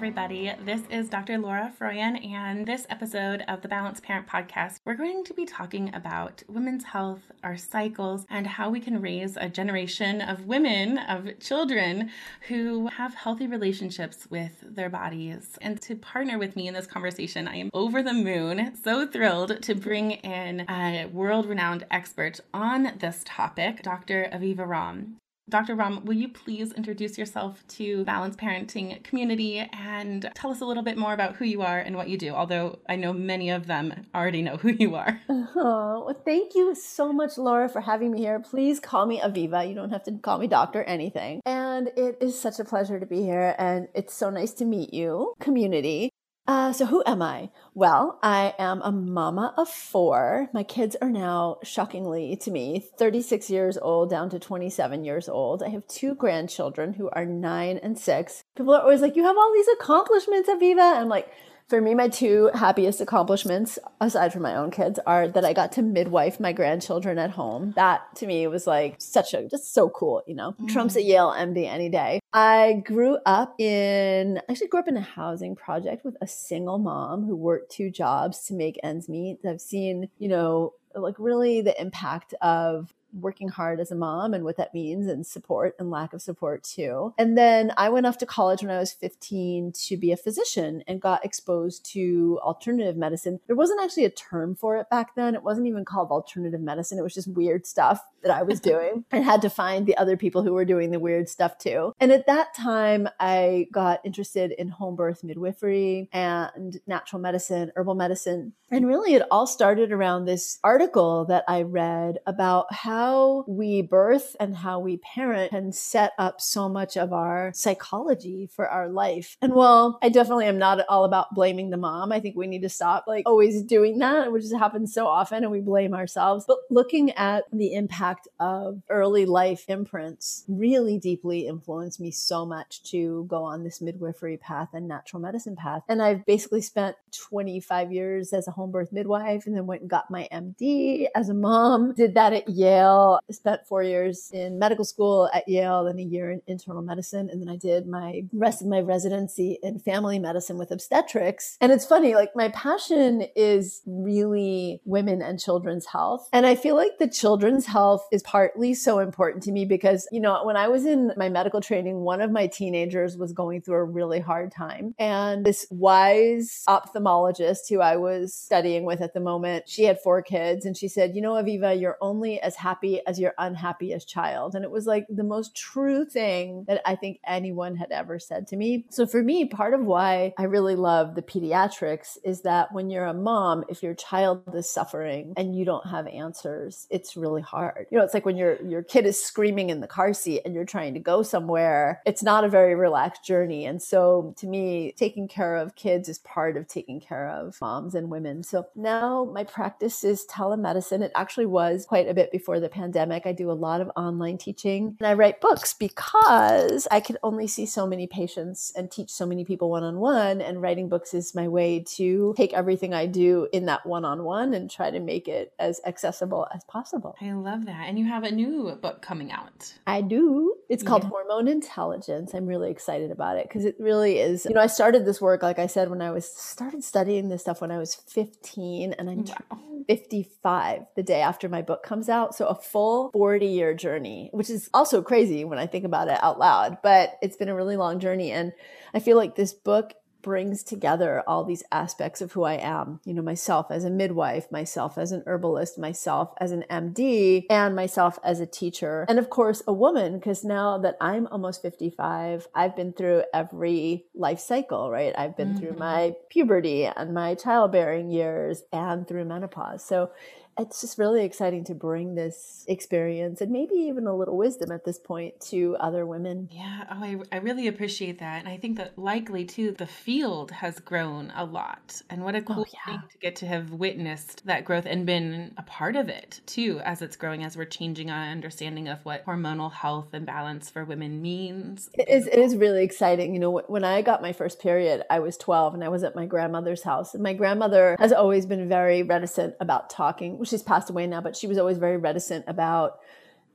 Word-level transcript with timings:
Everybody. 0.00 0.50
This 0.64 0.80
is 0.88 1.10
Dr. 1.10 1.36
Laura 1.36 1.70
Froyen, 1.78 2.26
and 2.26 2.64
this 2.64 2.86
episode 2.88 3.44
of 3.46 3.60
the 3.60 3.68
Balanced 3.68 4.02
Parent 4.02 4.26
Podcast, 4.26 4.80
we're 4.86 4.94
going 4.94 5.24
to 5.24 5.34
be 5.34 5.44
talking 5.44 5.94
about 5.94 6.42
women's 6.48 6.84
health, 6.84 7.30
our 7.44 7.58
cycles, 7.58 8.24
and 8.30 8.46
how 8.46 8.70
we 8.70 8.80
can 8.80 9.02
raise 9.02 9.36
a 9.36 9.50
generation 9.50 10.22
of 10.22 10.46
women, 10.46 10.96
of 10.96 11.38
children 11.38 12.08
who 12.48 12.86
have 12.86 13.12
healthy 13.14 13.46
relationships 13.46 14.26
with 14.30 14.52
their 14.62 14.88
bodies. 14.88 15.58
And 15.60 15.78
to 15.82 15.96
partner 15.96 16.38
with 16.38 16.56
me 16.56 16.66
in 16.66 16.72
this 16.72 16.86
conversation, 16.86 17.46
I 17.46 17.56
am 17.56 17.68
over 17.74 18.02
the 18.02 18.14
moon, 18.14 18.74
so 18.82 19.06
thrilled 19.06 19.60
to 19.60 19.74
bring 19.74 20.12
in 20.12 20.60
a 20.60 21.10
world 21.12 21.44
renowned 21.44 21.84
expert 21.90 22.40
on 22.54 22.94
this 23.00 23.20
topic, 23.26 23.82
Dr. 23.82 24.30
Aviva 24.32 24.66
Romm. 24.66 25.19
Dr. 25.50 25.74
Romm, 25.74 26.04
will 26.04 26.14
you 26.14 26.28
please 26.28 26.72
introduce 26.72 27.18
yourself 27.18 27.66
to 27.68 28.04
Balanced 28.04 28.38
Parenting 28.38 29.02
community 29.02 29.58
and 29.58 30.30
tell 30.34 30.52
us 30.52 30.60
a 30.60 30.64
little 30.64 30.84
bit 30.84 30.96
more 30.96 31.12
about 31.12 31.36
who 31.36 31.44
you 31.44 31.62
are 31.62 31.80
and 31.80 31.96
what 31.96 32.08
you 32.08 32.16
do? 32.16 32.30
Although 32.30 32.78
I 32.88 32.94
know 32.94 33.12
many 33.12 33.50
of 33.50 33.66
them 33.66 34.06
already 34.14 34.42
know 34.42 34.56
who 34.56 34.70
you 34.70 34.94
are. 34.94 35.20
Oh, 35.62 36.04
well, 36.06 36.22
thank 36.24 36.54
you 36.54 36.74
so 36.74 37.12
much, 37.12 37.36
Laura, 37.36 37.68
for 37.68 37.80
having 37.80 38.12
me 38.12 38.20
here. 38.20 38.38
Please 38.38 38.78
call 38.78 39.04
me 39.04 39.20
Aviva. 39.20 39.68
You 39.68 39.74
don't 39.74 39.90
have 39.90 40.04
to 40.04 40.12
call 40.12 40.38
me 40.38 40.46
doctor 40.46 40.84
anything. 40.84 41.40
And 41.44 41.88
it 41.96 42.18
is 42.20 42.40
such 42.40 42.60
a 42.60 42.64
pleasure 42.64 43.00
to 43.00 43.04
be 43.04 43.22
here. 43.22 43.54
And 43.58 43.88
it's 43.94 44.14
so 44.14 44.30
nice 44.30 44.52
to 44.54 44.64
meet 44.64 44.94
you, 44.94 45.34
community. 45.40 46.10
Uh, 46.50 46.72
so, 46.72 46.84
who 46.84 47.00
am 47.06 47.22
I? 47.22 47.48
Well, 47.74 48.18
I 48.24 48.54
am 48.58 48.82
a 48.82 48.90
mama 48.90 49.54
of 49.56 49.68
four. 49.68 50.48
My 50.52 50.64
kids 50.64 50.96
are 51.00 51.08
now, 51.08 51.58
shockingly 51.62 52.34
to 52.42 52.50
me, 52.50 52.84
36 52.98 53.50
years 53.50 53.78
old 53.78 54.10
down 54.10 54.30
to 54.30 54.40
27 54.40 55.04
years 55.04 55.28
old. 55.28 55.62
I 55.62 55.68
have 55.68 55.86
two 55.86 56.16
grandchildren 56.16 56.94
who 56.94 57.08
are 57.10 57.24
nine 57.24 57.78
and 57.78 57.96
six. 57.96 58.42
People 58.56 58.74
are 58.74 58.82
always 58.82 59.00
like, 59.00 59.14
You 59.14 59.22
have 59.22 59.36
all 59.36 59.52
these 59.54 59.68
accomplishments, 59.78 60.48
Aviva. 60.48 60.96
I'm 60.96 61.08
like, 61.08 61.30
for 61.70 61.80
me, 61.80 61.94
my 61.94 62.08
two 62.08 62.50
happiest 62.52 63.00
accomplishments, 63.00 63.78
aside 64.00 64.32
from 64.32 64.42
my 64.42 64.56
own 64.56 64.72
kids, 64.72 64.98
are 65.06 65.28
that 65.28 65.44
I 65.44 65.52
got 65.52 65.70
to 65.72 65.82
midwife 65.82 66.40
my 66.40 66.52
grandchildren 66.52 67.16
at 67.16 67.30
home. 67.30 67.72
That 67.76 68.02
to 68.16 68.26
me 68.26 68.44
was 68.48 68.66
like 68.66 68.96
such 68.98 69.34
a, 69.34 69.46
just 69.48 69.72
so 69.72 69.88
cool, 69.88 70.22
you 70.26 70.34
know, 70.34 70.50
mm-hmm. 70.50 70.66
trumps 70.66 70.96
a 70.96 71.02
Yale 71.02 71.30
MD 71.30 71.66
any 71.66 71.88
day. 71.88 72.18
I 72.32 72.82
grew 72.84 73.18
up 73.24 73.54
in, 73.60 74.40
actually 74.48 74.66
grew 74.66 74.80
up 74.80 74.88
in 74.88 74.96
a 74.96 75.00
housing 75.00 75.54
project 75.54 76.04
with 76.04 76.16
a 76.20 76.26
single 76.26 76.78
mom 76.78 77.24
who 77.24 77.36
worked 77.36 77.70
two 77.70 77.88
jobs 77.88 78.44
to 78.46 78.54
make 78.54 78.80
ends 78.82 79.08
meet. 79.08 79.38
I've 79.48 79.60
seen, 79.60 80.08
you 80.18 80.28
know, 80.28 80.74
like 80.96 81.14
really 81.18 81.60
the 81.60 81.80
impact 81.80 82.34
of 82.42 82.92
working 83.12 83.48
hard 83.48 83.80
as 83.80 83.90
a 83.90 83.94
mom 83.94 84.34
and 84.34 84.44
what 84.44 84.56
that 84.56 84.74
means 84.74 85.06
and 85.06 85.26
support 85.26 85.74
and 85.78 85.90
lack 85.90 86.12
of 86.12 86.22
support 86.22 86.62
too. 86.62 87.14
And 87.18 87.36
then 87.36 87.72
I 87.76 87.88
went 87.88 88.06
off 88.06 88.18
to 88.18 88.26
college 88.26 88.62
when 88.62 88.70
I 88.70 88.78
was 88.78 88.92
15 88.92 89.72
to 89.86 89.96
be 89.96 90.12
a 90.12 90.16
physician 90.16 90.82
and 90.86 91.00
got 91.00 91.24
exposed 91.24 91.84
to 91.92 92.38
alternative 92.42 92.96
medicine. 92.96 93.40
There 93.46 93.56
wasn't 93.56 93.82
actually 93.82 94.04
a 94.04 94.10
term 94.10 94.54
for 94.54 94.76
it 94.76 94.90
back 94.90 95.14
then. 95.14 95.34
It 95.34 95.42
wasn't 95.42 95.66
even 95.66 95.84
called 95.84 96.10
alternative 96.10 96.60
medicine. 96.60 96.98
It 96.98 97.02
was 97.02 97.14
just 97.14 97.28
weird 97.28 97.66
stuff 97.66 98.02
that 98.22 98.30
I 98.30 98.42
was 98.42 98.60
doing 98.70 99.04
and 99.10 99.24
had 99.24 99.42
to 99.42 99.50
find 99.50 99.86
the 99.86 99.96
other 99.96 100.16
people 100.16 100.42
who 100.42 100.52
were 100.52 100.64
doing 100.64 100.90
the 100.90 101.00
weird 101.00 101.28
stuff 101.28 101.58
too. 101.58 101.94
And 102.00 102.12
at 102.12 102.26
that 102.26 102.54
time, 102.54 103.08
I 103.18 103.68
got 103.72 104.00
interested 104.04 104.52
in 104.52 104.68
home 104.68 104.96
birth 104.96 105.24
midwifery 105.24 106.08
and 106.12 106.78
natural 106.86 107.20
medicine, 107.20 107.72
herbal 107.76 107.94
medicine. 107.94 108.52
And 108.70 108.86
really, 108.86 109.14
it 109.14 109.22
all 109.30 109.46
started 109.46 109.90
around 109.90 110.24
this 110.24 110.58
article 110.62 111.24
that 111.26 111.44
I 111.48 111.62
read 111.62 112.18
about 112.26 112.72
how 112.72 112.99
how 113.00 113.44
we 113.48 113.80
birth 113.80 114.36
and 114.38 114.54
how 114.54 114.78
we 114.78 114.98
parent 114.98 115.50
can 115.50 115.72
set 115.72 116.12
up 116.18 116.38
so 116.38 116.68
much 116.68 116.98
of 116.98 117.14
our 117.14 117.50
psychology 117.54 118.46
for 118.54 118.68
our 118.68 118.90
life. 118.90 119.38
And 119.40 119.54
while 119.54 119.98
I 120.02 120.10
definitely 120.10 120.44
am 120.44 120.58
not 120.58 120.84
all 120.86 121.06
about 121.06 121.34
blaming 121.34 121.70
the 121.70 121.78
mom, 121.78 122.12
I 122.12 122.20
think 122.20 122.36
we 122.36 122.46
need 122.46 122.60
to 122.60 122.68
stop 122.68 123.04
like 123.06 123.22
always 123.24 123.62
doing 123.62 124.00
that, 124.00 124.30
which 124.30 124.44
happens 124.50 124.92
so 124.92 125.06
often 125.06 125.44
and 125.44 125.50
we 125.50 125.60
blame 125.60 125.94
ourselves. 125.94 126.44
But 126.46 126.58
looking 126.68 127.12
at 127.12 127.44
the 127.50 127.72
impact 127.72 128.28
of 128.38 128.82
early 128.90 129.24
life 129.24 129.64
imprints 129.68 130.44
really 130.46 130.98
deeply 130.98 131.46
influenced 131.46 132.00
me 132.00 132.10
so 132.10 132.44
much 132.44 132.82
to 132.90 133.24
go 133.30 133.44
on 133.44 133.64
this 133.64 133.80
midwifery 133.80 134.36
path 134.36 134.68
and 134.74 134.86
natural 134.86 135.22
medicine 135.22 135.56
path. 135.56 135.84
And 135.88 136.02
I've 136.02 136.26
basically 136.26 136.60
spent 136.60 136.96
25 137.12 137.92
years 137.92 138.34
as 138.34 138.46
a 138.46 138.50
home 138.50 138.70
birth 138.70 138.92
midwife 138.92 139.46
and 139.46 139.56
then 139.56 139.66
went 139.66 139.80
and 139.80 139.88
got 139.88 140.10
my 140.10 140.28
MD 140.30 141.06
as 141.14 141.30
a 141.30 141.34
mom, 141.34 141.94
did 141.94 142.12
that 142.12 142.34
at 142.34 142.46
Yale 142.46 142.89
Yale, 142.90 143.20
spent 143.30 143.66
four 143.66 143.82
years 143.82 144.30
in 144.32 144.58
medical 144.58 144.84
school 144.84 145.28
at 145.32 145.48
Yale, 145.48 145.84
then 145.84 145.98
a 145.98 146.02
year 146.02 146.30
in 146.30 146.42
internal 146.46 146.82
medicine. 146.82 147.28
And 147.30 147.40
then 147.40 147.48
I 147.48 147.56
did 147.56 147.86
my 147.86 148.22
rest 148.32 148.62
of 148.62 148.68
my 148.68 148.80
residency 148.80 149.58
in 149.62 149.78
family 149.78 150.18
medicine 150.18 150.58
with 150.58 150.70
obstetrics. 150.70 151.56
And 151.60 151.72
it's 151.72 151.86
funny, 151.86 152.14
like 152.14 152.30
my 152.34 152.48
passion 152.48 153.22
is 153.36 153.82
really 153.86 154.80
women 154.84 155.22
and 155.22 155.38
children's 155.38 155.86
health. 155.86 156.28
And 156.32 156.46
I 156.46 156.54
feel 156.54 156.76
like 156.76 156.98
the 156.98 157.08
children's 157.08 157.66
health 157.66 158.06
is 158.12 158.22
partly 158.22 158.74
so 158.74 158.98
important 158.98 159.42
to 159.44 159.52
me 159.52 159.64
because, 159.64 160.08
you 160.12 160.20
know, 160.20 160.44
when 160.44 160.56
I 160.56 160.68
was 160.68 160.86
in 160.86 161.12
my 161.16 161.28
medical 161.28 161.60
training, 161.60 162.00
one 162.00 162.20
of 162.20 162.30
my 162.30 162.46
teenagers 162.46 163.16
was 163.16 163.32
going 163.32 163.62
through 163.62 163.76
a 163.76 163.84
really 163.84 164.20
hard 164.20 164.52
time. 164.52 164.94
And 164.98 165.44
this 165.44 165.66
wise 165.70 166.64
ophthalmologist 166.68 167.68
who 167.68 167.80
I 167.80 167.96
was 167.96 168.34
studying 168.34 168.84
with 168.84 169.00
at 169.00 169.14
the 169.14 169.20
moment, 169.20 169.68
she 169.68 169.84
had 169.84 170.00
four 170.00 170.22
kids. 170.22 170.64
And 170.64 170.76
she 170.76 170.88
said, 170.88 171.14
you 171.14 171.22
know, 171.22 171.32
Aviva, 171.32 171.78
you're 171.78 171.98
only 172.00 172.40
as 172.40 172.56
happy 172.56 172.79
happy 172.80 173.00
as 173.06 173.20
your 173.20 173.34
unhappiest 173.38 174.08
child. 174.08 174.54
And 174.54 174.64
it 174.64 174.70
was 174.70 174.86
like 174.86 175.06
the 175.08 175.24
most 175.24 175.54
true 175.54 176.04
thing 176.04 176.64
that 176.66 176.80
I 176.86 176.96
think 176.96 177.20
anyone 177.26 177.76
had 177.76 177.90
ever 177.92 178.18
said 178.18 178.46
to 178.48 178.56
me. 178.56 178.86
So 178.90 179.06
for 179.06 179.22
me, 179.22 179.44
part 179.44 179.74
of 179.74 179.84
why 179.84 180.32
I 180.38 180.44
really 180.44 180.76
love 180.76 181.14
the 181.14 181.22
pediatrics 181.22 182.16
is 182.24 182.42
that 182.42 182.72
when 182.72 182.88
you're 182.88 183.06
a 183.06 183.14
mom, 183.14 183.64
if 183.68 183.82
your 183.82 183.94
child 183.94 184.42
is 184.54 184.70
suffering 184.70 185.34
and 185.36 185.54
you 185.54 185.64
don't 185.64 185.86
have 185.86 186.06
answers, 186.06 186.86
it's 186.90 187.16
really 187.16 187.42
hard. 187.42 187.86
You 187.90 187.98
know, 187.98 188.04
it's 188.04 188.14
like 188.14 188.24
when 188.24 188.36
your 188.36 188.60
your 188.62 188.82
kid 188.82 189.04
is 189.04 189.22
screaming 189.22 189.70
in 189.70 189.80
the 189.80 189.86
car 189.86 190.14
seat 190.14 190.42
and 190.44 190.54
you're 190.54 190.64
trying 190.64 190.94
to 190.94 191.00
go 191.00 191.22
somewhere, 191.22 192.00
it's 192.06 192.22
not 192.22 192.44
a 192.44 192.48
very 192.48 192.74
relaxed 192.74 193.24
journey. 193.24 193.66
And 193.66 193.82
so 193.82 194.34
to 194.38 194.46
me, 194.46 194.94
taking 194.96 195.28
care 195.28 195.56
of 195.56 195.76
kids 195.76 196.08
is 196.08 196.18
part 196.20 196.56
of 196.56 196.66
taking 196.66 197.00
care 197.00 197.28
of 197.28 197.58
moms 197.60 197.94
and 197.94 198.08
women. 198.08 198.42
So 198.42 198.66
now 198.74 199.24
my 199.24 199.44
practice 199.44 200.02
is 200.02 200.26
telemedicine. 200.30 201.02
It 201.02 201.12
actually 201.14 201.46
was 201.46 201.84
quite 201.86 202.08
a 202.08 202.14
bit 202.14 202.32
before 202.32 202.60
the 202.60 202.69
pandemic. 202.70 203.26
I 203.26 203.32
do 203.32 203.50
a 203.50 203.52
lot 203.52 203.80
of 203.80 203.90
online 203.96 204.38
teaching 204.38 204.96
and 204.98 205.06
I 205.06 205.14
write 205.14 205.40
books 205.40 205.74
because 205.74 206.88
I 206.90 207.00
can 207.00 207.18
only 207.22 207.46
see 207.46 207.66
so 207.66 207.86
many 207.86 208.06
patients 208.06 208.72
and 208.76 208.90
teach 208.90 209.10
so 209.10 209.26
many 209.26 209.44
people 209.44 209.70
one 209.70 209.82
on 209.82 209.98
one. 209.98 210.40
And 210.40 210.62
writing 210.62 210.88
books 210.88 211.14
is 211.14 211.34
my 211.34 211.48
way 211.48 211.84
to 211.96 212.34
take 212.36 212.52
everything 212.52 212.94
I 212.94 213.06
do 213.06 213.48
in 213.52 213.66
that 213.66 213.86
one 213.86 214.04
on 214.04 214.24
one 214.24 214.54
and 214.54 214.70
try 214.70 214.90
to 214.90 215.00
make 215.00 215.28
it 215.28 215.52
as 215.58 215.80
accessible 215.86 216.46
as 216.54 216.64
possible. 216.64 217.16
I 217.20 217.32
love 217.32 217.66
that. 217.66 217.88
And 217.88 217.98
you 217.98 218.06
have 218.06 218.24
a 218.24 218.30
new 218.30 218.76
book 218.80 219.02
coming 219.02 219.32
out. 219.32 219.74
I 219.86 220.00
do. 220.00 220.54
It's 220.68 220.82
called 220.82 221.02
yeah. 221.04 221.10
Hormone 221.10 221.48
Intelligence. 221.48 222.32
I'm 222.34 222.46
really 222.46 222.70
excited 222.70 223.10
about 223.10 223.36
it 223.36 223.48
because 223.48 223.64
it 223.64 223.76
really 223.78 224.18
is. 224.18 224.44
You 224.44 224.54
know, 224.54 224.60
I 224.60 224.66
started 224.66 225.04
this 225.04 225.20
work, 225.20 225.42
like 225.42 225.58
I 225.58 225.66
said, 225.66 225.90
when 225.90 226.00
I 226.00 226.10
was 226.10 226.30
started 226.30 226.84
studying 226.84 227.28
this 227.28 227.42
stuff 227.42 227.60
when 227.60 227.70
I 227.70 227.78
was 227.78 227.94
15, 227.94 228.94
and 228.94 229.10
I'm 229.10 229.24
wow. 229.24 229.84
55 229.88 230.82
the 230.94 231.02
day 231.02 231.20
after 231.20 231.48
my 231.48 231.62
book 231.62 231.82
comes 231.82 232.08
out. 232.08 232.34
So 232.34 232.46
a 232.46 232.54
full 232.62 233.10
40 233.12 233.46
year 233.46 233.74
journey, 233.74 234.30
which 234.32 234.50
is 234.50 234.70
also 234.72 235.02
crazy 235.02 235.44
when 235.44 235.58
I 235.58 235.66
think 235.66 235.84
about 235.84 236.08
it 236.08 236.22
out 236.22 236.38
loud, 236.38 236.78
but 236.82 237.18
it's 237.22 237.36
been 237.36 237.48
a 237.48 237.54
really 237.54 237.76
long 237.76 238.00
journey. 238.00 238.30
And 238.32 238.52
I 238.94 239.00
feel 239.00 239.16
like 239.16 239.36
this 239.36 239.52
book 239.52 239.94
brings 240.22 240.62
together 240.62 241.22
all 241.26 241.44
these 241.44 241.62
aspects 241.72 242.20
of 242.20 242.32
who 242.32 242.42
I 242.44 242.54
am, 242.54 243.00
you 243.04 243.14
know, 243.14 243.22
myself 243.22 243.70
as 243.70 243.84
a 243.84 243.90
midwife, 243.90 244.50
myself 244.50 244.98
as 244.98 245.12
an 245.12 245.22
herbalist, 245.26 245.78
myself 245.78 246.32
as 246.38 246.52
an 246.52 246.64
MD, 246.70 247.46
and 247.48 247.74
myself 247.74 248.18
as 248.22 248.40
a 248.40 248.46
teacher. 248.46 249.06
And 249.08 249.18
of 249.18 249.30
course, 249.30 249.62
a 249.66 249.72
woman, 249.72 250.18
because 250.18 250.44
now 250.44 250.78
that 250.78 250.96
I'm 251.00 251.26
almost 251.28 251.62
55, 251.62 252.48
I've 252.54 252.76
been 252.76 252.92
through 252.92 253.24
every 253.32 254.06
life 254.14 254.40
cycle, 254.40 254.90
right? 254.90 255.14
I've 255.16 255.36
been 255.36 255.50
mm-hmm. 255.50 255.58
through 255.58 255.76
my 255.78 256.14
puberty 256.28 256.84
and 256.84 257.14
my 257.14 257.34
childbearing 257.34 258.10
years 258.10 258.62
and 258.72 259.06
through 259.06 259.24
menopause. 259.24 259.84
So 259.84 260.10
it's 260.58 260.80
just 260.80 260.98
really 260.98 261.24
exciting 261.24 261.64
to 261.64 261.74
bring 261.74 262.14
this 262.14 262.64
experience 262.68 263.40
and 263.40 263.50
maybe 263.50 263.74
even 263.74 264.06
a 264.06 264.14
little 264.14 264.36
wisdom 264.36 264.70
at 264.70 264.84
this 264.84 264.98
point 264.98 265.40
to 265.40 265.76
other 265.80 266.04
women. 266.04 266.48
Yeah, 266.52 266.84
oh, 266.90 267.02
I, 267.02 267.16
I 267.32 267.36
really 267.38 267.66
appreciate 267.66 268.18
that. 268.18 268.40
And 268.40 268.48
I 268.48 268.56
think 268.56 268.76
that 268.76 268.98
likely 268.98 269.44
too, 269.44 269.72
the 269.72 269.86
field 269.86 270.50
has 270.50 270.78
grown 270.78 271.32
a 271.34 271.44
lot. 271.44 272.02
And 272.10 272.24
what 272.24 272.34
a 272.34 272.38
oh, 272.38 272.42
cool 272.42 272.66
oh, 272.68 272.72
yeah. 272.72 272.92
thing 272.92 273.08
to 273.10 273.18
get 273.18 273.36
to 273.36 273.46
have 273.46 273.70
witnessed 273.70 274.44
that 274.46 274.64
growth 274.64 274.86
and 274.86 275.06
been 275.06 275.54
a 275.56 275.62
part 275.62 275.96
of 275.96 276.08
it 276.08 276.40
too, 276.46 276.80
as 276.84 277.00
it's 277.00 277.16
growing, 277.16 277.44
as 277.44 277.56
we're 277.56 277.64
changing 277.64 278.10
our 278.10 278.24
understanding 278.24 278.88
of 278.88 279.04
what 279.04 279.24
hormonal 279.24 279.72
health 279.72 280.08
and 280.12 280.26
balance 280.26 280.68
for 280.68 280.84
women 280.84 281.22
means. 281.22 281.90
It 281.94 282.08
is, 282.08 282.26
it 282.26 282.38
is 282.38 282.56
really 282.56 282.84
exciting. 282.84 283.32
You 283.32 283.40
know, 283.40 283.62
when 283.66 283.84
I 283.84 284.02
got 284.02 284.20
my 284.20 284.32
first 284.32 284.60
period, 284.60 285.04
I 285.08 285.20
was 285.20 285.36
12 285.36 285.74
and 285.74 285.84
I 285.84 285.88
was 285.88 286.04
at 286.04 286.16
my 286.16 286.26
grandmother's 286.26 286.82
house. 286.82 287.14
And 287.14 287.22
my 287.22 287.32
grandmother 287.32 287.96
has 287.98 288.12
always 288.12 288.46
been 288.46 288.68
very 288.68 289.02
reticent 289.02 289.54
about 289.60 289.90
talking 289.90 290.38
she's 290.44 290.62
passed 290.62 290.90
away 290.90 291.06
now, 291.06 291.20
but 291.20 291.36
she 291.36 291.46
was 291.46 291.58
always 291.58 291.78
very 291.78 291.96
reticent 291.96 292.44
about 292.48 293.00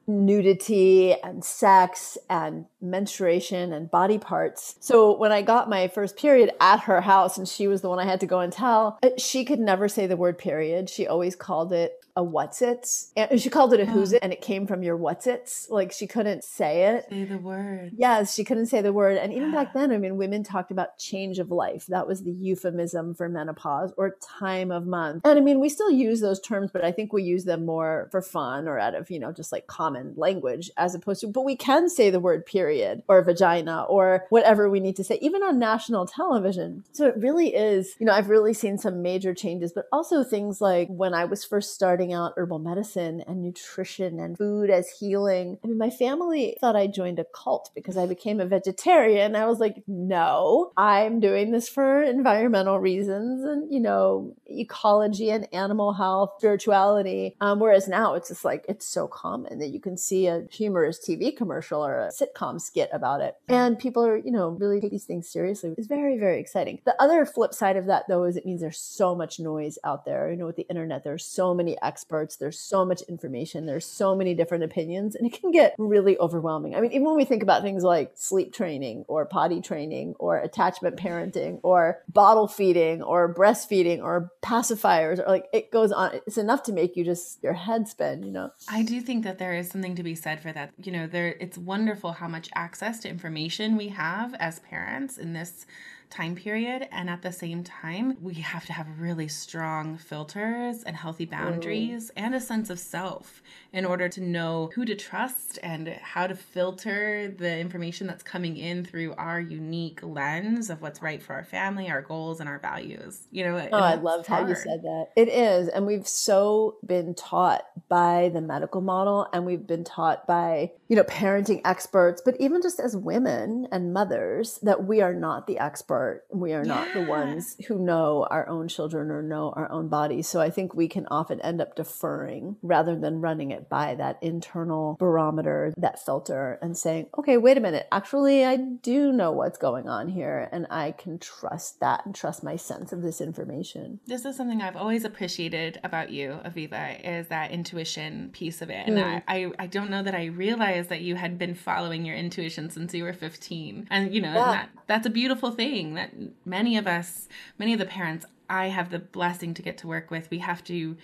nudity 0.07 1.13
and 1.23 1.43
sex 1.43 2.17
and 2.29 2.65
menstruation 2.81 3.73
and 3.73 3.89
body 3.89 4.17
parts. 4.17 4.75
So 4.79 5.17
when 5.17 5.31
I 5.31 5.41
got 5.41 5.69
my 5.69 5.87
first 5.87 6.15
period 6.15 6.51
at 6.61 6.81
her 6.81 7.01
house 7.01 7.37
and 7.37 7.47
she 7.47 7.67
was 7.67 7.81
the 7.81 7.89
one 7.89 7.99
I 7.99 8.05
had 8.05 8.19
to 8.19 8.27
go 8.27 8.39
and 8.39 8.53
tell, 8.53 8.99
uh, 9.01 9.09
she 9.17 9.43
could 9.45 9.59
never 9.59 9.87
say 9.87 10.05
the 10.05 10.17
word 10.17 10.37
period. 10.37 10.89
She 10.89 11.07
always 11.07 11.35
called 11.35 11.73
it 11.73 12.05
a 12.15 12.23
what's 12.23 12.62
it. 12.62 12.88
And 13.15 13.41
she 13.41 13.50
called 13.50 13.73
it 13.73 13.79
a 13.79 13.85
who's 13.85 14.13
uh. 14.13 14.17
it, 14.17 14.23
and 14.23 14.33
it 14.33 14.41
came 14.41 14.67
from 14.67 14.83
your 14.83 14.95
what's 14.95 15.27
it. 15.27 15.51
Like 15.69 15.91
she 15.91 16.07
couldn't 16.07 16.44
say 16.44 16.95
it. 16.95 17.06
Say 17.09 17.25
the 17.25 17.38
word. 17.38 17.91
Yes, 17.97 18.33
she 18.33 18.44
couldn't 18.44 18.67
say 18.67 18.81
the 18.81 18.94
word. 18.94 19.17
And 19.17 19.33
even 19.33 19.51
back 19.51 19.73
then, 19.73 19.91
I 19.91 19.97
mean, 19.97 20.17
women 20.17 20.44
talked 20.44 20.71
about 20.71 20.97
change 20.97 21.39
of 21.39 21.51
life. 21.51 21.85
That 21.88 22.07
was 22.07 22.23
the 22.23 22.31
euphemism 22.31 23.15
for 23.15 23.27
menopause 23.27 23.94
or 23.97 24.17
time 24.21 24.71
of 24.71 24.88
month. 24.88 25.25
And 25.25 25.38
I 25.38 25.41
mean, 25.41 25.59
we 25.59 25.69
still 25.69 25.91
use 25.91 26.21
those 26.21 26.39
terms, 26.39 26.71
but 26.71 26.83
I 26.83 26.91
think 26.91 27.12
we 27.12 27.23
use 27.23 27.44
them 27.44 27.65
more 27.65 28.07
for 28.12 28.21
fun 28.21 28.68
or 28.68 28.79
out 28.79 28.95
of, 28.95 29.09
you 29.11 29.19
know, 29.19 29.31
just 29.31 29.51
like 29.51 29.68
common 29.68 30.13
language 30.15 30.71
as 30.77 30.95
opposed 30.95 31.21
to, 31.21 31.27
but 31.27 31.45
we 31.45 31.56
can 31.56 31.89
say 31.89 32.09
the 32.09 32.19
word 32.19 32.45
period 32.45 33.03
or 33.07 33.21
vagina 33.21 33.83
or 33.83 34.25
whatever 34.29 34.69
we 34.69 34.79
need 34.79 34.95
to 34.95 35.03
say, 35.03 35.18
even 35.21 35.44
on 35.44 35.59
national 35.59 36.06
television. 36.06 36.83
So 36.94 37.07
it 37.07 37.18
really 37.18 37.56
is, 37.56 37.95
you 38.00 38.06
know, 38.06 38.13
I've 38.13 38.29
really 38.29 38.53
seen 38.53 38.77
some 38.77 39.01
major 39.01 39.33
changes, 39.33 39.73
but 39.73 39.88
also 39.91 40.23
things 40.23 40.61
like 40.61 40.88
when 40.88 41.13
I 41.13 41.25
was 41.25 41.44
first 41.44 41.73
starting 41.73 42.05
out 42.13 42.34
herbal 42.38 42.60
medicine 42.60 43.24
and 43.28 43.42
nutrition 43.42 44.19
and 44.19 44.38
food 44.38 44.69
as 44.69 44.90
healing. 44.90 45.57
I 45.63 45.68
mean, 45.68 45.78
my 45.78 45.90
family 45.90 46.57
thought 46.60 46.75
I 46.75 46.88
joined 46.88 47.19
a 47.19 47.25
cult 47.25 47.72
because 47.75 47.98
I 47.98 48.06
became 48.06 48.40
a 48.40 48.46
vegetarian. 48.46 49.36
I 49.36 49.46
was 49.46 49.60
like, 49.60 49.84
no, 49.88 50.72
I'm 50.78 51.19
doing 51.19 51.52
this 51.52 51.69
for 51.69 52.04
environmental 52.04 52.80
reasons 52.80 53.44
and, 53.44 53.72
you 53.74 53.80
know, 53.80 54.36
ecology 54.48 55.30
and 55.30 55.48
animal 55.54 55.94
health, 55.94 56.34
spirituality. 56.38 57.36
Um, 57.42 57.60
whereas 57.60 57.88
now 57.88 58.16
it's 58.16 58.30
just 58.30 58.46
like, 58.46 58.66
it's 58.68 58.88
so 58.88 59.07
common 59.07 59.60
that 59.60 59.69
you 59.69 59.80
can 59.80 59.98
see 59.98 60.28
a 60.28 60.44
humorous 60.52 61.00
TV 61.00 61.36
commercial 61.36 61.86
or 61.86 62.00
a 62.00 62.10
sitcom 62.10 62.60
skit 62.60 62.90
about 62.94 63.22
it. 63.22 63.36
And 63.48 63.78
people 63.78 64.06
are, 64.06 64.18
you 64.18 64.31
know, 64.31 64.50
really 64.50 64.81
take 64.81 64.92
these 64.92 65.06
things 65.06 65.30
seriously. 65.30 65.75
It's 65.78 65.88
very, 65.88 66.18
very 66.18 66.40
exciting. 66.40 66.81
The 66.86 67.02
other 67.02 67.25
flip 67.25 67.54
side 67.54 67.78
of 67.78 67.86
that, 67.88 68.04
though, 68.07 68.24
is 68.24 68.38
it 68.38 68.46
means 68.46 68.62
there's 68.62 68.80
so 68.80 69.16
much 69.16 69.40
noise 69.40 69.78
out 69.84 70.06
there. 70.06 70.30
You 70.31 70.38
know, 70.38 70.46
with 70.46 70.56
the 70.56 70.68
internet, 70.69 71.04
there's 71.04 71.25
so 71.25 71.54
many 71.54 71.78
experts, 71.95 72.36
there's 72.36 72.59
so 72.59 72.83
much 72.83 73.01
information, 73.03 73.65
there's 73.65 73.86
so 73.86 74.13
many 74.13 74.33
different 74.33 74.65
opinions, 74.65 75.15
and 75.15 75.25
it 75.25 75.39
can 75.39 75.50
get 75.51 75.74
really 75.77 76.18
overwhelming. 76.18 76.75
I 76.75 76.81
mean, 76.81 76.92
even 76.92 77.06
when 77.06 77.15
we 77.15 77.24
think 77.24 77.42
about 77.42 77.62
things 77.62 77.83
like 77.83 78.12
sleep 78.15 78.53
training 78.53 79.06
or 79.07 79.25
potty 79.25 79.62
training 79.62 80.15
or 80.19 80.38
attachment 80.38 80.97
parenting 80.97 81.62
or 81.63 82.00
bottle 82.09 82.50
feeding 82.50 83.01
or 83.01 83.33
breastfeeding 83.33 84.03
or 84.03 84.30
pacifiers 84.44 85.19
or 85.19 85.27
like 85.27 85.45
it 85.53 85.71
goes 85.71 85.94
on, 85.94 86.19
it's 86.27 86.38
enough 86.38 86.63
to 86.63 86.74
make 86.74 86.97
you 86.97 87.06
just 87.06 87.42
your 87.42 87.53
head 87.53 87.88
spin, 87.88 88.24
you 88.24 88.31
know. 88.31 88.51
I 88.68 88.83
do 88.83 89.00
think 89.00 89.24
that 89.24 89.38
there 89.38 89.53
is 89.53 89.69
something 89.69 89.95
to 89.95 90.03
be 90.03 90.15
said 90.15 90.42
for 90.42 90.51
that. 90.51 90.74
You 90.83 90.92
know, 90.92 91.07
there 91.07 91.38
it's 91.39 91.57
wonderful 91.57 92.12
how 92.12 92.27
much 92.27 92.50
access 92.56 93.00
to 93.00 93.09
information 93.09 93.77
we 93.77 93.88
have 93.88 94.33
as 94.33 94.59
parents 94.59 95.18
in 95.18 95.31
this 95.31 95.65
time 96.10 96.36
period. 96.36 96.88
And 96.92 97.10
at 97.10 97.22
the 97.22 97.31
same 97.31 97.63
time, 97.63 98.18
we 98.22 98.36
have 98.36 98.66
to 98.66 98.74
have 98.74 98.88
really 99.00 99.28
strong 99.28 99.98
filters 99.98 100.84
and 100.84 100.96
healthy 100.96 101.25
boundaries 101.25 102.12
and 102.16 102.36
a 102.36 102.40
sense 102.40 102.69
of 102.69 102.80
self 102.80 103.42
in 103.74 103.86
order 103.86 104.07
to 104.07 104.22
know 104.22 104.72
who 104.74 104.86
to 104.86 104.96
trust 104.96 105.60
and 105.62 105.88
how 105.88 106.28
to 106.28 106.36
filter 106.36 107.28
the 107.38 107.57
information 107.57 108.07
that's 108.07 108.24
coming 108.24 108.56
in 108.57 108.86
through 108.86 109.13
our 109.16 109.40
unique 109.40 110.00
lens 110.02 110.69
of 110.69 110.81
what's 110.81 111.02
right 111.02 111.22
for 111.22 111.34
our 111.34 111.44
family, 111.44 111.90
our 111.90 112.02
goals, 112.02 112.40
and 112.40 112.48
our 112.48 112.60
values. 112.60 113.28
You 113.31 113.44
know, 113.44 113.69
oh, 113.72 113.78
I 113.78 113.96
loved 113.96 114.28
hard. 114.28 114.44
how 114.44 114.50
you 114.50 114.56
said 114.56 114.81
that. 114.84 115.07
It 115.16 115.28
is. 115.28 115.68
And 115.68 115.86
we've 115.86 116.07
so 116.07 116.78
been 116.86 117.13
taught 117.16 117.66
by 117.90 118.30
the 118.34 118.42
medical 118.42 118.81
model 118.81 119.28
and 119.34 119.46
we've 119.46 119.68
been 119.68 119.84
taught 119.84 120.25
by, 120.25 120.72
you 120.88 120.96
know, 120.96 121.04
parenting 121.04 121.62
experts, 121.66 122.22
but 122.24 122.36
even 122.40 122.62
just 122.62 122.80
as 122.80 122.96
women 122.96 123.68
and 123.72 123.94
mothers, 123.94 124.60
that 124.63 124.86
we 124.86 125.02
are 125.02 125.13
not 125.13 125.48
the 125.48 125.57
expert. 125.95 126.24
We 126.31 126.53
are 126.53 126.65
yeah. 126.65 126.75
not 126.75 126.94
the 126.94 127.03
ones 127.03 127.56
who 127.68 127.80
know 127.80 128.27
our 128.30 128.47
own 128.47 128.68
children 128.68 129.12
or 129.12 129.21
know 129.21 129.53
our 129.56 129.71
own 129.71 129.88
bodies. 129.88 130.27
So 130.27 130.42
I 130.42 130.49
think 130.49 130.73
we 130.73 130.87
can 130.87 131.07
often 131.07 131.42
end 131.42 131.61
up 131.61 131.75
deferring 131.75 132.57
rather 132.61 132.95
than 132.95 133.21
running 133.21 133.52
it 133.52 133.69
by 133.69 133.95
that 133.95 134.21
internal 134.21 134.95
barometer, 134.99 135.73
that 135.78 136.04
filter, 136.04 136.59
and 136.61 136.78
saying, 136.78 137.07
okay, 137.18 137.37
wait 137.37 137.57
a 137.57 137.61
minute, 137.61 137.87
actually, 137.92 138.45
I 138.45 138.57
do 138.57 139.11
know 139.11 139.31
what's 139.31 139.57
going 139.57 139.87
on 139.87 140.07
here, 140.07 140.49
and 140.52 140.68
I 140.69 140.92
can 140.92 141.19
trust 141.19 141.80
that 141.80 142.06
and 142.06 142.14
trust 142.14 142.44
my 142.44 142.56
sense 142.56 142.92
of 142.92 143.02
this 143.02 143.21
information. 143.21 143.99
This 144.06 144.25
is 144.25 144.35
something 144.35 144.61
I've 144.61 144.75
always 144.75 145.04
appreciated 145.04 145.80
about 145.83 146.09
you, 146.09 146.40
Aviva, 146.45 146.99
is 147.04 147.28
that 147.28 147.52
intuition 147.52 148.30
piece 148.31 148.61
of 148.61 148.69
it. 148.69 148.87
And 148.87 148.97
mm. 148.97 149.23
I, 149.28 149.45
I, 149.45 149.52
I, 149.59 149.68
don't 149.68 149.90
know 149.90 150.04
that 150.04 150.16
I 150.16 150.25
realized 150.25 150.90
that 150.90 151.02
you 151.02 151.16
had 151.16 151.37
been 151.37 151.56
following 151.56 152.06
your 152.06 152.16
intuition 152.16 152.69
since 152.69 152.94
you 152.94 153.04
were 153.04 153.14
15. 153.14 153.87
And, 153.90 154.14
you 154.14 154.21
know, 154.21 154.33
yeah. 154.33 154.52
that, 154.52 154.69
that's 154.87 155.07
a 155.07 155.09
beautiful 155.09 155.52
thing 155.52 155.84
that 155.94 156.11
many 156.44 156.77
of 156.77 156.87
us, 156.87 157.30
many 157.57 157.73
of 157.73 157.80
the 157.80 157.85
parents 157.85 158.25
I 158.49 158.68
have 158.68 158.89
the 158.89 158.99
blessing 158.99 159.54
to 159.54 159.61
get 159.61 159.77
to 159.80 159.87
work 159.87 160.11
with, 160.11 160.30
we 160.30 160.39
have 160.39 160.63
to 160.65 160.97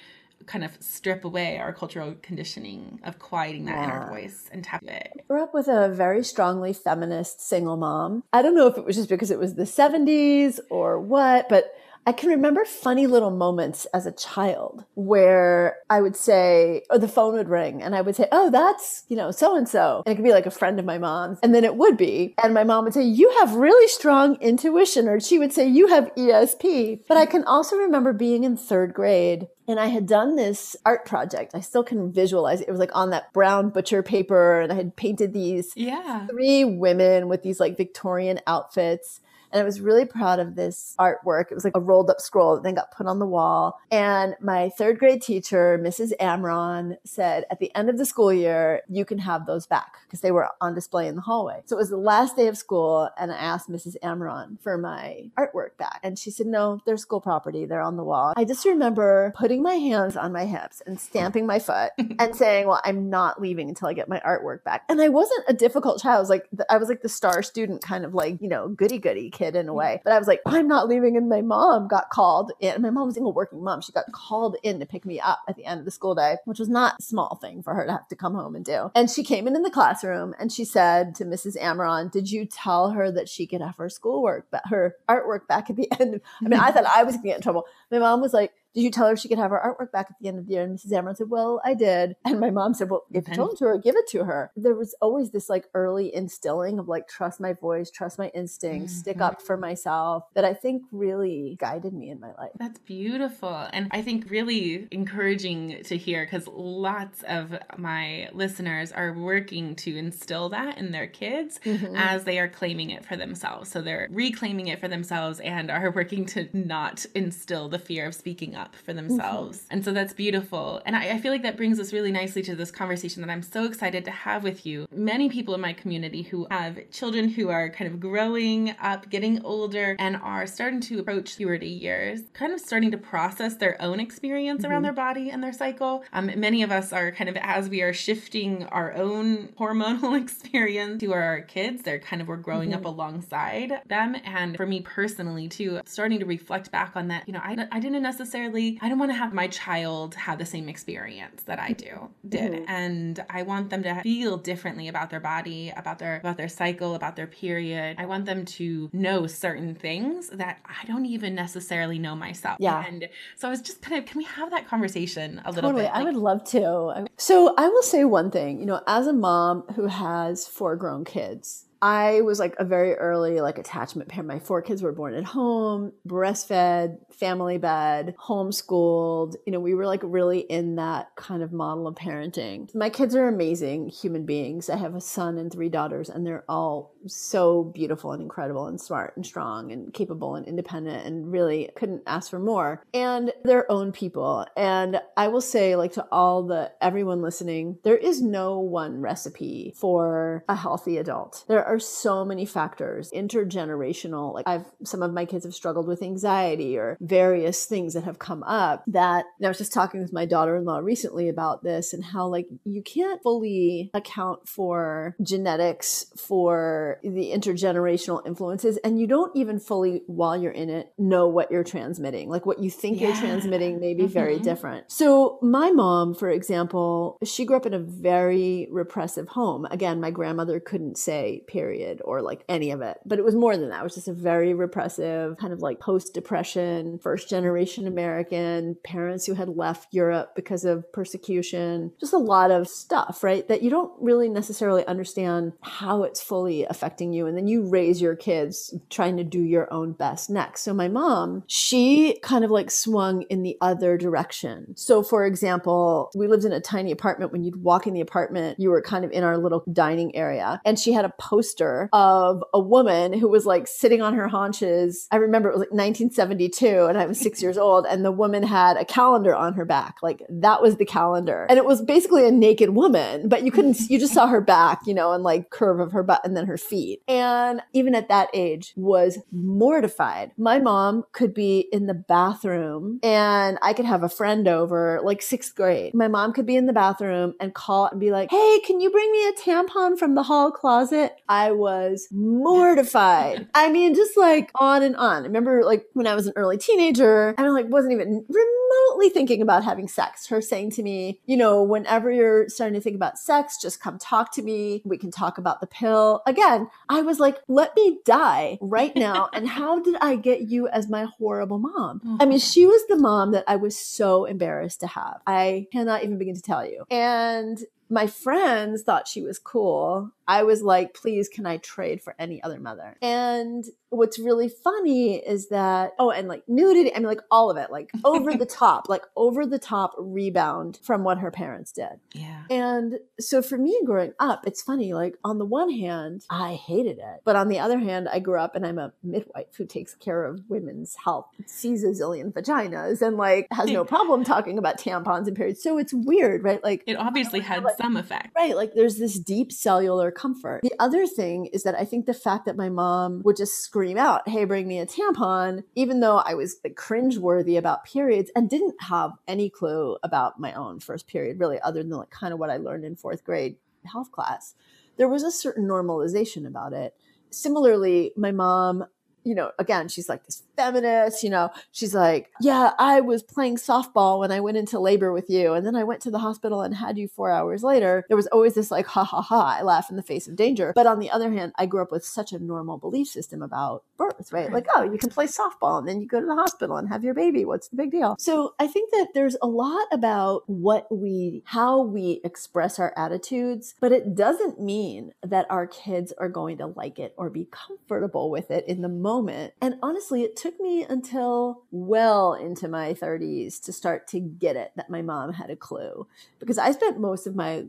kind 0.46 0.64
of 0.64 0.76
strip 0.80 1.24
away 1.24 1.60
our 1.60 1.72
cultural 1.72 2.16
conditioning 2.22 3.00
of 3.04 3.20
quieting 3.20 3.66
that 3.66 3.78
yeah. 3.78 3.84
inner 3.84 4.10
voice 4.10 4.50
and 4.52 4.64
tap 4.64 4.84
it. 4.84 5.12
I 5.20 5.22
grew 5.28 5.44
up 5.44 5.54
with 5.54 5.68
a 5.68 5.90
very 5.90 6.24
strongly 6.24 6.74
feminist 6.74 7.42
single 7.42 7.78
mom. 7.78 8.24
I 8.34 8.42
don't 8.42 8.56
know 8.56 8.68
if 8.68 8.78
it 8.78 8.86
was 8.86 8.96
just 8.96 9.10
because 9.10 9.32
it 9.32 9.40
was 9.40 9.56
the 9.56 9.64
70s 9.64 10.60
or 10.70 11.00
what, 11.00 11.48
but 11.48 11.76
I 12.06 12.14
can 12.14 12.30
remember 12.30 12.66
funny 12.66 13.06
little 13.06 13.30
moments 13.30 13.86
as 13.94 14.06
a 14.06 14.12
child 14.12 14.86
where 14.96 15.78
I 15.90 16.02
would 16.02 16.16
say, 16.16 16.84
or 16.90 16.98
the 16.98 17.08
phone 17.08 17.34
would 17.34 17.50
ring 17.50 17.84
and 17.84 17.96
I 17.96 18.02
would 18.02 18.16
say, 18.16 18.28
Oh, 18.32 18.50
that's, 18.50 19.04
you 19.08 19.16
know, 19.16 19.32
so 19.32 19.56
and 19.56 19.68
so. 19.68 20.02
And 20.06 20.14
it 20.14 20.16
could 20.16 20.26
be 20.26 20.32
like 20.32 20.46
a 20.46 20.52
friend 20.52 20.80
of 20.80 20.86
my 20.86 20.98
mom's. 20.98 21.40
And 21.44 21.54
then 21.54 21.64
it 21.64 21.76
would 21.76 21.98
be. 21.98 22.34
And 22.44 22.54
my 22.54 22.64
mom 22.64 22.86
would 22.86 22.94
say, 22.94 23.04
You 23.04 23.30
have 23.40 23.56
really 23.56 23.88
strong 23.88 24.36
intuition. 24.42 25.08
Or 25.08 25.20
she 25.20 25.38
would 25.38 25.54
say, 25.54 25.68
You 25.68 25.88
have 25.88 26.14
ESP. 26.16 27.02
But 27.08 27.18
I 27.18 27.26
can 27.26 27.44
also 27.44 27.76
remember 27.76 28.14
being 28.14 28.44
in 28.44 28.58
third 28.58 28.94
grade 28.94 29.48
and 29.68 29.80
I 29.80 29.88
had 29.88 30.06
done 30.06 30.36
this 30.36 30.76
art 30.86 31.06
project. 31.06 31.54
I 31.56 31.62
still 31.62 31.84
can 31.84 32.12
visualize 32.12 32.62
it. 32.62 32.68
It 32.68 32.72
was 32.72 32.80
like 32.80 32.96
on 32.96 33.12
that 33.12 33.32
brown 33.32 33.70
butcher 33.70 34.04
paper, 34.04 34.60
and 34.60 34.72
I 34.72 34.76
had 34.76 34.98
painted 34.98 35.34
these 35.34 35.72
yeah. 35.76 36.28
three 36.28 36.66
women 36.66 37.30
with 37.30 37.42
these 37.42 37.60
like 37.60 37.78
Victorian 37.78 38.42
outfits 38.48 39.22
And 39.52 39.62
I 39.62 39.64
was 39.64 39.82
really 39.82 40.06
proud 40.06 40.40
of 40.40 40.56
this 40.56 40.96
artwork. 41.00 41.52
It 41.52 41.56
was 41.56 41.64
like 41.64 41.76
a 41.76 41.80
rolled 41.80 42.10
up 42.10 42.22
scroll 42.22 42.56
that 42.56 42.64
then 42.64 42.76
got 42.76 42.92
put 42.92 43.08
on 43.08 43.20
the 43.20 43.26
wall. 43.26 43.80
And 43.92 44.36
my 44.42 44.70
third 44.70 45.00
grade 45.00 45.22
teacher, 45.22 45.80
Mrs. 45.82 46.12
Amron, 46.20 46.98
said 47.06 47.46
at 47.52 47.60
the 47.60 47.74
end 47.76 47.90
of 47.90 47.98
the 47.98 48.06
school 48.06 48.34
year, 48.34 48.82
you 48.90 49.06
can 49.06 49.20
have 49.20 49.46
those 49.46 49.68
back 49.68 49.98
because 50.04 50.22
they 50.22 50.32
were 50.32 50.50
on 50.60 50.74
display 50.74 51.08
in 51.08 51.16
the 51.16 51.22
hallway. 51.22 51.62
So 51.66 51.76
it 51.76 51.80
was 51.80 51.90
the 51.90 51.98
last 51.98 52.36
day 52.36 52.48
of 52.48 52.58
school. 52.58 53.10
And 53.18 53.32
I 53.32 53.36
asked 53.36 53.70
Mrs. 53.70 53.96
Amron 54.04 54.62
for 54.62 54.78
my 54.78 55.30
artwork 55.38 55.78
back. 55.78 56.00
And 56.04 56.18
she 56.18 56.32
said, 56.32 56.48
no, 56.48 56.80
they're 56.86 56.98
school 56.98 57.22
property. 57.22 57.66
They're 57.66 57.82
on 57.82 57.98
the 57.98 58.04
wall. 58.04 58.34
I 58.38 58.44
just 58.44 58.66
remember 58.66 59.34
putting 59.36 59.62
my 59.62 59.76
hands 59.76 60.16
on 60.16 60.32
my 60.32 60.46
hips 60.46 60.82
and 60.86 61.00
stamping 61.00 61.46
my 61.46 61.60
foot 61.60 61.92
and 62.20 62.36
saying, 62.36 62.68
well, 62.68 62.82
I'm 62.84 63.10
not 63.10 63.42
leaving 63.42 63.70
until 63.70 63.88
I 63.88 63.94
get 63.94 64.10
my 64.10 64.20
artwork 64.20 64.64
back. 64.64 64.84
And 64.90 65.02
I 65.02 65.10
wasn't 65.10 65.44
a 65.48 65.54
difficult 65.54 66.02
child. 66.02 66.18
I 66.18 66.20
was 66.20 66.30
like, 66.30 66.48
I 66.70 66.78
was 66.78 66.90
like 66.90 67.02
the 67.02 67.10
star 67.10 67.44
student 67.44 67.82
kind 67.82 68.06
of 68.06 68.14
like, 68.14 68.42
you 68.42 68.48
know, 68.48 68.70
goody 68.70 68.98
goody 68.98 69.30
kid 69.42 69.56
in 69.56 69.68
a 69.68 69.72
mm. 69.72 69.76
way. 69.76 70.02
But 70.04 70.14
I 70.14 70.20
was 70.20 70.28
like, 70.28 70.42
I'm 70.46 70.68
not 70.68 70.88
leaving. 70.88 71.18
And 71.18 71.30
my 71.30 71.42
mom 71.42 71.88
got 71.88 72.10
called 72.10 72.52
in. 72.60 72.82
My 72.82 72.90
mom 72.90 73.08
was 73.08 73.18
a 73.18 73.22
working 73.22 73.64
mom. 73.64 73.82
She 73.82 73.92
got 73.92 74.12
called 74.12 74.58
in 74.64 74.80
to 74.80 74.86
pick 74.86 75.06
me 75.06 75.20
up 75.20 75.40
at 75.48 75.56
the 75.56 75.66
end 75.66 75.80
of 75.80 75.86
the 75.86 75.92
school 75.92 76.16
day, 76.16 76.38
which 76.46 76.60
was 76.60 76.70
not 76.70 76.96
a 77.00 77.02
small 77.02 77.38
thing 77.42 77.64
for 77.64 77.74
her 77.74 77.86
to 77.86 77.92
have 77.92 78.08
to 78.10 78.16
come 78.16 78.34
home 78.34 78.56
and 78.56 78.66
do. 78.66 78.92
And 78.96 79.10
she 79.10 79.24
came 79.24 79.48
in 79.48 79.56
in 79.56 79.64
the 79.64 79.72
classroom 79.72 80.36
and 80.40 80.52
she 80.52 80.66
said 80.66 81.16
to 81.16 81.26
Mrs. 81.26 81.58
Amron, 81.58 82.12
did 82.12 82.32
you 82.32 82.46
tell 82.46 82.92
her 82.92 83.12
that 83.12 83.30
she 83.30 83.48
could 83.48 83.62
have 83.62 83.78
her 83.78 83.90
schoolwork, 83.90 84.48
but 84.52 84.64
her 84.70 84.96
artwork 85.10 85.48
back 85.48 85.70
at 85.70 85.76
the 85.76 85.92
end? 86.00 86.22
I 86.44 86.48
mean, 86.48 86.60
I 86.60 86.72
thought 86.72 86.86
I 86.86 87.04
was 87.04 87.16
going 87.16 87.24
to 87.24 87.28
get 87.30 87.38
in 87.38 87.42
trouble. 87.42 87.66
My 87.90 88.00
mom 88.00 88.22
was 88.22 88.34
like, 88.34 88.52
did 88.74 88.82
you 88.82 88.92
tell 88.92 89.08
her 89.08 89.16
she 89.16 89.28
could 89.28 89.38
have 89.38 89.52
her 89.52 89.60
artwork 89.80 89.92
back 89.92 90.08
at 90.10 90.16
the 90.22 90.28
end 90.28 90.40
of 90.40 90.48
the 90.48 90.54
year? 90.54 90.64
And 90.64 90.78
Mrs. 90.78 90.92
Amron 90.92 91.16
said, 91.16 91.30
well, 91.30 91.62
I 91.64 91.74
did. 91.74 92.16
And 92.32 92.40
my 92.40 92.50
mom 92.50 92.74
said, 92.74 92.90
well, 92.90 93.04
if 93.12 93.28
you 93.28 93.36
told 93.36 93.54
it 93.54 93.58
to 93.58 93.66
her, 93.66 93.78
give 93.78 93.96
it 93.98 94.08
to 94.10 94.24
her. 94.24 94.52
There 94.56 94.74
was 94.74 94.96
always 95.02 95.32
this 95.32 95.50
like 95.50 95.66
early 95.74 96.16
instilling 96.16 96.80
of 96.80 96.88
like, 96.88 97.10
trust 97.10 97.42
my 97.42 97.52
voice, 97.52 97.92
trust 97.92 98.18
my 98.18 98.30
instincts, 98.30 98.94
mm-hmm. 98.94 99.00
stick 99.00 99.22
up 99.22 99.42
for 99.42 99.58
myself 99.58 100.24
that 100.34 100.46
I 100.46 100.54
think 100.54 100.84
really 100.94 101.58
guided 101.60 101.94
me 101.94 102.10
in 102.10 102.22
my 102.22 102.32
life. 102.38 102.52
That's 102.58 102.80
beautiful. 102.80 103.68
And 103.74 103.90
I 103.92 104.02
think 104.02 104.30
really 104.30 104.88
encouraging 104.92 105.84
to 105.84 105.98
hear 105.98 106.24
because 106.24 106.48
lots 106.48 107.24
of 107.24 107.54
my 107.78 108.30
listeners 108.32 108.94
are 108.94 109.12
working 109.12 109.76
to 109.78 109.98
instill 109.98 110.50
that 110.50 110.78
in 110.78 110.94
their 110.94 111.08
kids 111.08 111.60
mm-hmm. 111.66 111.96
as 111.98 112.24
they 112.24 112.40
are 112.40 112.48
claiming 112.48 112.92
it 112.92 113.04
for 113.04 113.18
themselves. 113.18 113.70
So 113.70 113.82
they're 113.82 114.08
reclaiming 114.10 114.68
it 114.68 114.80
for 114.80 114.88
themselves 114.88 115.42
and 115.42 115.70
are 115.70 115.92
working 115.96 116.26
to 116.28 116.48
not 116.54 117.06
instill 117.14 117.68
the 117.68 117.80
fear 117.80 118.08
of 118.08 118.16
speaking 118.16 118.56
up 118.56 118.61
up 118.62 118.76
for 118.76 118.94
themselves. 118.94 119.60
Mm-hmm. 119.60 119.74
And 119.74 119.86
so 119.86 119.92
that's 119.92 120.14
beautiful. 120.14 120.82
And 120.86 120.96
I, 120.96 121.14
I, 121.14 121.18
feel 121.20 121.32
like 121.32 121.44
that 121.44 121.58
brings 121.58 121.80
us 121.80 121.92
really 121.92 122.12
nicely 122.12 122.42
to 122.44 122.56
this 122.56 122.72
conversation 122.72 123.22
that 123.22 123.32
I'm 123.32 123.42
so 123.42 123.66
excited 123.66 124.06
to 124.06 124.12
have 124.12 124.44
with 124.44 124.66
you. 124.66 124.88
Many 124.92 125.30
people 125.30 125.56
in 125.56 125.62
my 125.62 125.74
community 125.74 126.22
who 126.22 126.48
have 126.52 126.80
children 126.92 127.30
who 127.30 127.50
are 127.50 127.70
kind 127.70 127.92
of 127.92 128.00
growing 128.00 128.76
up, 128.82 129.10
getting 129.10 129.44
older, 129.44 129.96
and 130.00 130.16
are 130.18 130.46
starting 130.46 130.80
to 130.82 131.00
approach 131.00 131.38
puberty 131.38 131.70
years, 131.70 132.22
kind 132.34 132.54
of 132.54 132.60
starting 132.60 132.92
to 132.92 132.98
process 132.98 133.56
their 133.56 133.82
own 133.82 134.00
experience 134.00 134.62
mm-hmm. 134.62 134.72
around 134.72 134.84
their 134.84 134.94
body 134.94 135.30
and 135.32 135.44
their 135.44 135.54
cycle. 135.54 136.04
Um, 136.14 136.32
many 136.38 136.62
of 136.62 136.72
us 136.72 136.94
are 136.94 137.12
kind 137.12 137.30
of, 137.30 137.38
as 137.38 137.70
we 137.70 137.82
are 137.82 137.94
shifting 137.94 138.66
our 138.66 138.94
own 138.94 139.48
hormonal 139.60 140.20
experience 140.22 141.00
to 141.02 141.14
our 141.14 141.42
kids, 141.42 141.82
they're 141.82 142.00
kind 142.00 142.22
of, 142.22 142.28
we're 142.28 142.38
growing 142.38 142.70
mm-hmm. 142.70 142.86
up 142.86 142.86
alongside 142.86 143.82
them. 143.88 144.16
And 144.24 144.56
for 144.56 144.68
me 144.68 144.82
personally, 144.82 145.48
too, 145.48 145.82
starting 145.86 146.20
to 146.20 146.26
reflect 146.26 146.72
back 146.72 146.92
on 146.96 147.08
that, 147.08 147.28
you 147.28 147.34
know, 147.34 147.42
I, 147.44 147.68
I 147.72 147.80
didn't 147.80 148.04
necessarily 148.04 148.51
necessarily 148.52 148.80
I 148.82 148.90
don't 148.90 149.00
want 149.00 149.12
to 149.12 149.16
have 149.16 149.34
my 149.34 149.48
child 149.48 150.16
have 150.16 150.38
the 150.38 150.46
same 150.46 150.70
experience 150.70 151.44
that 151.44 151.60
I 151.60 151.74
do 151.74 152.10
did. 152.28 152.54
Mm-hmm. 152.54 152.66
And 152.68 153.26
I 153.30 153.44
want 153.44 153.70
them 153.70 153.84
to 153.84 154.02
feel 154.02 154.38
differently 154.38 154.88
about 154.88 155.10
their 155.10 155.20
body, 155.20 155.72
about 155.76 156.00
their 156.00 156.18
about 156.18 156.38
their 156.38 156.48
cycle, 156.48 156.96
about 156.96 157.16
their 157.16 157.28
period. 157.28 157.98
I 158.00 158.06
want 158.06 158.26
them 158.26 158.46
to 158.46 158.90
know 158.94 159.28
certain 159.28 159.76
things 159.76 160.30
that 160.30 160.60
I 160.66 160.86
don't 160.86 161.06
even 161.06 161.36
necessarily 161.36 162.00
know 162.00 162.16
myself. 162.16 162.58
Yeah. 162.60 162.84
And 162.86 163.10
so 163.36 163.48
I 163.48 163.52
was 163.52 163.62
just 163.62 163.82
kind 163.82 163.98
of 163.98 164.06
can 164.06 164.18
we 164.18 164.26
have 164.26 164.52
that 164.52 164.68
conversation 164.68 165.42
a 165.46 165.52
little 165.52 165.70
totally. 165.72 165.86
bit? 165.86 165.94
Like, 165.94 166.02
I 166.02 166.04
would 166.04 166.16
love 166.16 166.44
to. 166.46 167.08
So 167.18 167.54
I 167.58 167.68
will 167.68 167.84
say 167.84 168.04
one 168.04 168.32
thing, 168.32 168.60
you 168.60 168.66
know, 168.66 168.82
as 168.88 169.08
a 169.08 169.14
mom 169.14 169.64
who 169.76 169.88
has 169.88 170.48
four 170.48 170.76
grown 170.76 171.06
kids, 171.06 171.66
I 171.82 172.22
was 172.22 172.40
like 172.40 172.56
a 172.60 172.66
very 172.66 172.94
early 172.94 173.42
like 173.42 173.58
attachment 173.58 174.10
parent. 174.10 174.28
My 174.28 174.40
four 174.40 174.62
kids 174.62 174.84
were 174.84 174.92
born 174.92 175.16
at 175.16 175.24
home, 175.24 175.94
breastfed, 176.08 176.98
family 177.12 177.58
bed, 177.58 178.16
homeschooled. 178.20 179.36
You 179.46 179.52
know, 179.52 179.60
we 179.60 179.74
were 179.74 179.88
like 179.88 180.02
really 180.04 180.40
in 180.40 180.76
that 180.76 181.16
kind 181.16 181.42
of 181.42 181.52
model 181.52 181.88
of 181.88 181.96
parenting. 181.96 182.74
My 182.76 182.90
kids 182.90 183.16
are 183.16 183.28
amazing 183.28 183.90
human 183.90 184.26
beings. 184.26 184.70
I 184.70 184.78
have 184.78 184.94
a 184.94 185.02
son 185.02 185.38
and 185.38 185.52
three 185.52 185.70
daughters, 185.70 186.10
and 186.10 186.26
they're 186.26 186.46
all 186.48 186.94
so 187.08 187.64
beautiful 187.64 188.12
and 188.12 188.22
incredible 188.22 188.68
and 188.68 188.80
smart 188.80 189.16
and 189.16 189.26
strong 189.26 189.72
and 189.72 189.92
capable 189.94 190.36
and 190.36 190.46
independent 190.46 191.06
and 191.08 191.32
really 191.32 191.70
couldn't 191.76 192.04
ask 192.06 192.30
for 192.30 192.40
more. 192.40 192.84
And 192.94 193.34
their 193.44 193.72
own 193.72 193.92
people. 193.92 194.46
And 194.56 195.02
I 195.18 195.30
will 195.30 195.42
say, 195.42 195.76
like 195.76 195.94
to 195.94 196.06
all 196.12 196.44
the 196.44 196.72
everyone 196.80 197.22
listening, 197.22 197.80
there 197.84 197.98
is 197.98 198.22
no 198.22 198.60
one 198.60 199.02
recipe 199.02 199.74
for 199.76 200.44
a 200.48 200.56
healthy 200.56 200.98
adult. 200.98 201.44
There 201.48 201.71
are 201.72 201.80
so 201.80 202.26
many 202.26 202.46
factors, 202.46 203.10
intergenerational. 203.16 204.34
Like 204.34 204.48
I've 204.48 204.66
some 204.84 205.02
of 205.02 205.14
my 205.14 205.26
kids 205.26 205.46
have 205.46 205.54
struggled 205.54 205.88
with 205.88 206.04
anxiety 206.04 206.78
or 206.78 206.98
various 207.00 207.66
things 207.66 207.94
that 207.94 208.04
have 208.04 208.20
come 208.20 208.44
up 208.44 208.84
that 208.88 209.26
I 209.44 209.48
was 209.48 209.58
just 209.58 209.72
talking 209.72 210.02
with 210.02 210.12
my 210.12 210.26
daughter-in-law 210.26 210.80
recently 210.80 211.30
about 211.30 211.64
this 211.64 211.94
and 211.94 212.04
how 212.04 212.28
like 212.28 212.48
you 212.66 212.82
can't 212.84 213.24
fully 213.24 213.90
account 213.94 214.50
for 214.50 215.16
genetics 215.22 216.08
for 216.18 217.00
the 217.04 217.32
intergenerational 217.32 218.26
influences 218.28 218.78
and 218.84 219.00
you 219.00 219.08
don't 219.08 219.34
even 219.36 219.58
fully 219.58 220.02
while 220.08 220.36
you're 220.36 220.52
in 220.52 220.70
it 220.70 220.92
know 220.98 221.30
what 221.30 221.52
you're 221.52 221.64
transmitting. 221.64 222.28
Like 222.28 222.46
what 222.46 222.62
you 222.62 222.70
think 222.70 223.00
yeah. 223.00 223.08
you're 223.08 223.18
transmitting 223.18 223.80
may 223.80 223.94
be 223.94 224.04
mm-hmm. 224.04 224.12
very 224.12 224.40
different. 224.40 224.92
So 224.92 225.40
my 225.42 225.72
mom, 225.72 226.16
for 226.16 226.30
example, 226.30 227.18
she 227.24 227.46
grew 227.46 227.56
up 227.56 227.66
in 227.66 227.74
a 227.74 227.80
very 227.80 228.68
repressive 228.72 229.30
home. 229.30 229.66
Again, 229.72 230.02
my 230.02 230.12
grandmother 230.12 230.60
couldn't 230.60 230.98
say 230.98 231.44
period 231.48 231.61
or 232.04 232.22
like 232.22 232.44
any 232.50 232.72
of 232.72 232.82
it. 232.82 232.98
But 233.06 233.20
it 233.20 233.26
was 233.26 233.36
more 233.36 233.58
than 233.58 233.70
that. 233.70 233.82
It 233.82 233.84
was 233.84 233.96
just 233.96 234.08
a 234.08 234.14
very 234.14 234.54
repressive, 234.54 235.38
kind 235.38 235.54
of 235.54 235.62
like 235.62 235.80
post 235.80 236.14
depression, 236.14 237.00
first 237.00 237.30
generation 237.30 237.88
American, 237.88 238.78
parents 238.84 239.26
who 239.26 239.34
had 239.34 239.50
left 239.50 239.94
Europe 239.94 240.34
because 240.36 240.66
of 240.66 240.92
persecution, 240.94 241.92
just 242.00 242.14
a 242.14 242.18
lot 242.18 242.52
of 242.52 242.68
stuff, 242.68 243.24
right? 243.24 243.48
That 243.48 243.62
you 243.62 243.70
don't 243.70 243.92
really 244.02 244.30
necessarily 244.30 244.86
understand 244.86 245.54
how 245.62 246.04
it's 246.04 246.22
fully 246.22 246.66
affecting 246.66 247.14
you. 247.14 247.28
And 247.28 247.38
then 247.38 247.48
you 247.48 247.64
raise 247.64 248.02
your 248.02 248.16
kids 248.16 248.74
trying 248.90 249.18
to 249.18 249.24
do 249.24 249.42
your 249.42 249.72
own 249.74 249.94
best 249.94 250.30
next. 250.30 250.62
So 250.62 250.74
my 250.74 250.88
mom, 250.88 251.44
she 251.48 252.20
kind 252.22 252.44
of 252.44 252.52
like 252.52 252.72
swung 252.72 253.24
in 253.24 253.44
the 253.44 253.58
other 253.62 253.98
direction. 253.98 254.74
So 254.76 255.04
for 255.04 255.26
example, 255.26 256.12
we 256.16 256.28
lived 256.28 256.46
in 256.46 256.52
a 256.52 256.60
tiny 256.60 256.92
apartment. 256.92 257.32
When 257.32 257.44
you'd 257.44 257.64
walk 257.64 257.88
in 257.88 257.94
the 257.94 258.02
apartment, 258.02 258.60
you 258.60 258.70
were 258.70 258.82
kind 258.82 259.06
of 259.06 259.12
in 259.12 259.24
our 259.24 259.38
little 259.38 259.64
dining 259.72 260.16
area. 260.16 260.62
And 260.66 260.80
she 260.80 260.94
had 260.94 261.06
a 261.06 261.14
post 261.20 261.51
poster 261.52 261.90
of 261.94 262.44
a 262.54 262.60
woman 262.60 263.14
who 263.14 263.28
was 263.28 263.46
like 263.46 263.68
sitting 263.68 264.02
on 264.02 264.14
her 264.14 264.28
haunches. 264.28 265.08
I 265.12 265.18
remember 265.18 265.50
it 265.50 265.54
was 265.54 265.60
like 265.60 265.72
1972 265.72 266.86
and 266.86 266.98
I 266.98 267.06
was 267.06 267.20
six 267.20 267.42
years 267.42 267.58
old 267.58 267.86
and 267.86 268.06
the 268.06 268.12
woman 268.12 268.44
had 268.44 268.78
a 268.78 268.86
calendar 268.86 269.36
on 269.36 269.54
her 269.54 269.66
back. 269.66 269.98
Like 270.02 270.24
that 270.30 270.62
was 270.62 270.78
the 270.78 270.86
calendar. 270.86 271.46
And 271.50 271.58
it 271.58 271.66
was 271.66 271.82
basically 271.82 272.28
a 272.28 272.32
naked 272.32 272.72
woman, 272.72 273.28
but 273.28 273.44
you 273.44 273.52
couldn't, 273.52 273.80
you 273.90 274.00
just 274.00 274.14
saw 274.14 274.28
her 274.28 274.42
back, 274.42 274.82
you 274.86 274.94
know, 274.94 275.12
and 275.14 275.24
like 275.24 275.50
curve 275.50 275.80
of 275.80 275.92
her 275.92 276.04
butt 276.04 276.22
and 276.24 276.36
then 276.36 276.46
her 276.48 276.58
feet. 276.58 277.02
And 277.08 277.62
even 277.74 277.96
at 277.96 278.10
that 278.10 278.30
age 278.34 278.74
was 278.76 279.20
mortified. 279.32 280.32
My 280.38 280.60
mom 280.60 281.04
could 281.12 281.34
be 281.34 281.68
in 281.72 281.88
the 281.88 281.94
bathroom 281.94 283.00
and 283.04 283.58
I 283.62 283.74
could 283.74 283.86
have 283.86 284.04
a 284.04 284.10
friend 284.10 284.48
over 284.48 285.02
like 285.04 285.22
sixth 285.22 285.56
grade. 285.56 285.94
My 285.94 286.08
mom 286.08 286.34
could 286.34 286.46
be 286.46 286.56
in 286.56 286.66
the 286.66 286.74
bathroom 286.74 287.34
and 287.40 287.54
call 287.54 287.88
and 287.88 288.00
be 288.00 288.12
like, 288.12 288.30
Hey, 288.32 288.60
can 288.66 288.80
you 288.80 288.90
bring 288.90 289.12
me 289.12 289.28
a 289.28 289.34
tampon 289.34 289.98
from 289.98 290.16
the 290.16 290.24
hall 290.24 290.52
closet? 290.52 291.16
Was 291.50 292.08
mortified. 292.12 293.48
I 293.56 293.72
mean, 293.72 293.96
just 293.96 294.16
like 294.16 294.52
on 294.54 294.84
and 294.84 294.96
on. 294.96 295.24
I 295.24 295.26
remember 295.26 295.64
like 295.64 295.88
when 295.94 296.06
I 296.06 296.14
was 296.14 296.28
an 296.28 296.34
early 296.36 296.60
teenager, 296.60 297.30
and 297.30 297.48
I 297.48 297.50
like 297.50 297.66
wasn't 297.68 297.94
even 297.94 298.24
remotely 298.30 299.10
thinking 299.10 299.42
about 299.42 299.64
having 299.64 299.88
sex. 299.88 300.28
Her 300.28 300.42
saying 300.42 300.72
to 300.72 300.84
me, 300.84 301.20
you 301.26 301.38
know, 301.38 301.64
whenever 301.64 302.12
you're 302.12 302.48
starting 302.50 302.76
to 302.76 302.82
think 302.82 302.96
about 302.96 303.18
sex, 303.18 303.58
just 303.60 303.82
come 303.82 303.98
talk 303.98 304.32
to 304.34 304.44
me. 304.44 304.84
We 304.86 305.00
can 305.00 305.10
talk 305.10 305.40
about 305.40 305.62
the 305.62 305.68
pill. 305.68 306.22
Again, 306.28 306.70
I 306.88 307.02
was 307.02 307.20
like, 307.20 307.40
let 307.48 307.76
me 307.76 308.00
die 308.06 308.60
right 308.62 308.96
now. 308.96 309.30
and 309.34 309.48
how 309.48 309.80
did 309.80 309.96
I 310.02 310.18
get 310.18 310.42
you 310.42 310.68
as 310.68 310.88
my 310.88 311.08
horrible 311.18 311.58
mom? 311.58 312.02
I 312.20 312.26
mean, 312.26 312.38
mm-hmm. 312.38 312.38
she 312.38 312.68
was 312.68 312.86
the 312.88 312.98
mom 312.98 313.32
that 313.32 313.46
I 313.48 313.56
was 313.56 313.78
so 313.78 314.26
embarrassed 314.26 314.82
to 314.82 314.88
have. 314.88 315.22
I 315.26 315.68
cannot 315.72 316.04
even 316.04 316.18
begin 316.18 316.36
to 316.36 316.42
tell 316.42 316.66
you. 316.66 316.86
And 316.92 317.60
my 317.92 318.08
friends 318.08 318.84
thought 318.84 319.08
she 319.08 319.22
was 319.22 319.38
cool. 319.38 320.12
I 320.32 320.44
was 320.44 320.62
like, 320.62 320.94
please, 320.94 321.28
can 321.28 321.46
I 321.46 321.58
trade 321.58 322.02
for 322.02 322.16
any 322.18 322.42
other 322.42 322.58
mother? 322.58 322.96
And 323.02 323.66
what's 323.92 324.18
really 324.18 324.48
funny 324.48 325.16
is 325.18 325.50
that 325.50 325.92
oh 326.00 326.12
and 326.12 326.30
like 326.30 326.42
nudity 326.48 326.96
i 326.96 326.98
mean 326.98 327.08
like 327.08 327.20
all 327.30 327.52
of 327.52 327.58
it 327.58 327.70
like 327.70 327.92
over 328.06 328.34
the 328.34 328.46
top 328.46 328.88
like 328.88 329.04
over 329.18 329.46
the 329.46 329.60
top 329.60 329.94
rebound 329.98 330.80
from 330.82 331.04
what 331.04 331.18
her 331.20 331.30
parents 331.30 331.74
did. 331.74 332.00
Yeah. 332.14 332.44
And 332.50 333.00
so 333.20 333.42
for 333.42 333.58
me 333.58 333.78
growing 333.86 334.14
up 334.18 334.48
it's 334.48 334.62
funny 334.62 334.94
like 334.94 335.18
on 335.26 335.40
the 335.40 335.46
one 335.46 335.70
hand 335.70 336.26
i 336.30 336.54
hated 336.54 337.00
it. 337.00 337.22
But 337.26 337.36
on 337.36 337.50
the 337.50 337.60
other 337.60 337.80
hand 337.80 338.08
i 338.08 338.20
grew 338.20 338.40
up 338.40 338.56
and 338.56 338.66
i'm 338.66 338.78
a 338.78 338.94
midwife 339.04 339.54
who 339.58 339.66
takes 339.66 339.94
care 339.94 340.24
of 340.24 340.42
women's 340.48 340.96
health 340.96 341.28
sees 341.46 341.84
a 341.84 341.88
zillion 341.88 342.32
vaginas 342.32 343.02
and 343.02 343.18
like 343.18 343.48
has 343.52 343.70
no 343.70 343.84
problem 343.94 344.24
talking 344.24 344.58
about 344.58 344.80
tampons 344.80 345.28
and 345.28 345.36
periods. 345.36 345.62
So 345.62 345.78
it's 345.78 345.94
weird 345.94 346.46
right? 346.46 346.64
Like 346.64 346.84
it 346.88 346.96
obviously 346.96 347.42
had 347.42 347.66
like, 347.66 347.76
some 347.76 347.98
effect. 347.98 348.30
Right 348.38 348.56
like 348.56 348.74
there's 348.74 348.98
this 348.98 349.20
deep 349.20 349.52
cellular 349.52 350.12
comfort 350.22 350.62
the 350.64 350.74
other 350.80 351.06
thing 351.06 351.48
is 351.48 351.64
that 351.64 351.76
i 351.76 351.86
think 351.86 352.06
the 352.06 352.14
fact 352.14 352.46
that 352.46 352.58
my 352.58 352.70
mom 352.70 353.22
would 353.24 353.38
just 353.38 353.62
scream 353.62 353.98
out, 353.98 354.28
hey, 354.28 354.46
bring 354.46 354.68
me 354.68 354.80
a 354.80 354.86
tampon, 354.86 355.64
even 355.76 356.00
though 356.00 356.18
I 356.18 356.34
was 356.34 356.58
like, 356.64 356.76
cringeworthy 356.76 357.58
about 357.58 357.86
periods 357.86 358.32
and 358.36 358.50
didn't 358.50 358.76
have 358.82 359.12
any 359.28 359.50
clue 359.50 359.98
about 360.04 360.40
my 360.40 360.54
own 360.54 360.80
first 360.80 361.08
period, 361.08 361.40
really, 361.40 361.60
other 361.62 361.82
than 361.84 361.92
like 361.92 362.10
kind 362.10 362.34
of 362.34 362.40
what 362.40 362.50
I 362.50 362.58
learned 362.58 362.86
in 362.86 362.96
fourth 362.96 363.24
grade 363.24 363.56
health 363.86 364.12
class. 364.12 364.54
There 364.98 365.08
was 365.08 365.24
a 365.24 365.32
certain 365.32 365.68
normalization 365.68 366.46
about 366.46 366.74
it. 366.74 366.96
Similarly, 367.32 368.12
my 368.18 368.32
mom 368.32 368.86
you 369.24 369.36
know, 369.36 369.52
again, 369.60 369.88
she's 369.88 370.10
like 370.10 370.26
this 370.26 370.44
feminist, 370.56 371.24
you 371.24 371.30
know, 371.30 371.50
she's 371.72 371.94
like, 371.94 372.30
yeah, 372.42 372.72
I 372.78 373.02
was 373.02 373.24
playing 373.24 373.58
softball 373.58 374.20
when 374.20 374.32
I 374.32 374.40
went 374.40 374.58
into 374.58 374.80
labor 374.80 375.12
with 375.12 375.30
you. 375.30 375.54
And 375.54 375.66
then 375.66 375.76
I 375.76 375.84
went 375.84 376.02
to 376.04 376.12
the 376.12 376.20
hospital 376.20 376.62
and 376.62 376.76
had 376.76 376.98
you 376.98 377.08
four 377.08 377.32
hours 377.32 377.64
later. 377.64 378.06
There 378.08 378.18
was 378.18 378.28
always 378.28 378.56
this 378.56 378.72
like, 378.72 378.88
ha 378.88 379.04
ha 379.04 379.22
ha, 379.22 379.58
I 379.60 379.62
laugh 379.62 379.90
in 379.90 379.96
the 379.96 380.04
face 380.04 380.28
of 380.28 380.36
danger. 380.36 380.72
But 380.76 380.88
on 380.88 381.00
the 381.00 381.12
other 381.12 381.32
hand, 381.32 381.54
I 381.56 381.66
grew 381.66 381.82
up 381.82 381.92
with 381.92 382.06
such 382.06 382.32
a 382.32 382.40
normal 382.40 382.78
belief 382.78 383.08
system 383.08 383.42
about 383.42 383.84
birth, 383.98 384.32
right? 384.32 384.52
Like, 384.52 384.68
oh, 384.76 384.84
you 384.84 384.98
can 384.98 385.10
play 385.10 385.28
softball 385.28 385.80
and 385.80 385.88
then 385.88 386.02
you 386.02 386.08
go 386.08 386.20
to 386.20 386.26
the 386.26 386.36
hospital 386.36 386.78
and 386.78 386.90
have 386.90 387.04
your 387.04 387.14
baby. 387.14 387.46
What's 387.46 387.68
the 387.68 387.76
big 387.76 387.92
deal? 387.92 388.16
So 388.20 388.56
I 388.60 388.68
think 388.68 388.92
that 388.92 389.10
there's 389.14 389.38
a 389.42 389.48
lot 389.48 389.88
about 389.92 390.44
what 390.48 390.88
we, 390.92 391.44
how 391.46 391.82
we 391.82 392.22
express 392.24 392.80
our 392.80 392.94
attitudes, 392.98 393.76
but 393.80 393.92
it 393.92 394.16
doesn't 394.16 394.60
mean 394.60 395.14
that 395.24 395.46
our 395.50 395.68
kids 395.68 396.12
are 396.18 396.30
going 396.30 396.58
to 396.58 396.68
like 396.68 396.98
it 397.00 397.14
or 397.18 397.30
be 397.30 397.48
comfortable 397.52 398.30
with 398.30 398.50
it 398.50 398.68
in 398.68 398.82
the 398.82 398.90
moment 398.90 399.11
moment. 399.12 399.54
And 399.62 399.76
honestly, 399.84 400.24
it 400.24 400.38
took 400.38 400.58
me 400.62 400.86
until 400.88 401.64
well 401.70 402.34
into 402.34 402.70
my 402.70 402.94
30s 402.94 403.62
to 403.64 403.74
start 403.74 404.08
to 404.10 404.22
get 404.22 404.56
it 404.56 404.72
that 404.78 404.90
my 404.90 405.02
mom 405.02 405.34
had 405.34 405.50
a 405.50 405.56
clue 405.58 406.08
because 406.40 406.58
I 406.58 406.72
spent 406.72 406.98
most 406.98 407.28
of 407.28 407.36
my 407.36 407.66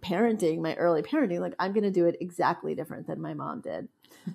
parenting, 0.00 0.62
my 0.62 0.74
early 0.76 1.02
parenting, 1.02 1.40
like 1.40 1.54
I'm 1.58 1.74
going 1.74 1.84
to 1.84 1.90
do 1.90 2.06
it 2.06 2.16
exactly 2.18 2.74
different 2.74 3.06
than 3.06 3.20
my 3.20 3.34
mom 3.34 3.60
did. 3.60 3.88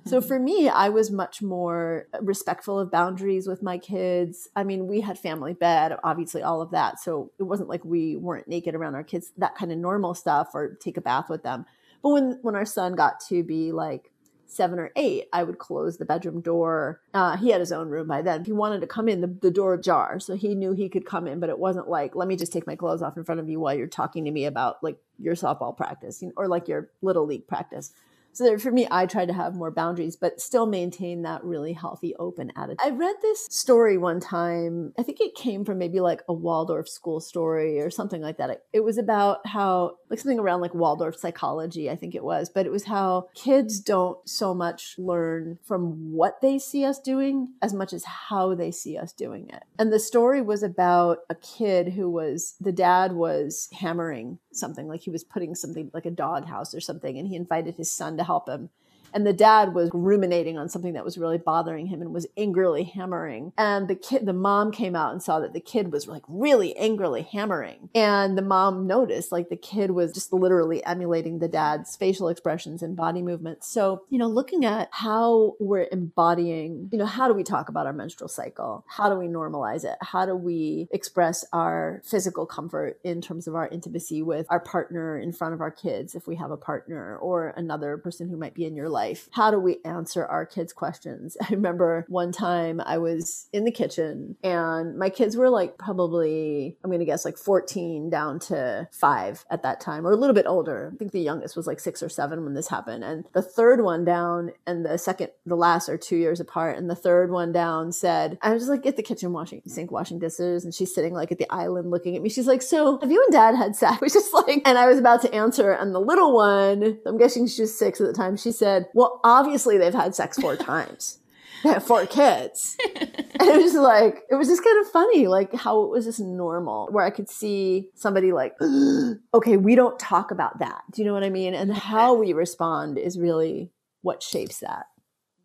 so 0.05 0.21
for 0.29 0.37
me, 0.37 0.69
I 0.69 0.89
was 0.89 1.09
much 1.09 1.41
more 1.41 2.07
respectful 2.21 2.79
of 2.79 2.91
boundaries 2.91 3.47
with 3.47 3.63
my 3.63 3.79
kids. 3.79 4.47
I 4.55 4.63
mean, 4.63 4.85
we 4.85 5.01
had 5.01 5.17
family 5.17 5.53
bed, 5.53 5.97
obviously 6.03 6.43
all 6.43 6.61
of 6.61 6.69
that. 6.71 6.99
So 6.99 7.31
it 7.39 7.43
wasn't 7.43 7.69
like 7.69 7.83
we 7.83 8.17
weren't 8.17 8.47
naked 8.47 8.75
around 8.75 8.93
our 8.93 9.03
kids, 9.03 9.31
that 9.37 9.55
kind 9.55 9.71
of 9.71 9.79
normal 9.79 10.13
stuff 10.13 10.49
or 10.53 10.75
take 10.75 10.97
a 10.97 11.01
bath 11.01 11.27
with 11.27 11.41
them. 11.41 11.65
But 12.03 12.09
when 12.09 12.39
when 12.41 12.55
our 12.55 12.65
son 12.65 12.93
got 12.93 13.19
to 13.29 13.43
be 13.43 13.71
like 13.71 14.10
seven 14.51 14.79
or 14.79 14.91
eight, 14.95 15.29
I 15.31 15.43
would 15.43 15.59
close 15.59 15.97
the 15.97 16.05
bedroom 16.05 16.41
door. 16.41 16.99
Uh, 17.13 17.37
he 17.37 17.49
had 17.49 17.61
his 17.61 17.71
own 17.71 17.87
room 17.87 18.07
by 18.07 18.21
then. 18.21 18.41
If 18.41 18.47
he 18.47 18.51
wanted 18.51 18.81
to 18.81 18.87
come 18.87 19.07
in, 19.07 19.21
the, 19.21 19.27
the 19.27 19.49
door 19.49 19.75
ajar. 19.75 20.19
So 20.19 20.35
he 20.35 20.55
knew 20.55 20.73
he 20.73 20.89
could 20.89 21.05
come 21.05 21.25
in, 21.25 21.39
but 21.39 21.49
it 21.49 21.57
wasn't 21.57 21.87
like, 21.87 22.15
let 22.15 22.27
me 22.27 22.35
just 22.35 22.51
take 22.51 22.67
my 22.67 22.75
clothes 22.75 23.01
off 23.01 23.15
in 23.15 23.23
front 23.23 23.39
of 23.39 23.49
you 23.49 23.59
while 23.59 23.73
you're 23.73 23.87
talking 23.87 24.25
to 24.25 24.31
me 24.31 24.45
about 24.45 24.83
like 24.83 24.97
your 25.17 25.35
softball 25.35 25.75
practice 25.75 26.21
or 26.35 26.47
like 26.47 26.67
your 26.67 26.89
little 27.01 27.25
league 27.25 27.47
practice. 27.47 27.93
So 28.33 28.57
for 28.57 28.71
me, 28.71 28.87
I 28.89 29.05
tried 29.05 29.27
to 29.27 29.33
have 29.33 29.55
more 29.55 29.71
boundaries, 29.71 30.15
but 30.15 30.39
still 30.39 30.65
maintain 30.65 31.23
that 31.23 31.43
really 31.43 31.73
healthy, 31.73 32.15
open 32.17 32.51
attitude. 32.55 32.79
I 32.83 32.89
read 32.89 33.15
this 33.21 33.45
story 33.49 33.97
one 33.97 34.19
time. 34.19 34.93
I 34.97 35.03
think 35.03 35.19
it 35.19 35.35
came 35.35 35.65
from 35.65 35.77
maybe 35.77 35.99
like 35.99 36.21
a 36.27 36.33
Waldorf 36.33 36.87
school 36.87 37.19
story 37.19 37.79
or 37.79 37.89
something 37.89 38.21
like 38.21 38.37
that. 38.37 38.63
It 38.73 38.83
was 38.83 38.97
about 38.97 39.45
how, 39.45 39.97
like 40.09 40.19
something 40.19 40.39
around 40.39 40.61
like 40.61 40.73
Waldorf 40.73 41.15
psychology, 41.15 41.89
I 41.89 41.95
think 41.95 42.15
it 42.15 42.23
was, 42.23 42.49
but 42.49 42.65
it 42.65 42.71
was 42.71 42.85
how 42.85 43.27
kids 43.35 43.79
don't 43.79 44.17
so 44.27 44.53
much 44.53 44.95
learn 44.97 45.57
from 45.63 46.11
what 46.11 46.41
they 46.41 46.59
see 46.59 46.85
us 46.85 46.99
doing 46.99 47.49
as 47.61 47.73
much 47.73 47.93
as 47.93 48.03
how 48.05 48.55
they 48.55 48.71
see 48.71 48.97
us 48.97 49.13
doing 49.13 49.49
it. 49.49 49.63
And 49.77 49.91
the 49.91 49.99
story 49.99 50.41
was 50.41 50.63
about 50.63 51.19
a 51.29 51.35
kid 51.35 51.93
who 51.93 52.09
was, 52.09 52.55
the 52.59 52.71
dad 52.71 53.13
was 53.13 53.69
hammering 53.73 54.39
something 54.53 54.87
like 54.87 55.01
he 55.01 55.09
was 55.09 55.23
putting 55.23 55.55
something 55.55 55.89
like 55.93 56.05
a 56.05 56.11
doghouse 56.11 56.73
or 56.73 56.79
something 56.79 57.17
and 57.17 57.27
he 57.27 57.35
invited 57.35 57.75
his 57.75 57.91
son 57.91 58.17
to 58.17 58.23
help 58.23 58.49
him 58.49 58.69
and 59.13 59.25
the 59.25 59.33
dad 59.33 59.73
was 59.73 59.89
ruminating 59.93 60.57
on 60.57 60.69
something 60.69 60.93
that 60.93 61.05
was 61.05 61.17
really 61.17 61.37
bothering 61.37 61.87
him 61.87 62.01
and 62.01 62.13
was 62.13 62.27
angrily 62.37 62.83
hammering. 62.83 63.53
And 63.57 63.87
the 63.87 63.95
kid 63.95 64.25
the 64.25 64.33
mom 64.33 64.71
came 64.71 64.95
out 64.95 65.11
and 65.11 65.21
saw 65.21 65.39
that 65.39 65.53
the 65.53 65.59
kid 65.59 65.91
was 65.91 66.07
like 66.07 66.23
really 66.27 66.75
angrily 66.77 67.23
hammering. 67.23 67.89
And 67.93 68.37
the 68.37 68.41
mom 68.41 68.87
noticed 68.87 69.31
like 69.31 69.49
the 69.49 69.55
kid 69.55 69.91
was 69.91 70.13
just 70.13 70.33
literally 70.33 70.83
emulating 70.85 71.39
the 71.39 71.47
dad's 71.47 71.95
facial 71.95 72.29
expressions 72.29 72.81
and 72.81 72.95
body 72.95 73.21
movements. 73.21 73.67
So 73.67 74.03
you 74.09 74.17
know 74.17 74.27
looking 74.27 74.65
at 74.65 74.89
how 74.91 75.55
we're 75.59 75.87
embodying 75.91 76.89
you 76.91 76.97
know 76.97 77.05
how 77.05 77.27
do 77.27 77.33
we 77.33 77.43
talk 77.43 77.69
about 77.69 77.85
our 77.85 77.93
menstrual 77.93 78.29
cycle? 78.29 78.85
How 78.87 79.09
do 79.09 79.15
we 79.15 79.27
normalize 79.27 79.83
it? 79.83 79.97
How 80.01 80.25
do 80.25 80.35
we 80.35 80.87
express 80.91 81.45
our 81.53 82.01
physical 82.05 82.45
comfort 82.45 82.99
in 83.03 83.21
terms 83.21 83.47
of 83.47 83.55
our 83.55 83.67
intimacy 83.67 84.21
with 84.21 84.45
our 84.49 84.59
partner 84.59 85.17
in 85.17 85.31
front 85.31 85.53
of 85.53 85.61
our 85.61 85.71
kids 85.71 86.15
if 86.15 86.27
we 86.27 86.35
have 86.35 86.51
a 86.51 86.57
partner 86.57 87.17
or 87.17 87.53
another 87.57 87.97
person 87.97 88.29
who 88.29 88.37
might 88.37 88.53
be 88.53 88.65
in 88.65 88.75
your 88.75 88.89
life 88.89 89.00
life. 89.01 89.29
How 89.31 89.49
do 89.49 89.59
we 89.59 89.77
answer 89.83 90.25
our 90.25 90.45
kids' 90.45 90.73
questions? 90.73 91.35
I 91.41 91.47
remember 91.49 92.05
one 92.07 92.31
time 92.31 92.79
I 92.79 92.99
was 92.99 93.47
in 93.51 93.65
the 93.65 93.71
kitchen 93.71 94.37
and 94.43 94.95
my 94.97 95.09
kids 95.09 95.35
were 95.35 95.49
like 95.49 95.77
probably, 95.79 96.77
I'm 96.83 96.91
going 96.91 96.99
to 96.99 97.05
guess 97.05 97.25
like 97.25 97.37
14 97.37 98.09
down 98.11 98.37
to 98.51 98.87
five 98.91 99.43
at 99.49 99.63
that 99.63 99.79
time, 99.81 100.05
or 100.05 100.11
a 100.11 100.15
little 100.15 100.35
bit 100.35 100.45
older. 100.45 100.91
I 100.93 100.97
think 100.97 101.11
the 101.11 101.19
youngest 101.19 101.57
was 101.57 101.65
like 101.65 101.79
six 101.79 102.03
or 102.03 102.09
seven 102.09 102.43
when 102.43 102.53
this 102.53 102.67
happened. 102.67 103.03
And 103.03 103.25
the 103.33 103.41
third 103.41 103.81
one 103.81 104.05
down 104.05 104.51
and 104.67 104.85
the 104.85 104.97
second, 104.97 105.31
the 105.45 105.55
last 105.55 105.89
are 105.89 105.97
two 105.97 106.17
years 106.17 106.39
apart. 106.39 106.77
And 106.77 106.89
the 106.89 106.95
third 106.95 107.31
one 107.31 107.51
down 107.51 107.91
said, 107.91 108.37
I 108.41 108.53
was 108.53 108.63
just 108.63 108.69
like 108.69 108.85
at 108.85 108.97
the 108.97 109.03
kitchen 109.03 109.33
washing, 109.33 109.63
sink 109.65 109.91
washing 109.91 110.19
dishes. 110.19 110.63
And 110.63 110.73
she's 110.73 110.93
sitting 110.93 111.13
like 111.13 111.31
at 111.31 111.39
the 111.39 111.51
island 111.51 111.89
looking 111.89 112.15
at 112.15 112.21
me. 112.21 112.29
She's 112.29 112.47
like, 112.47 112.61
So 112.61 112.99
have 112.99 113.11
you 113.11 113.23
and 113.23 113.33
dad 113.33 113.55
had 113.55 113.75
sex? 113.75 113.99
Which 114.01 114.15
is 114.15 114.31
like, 114.31 114.61
and 114.65 114.77
I 114.77 114.85
was 114.85 114.99
about 114.99 115.21
to 115.23 115.33
answer. 115.33 115.71
And 115.71 115.95
the 115.95 115.99
little 115.99 116.35
one, 116.35 116.99
I'm 117.07 117.17
guessing 117.17 117.47
she 117.47 117.63
was 117.63 117.75
six 117.75 117.99
at 117.99 118.07
the 118.07 118.13
time, 118.13 118.37
she 118.37 118.51
said, 118.51 118.85
well, 118.93 119.19
obviously 119.23 119.77
they've 119.77 119.93
had 119.93 120.15
sex 120.15 120.37
four 120.37 120.55
times. 120.57 121.19
They 121.63 121.69
have 121.69 121.85
four 121.85 122.07
kids. 122.07 122.75
and 122.95 123.49
it 123.49 123.61
was 123.61 123.75
like, 123.75 124.23
it 124.31 124.35
was 124.35 124.47
just 124.47 124.63
kind 124.63 124.83
of 124.83 124.91
funny, 124.91 125.27
like 125.27 125.53
how 125.53 125.83
it 125.83 125.89
was 125.89 126.05
just 126.05 126.19
normal, 126.19 126.87
where 126.91 127.05
I 127.05 127.11
could 127.11 127.29
see 127.29 127.89
somebody 127.93 128.31
like, 128.31 128.55
okay, 129.33 129.57
we 129.57 129.75
don't 129.75 129.99
talk 129.99 130.31
about 130.31 130.59
that. 130.59 130.81
Do 130.91 131.01
you 131.01 131.07
know 131.07 131.13
what 131.13 131.23
I 131.23 131.29
mean? 131.29 131.53
And 131.53 131.71
how 131.71 132.15
we 132.15 132.33
respond 132.33 132.97
is 132.97 133.19
really 133.19 133.69
what 134.01 134.23
shapes 134.23 134.59
that. 134.59 134.87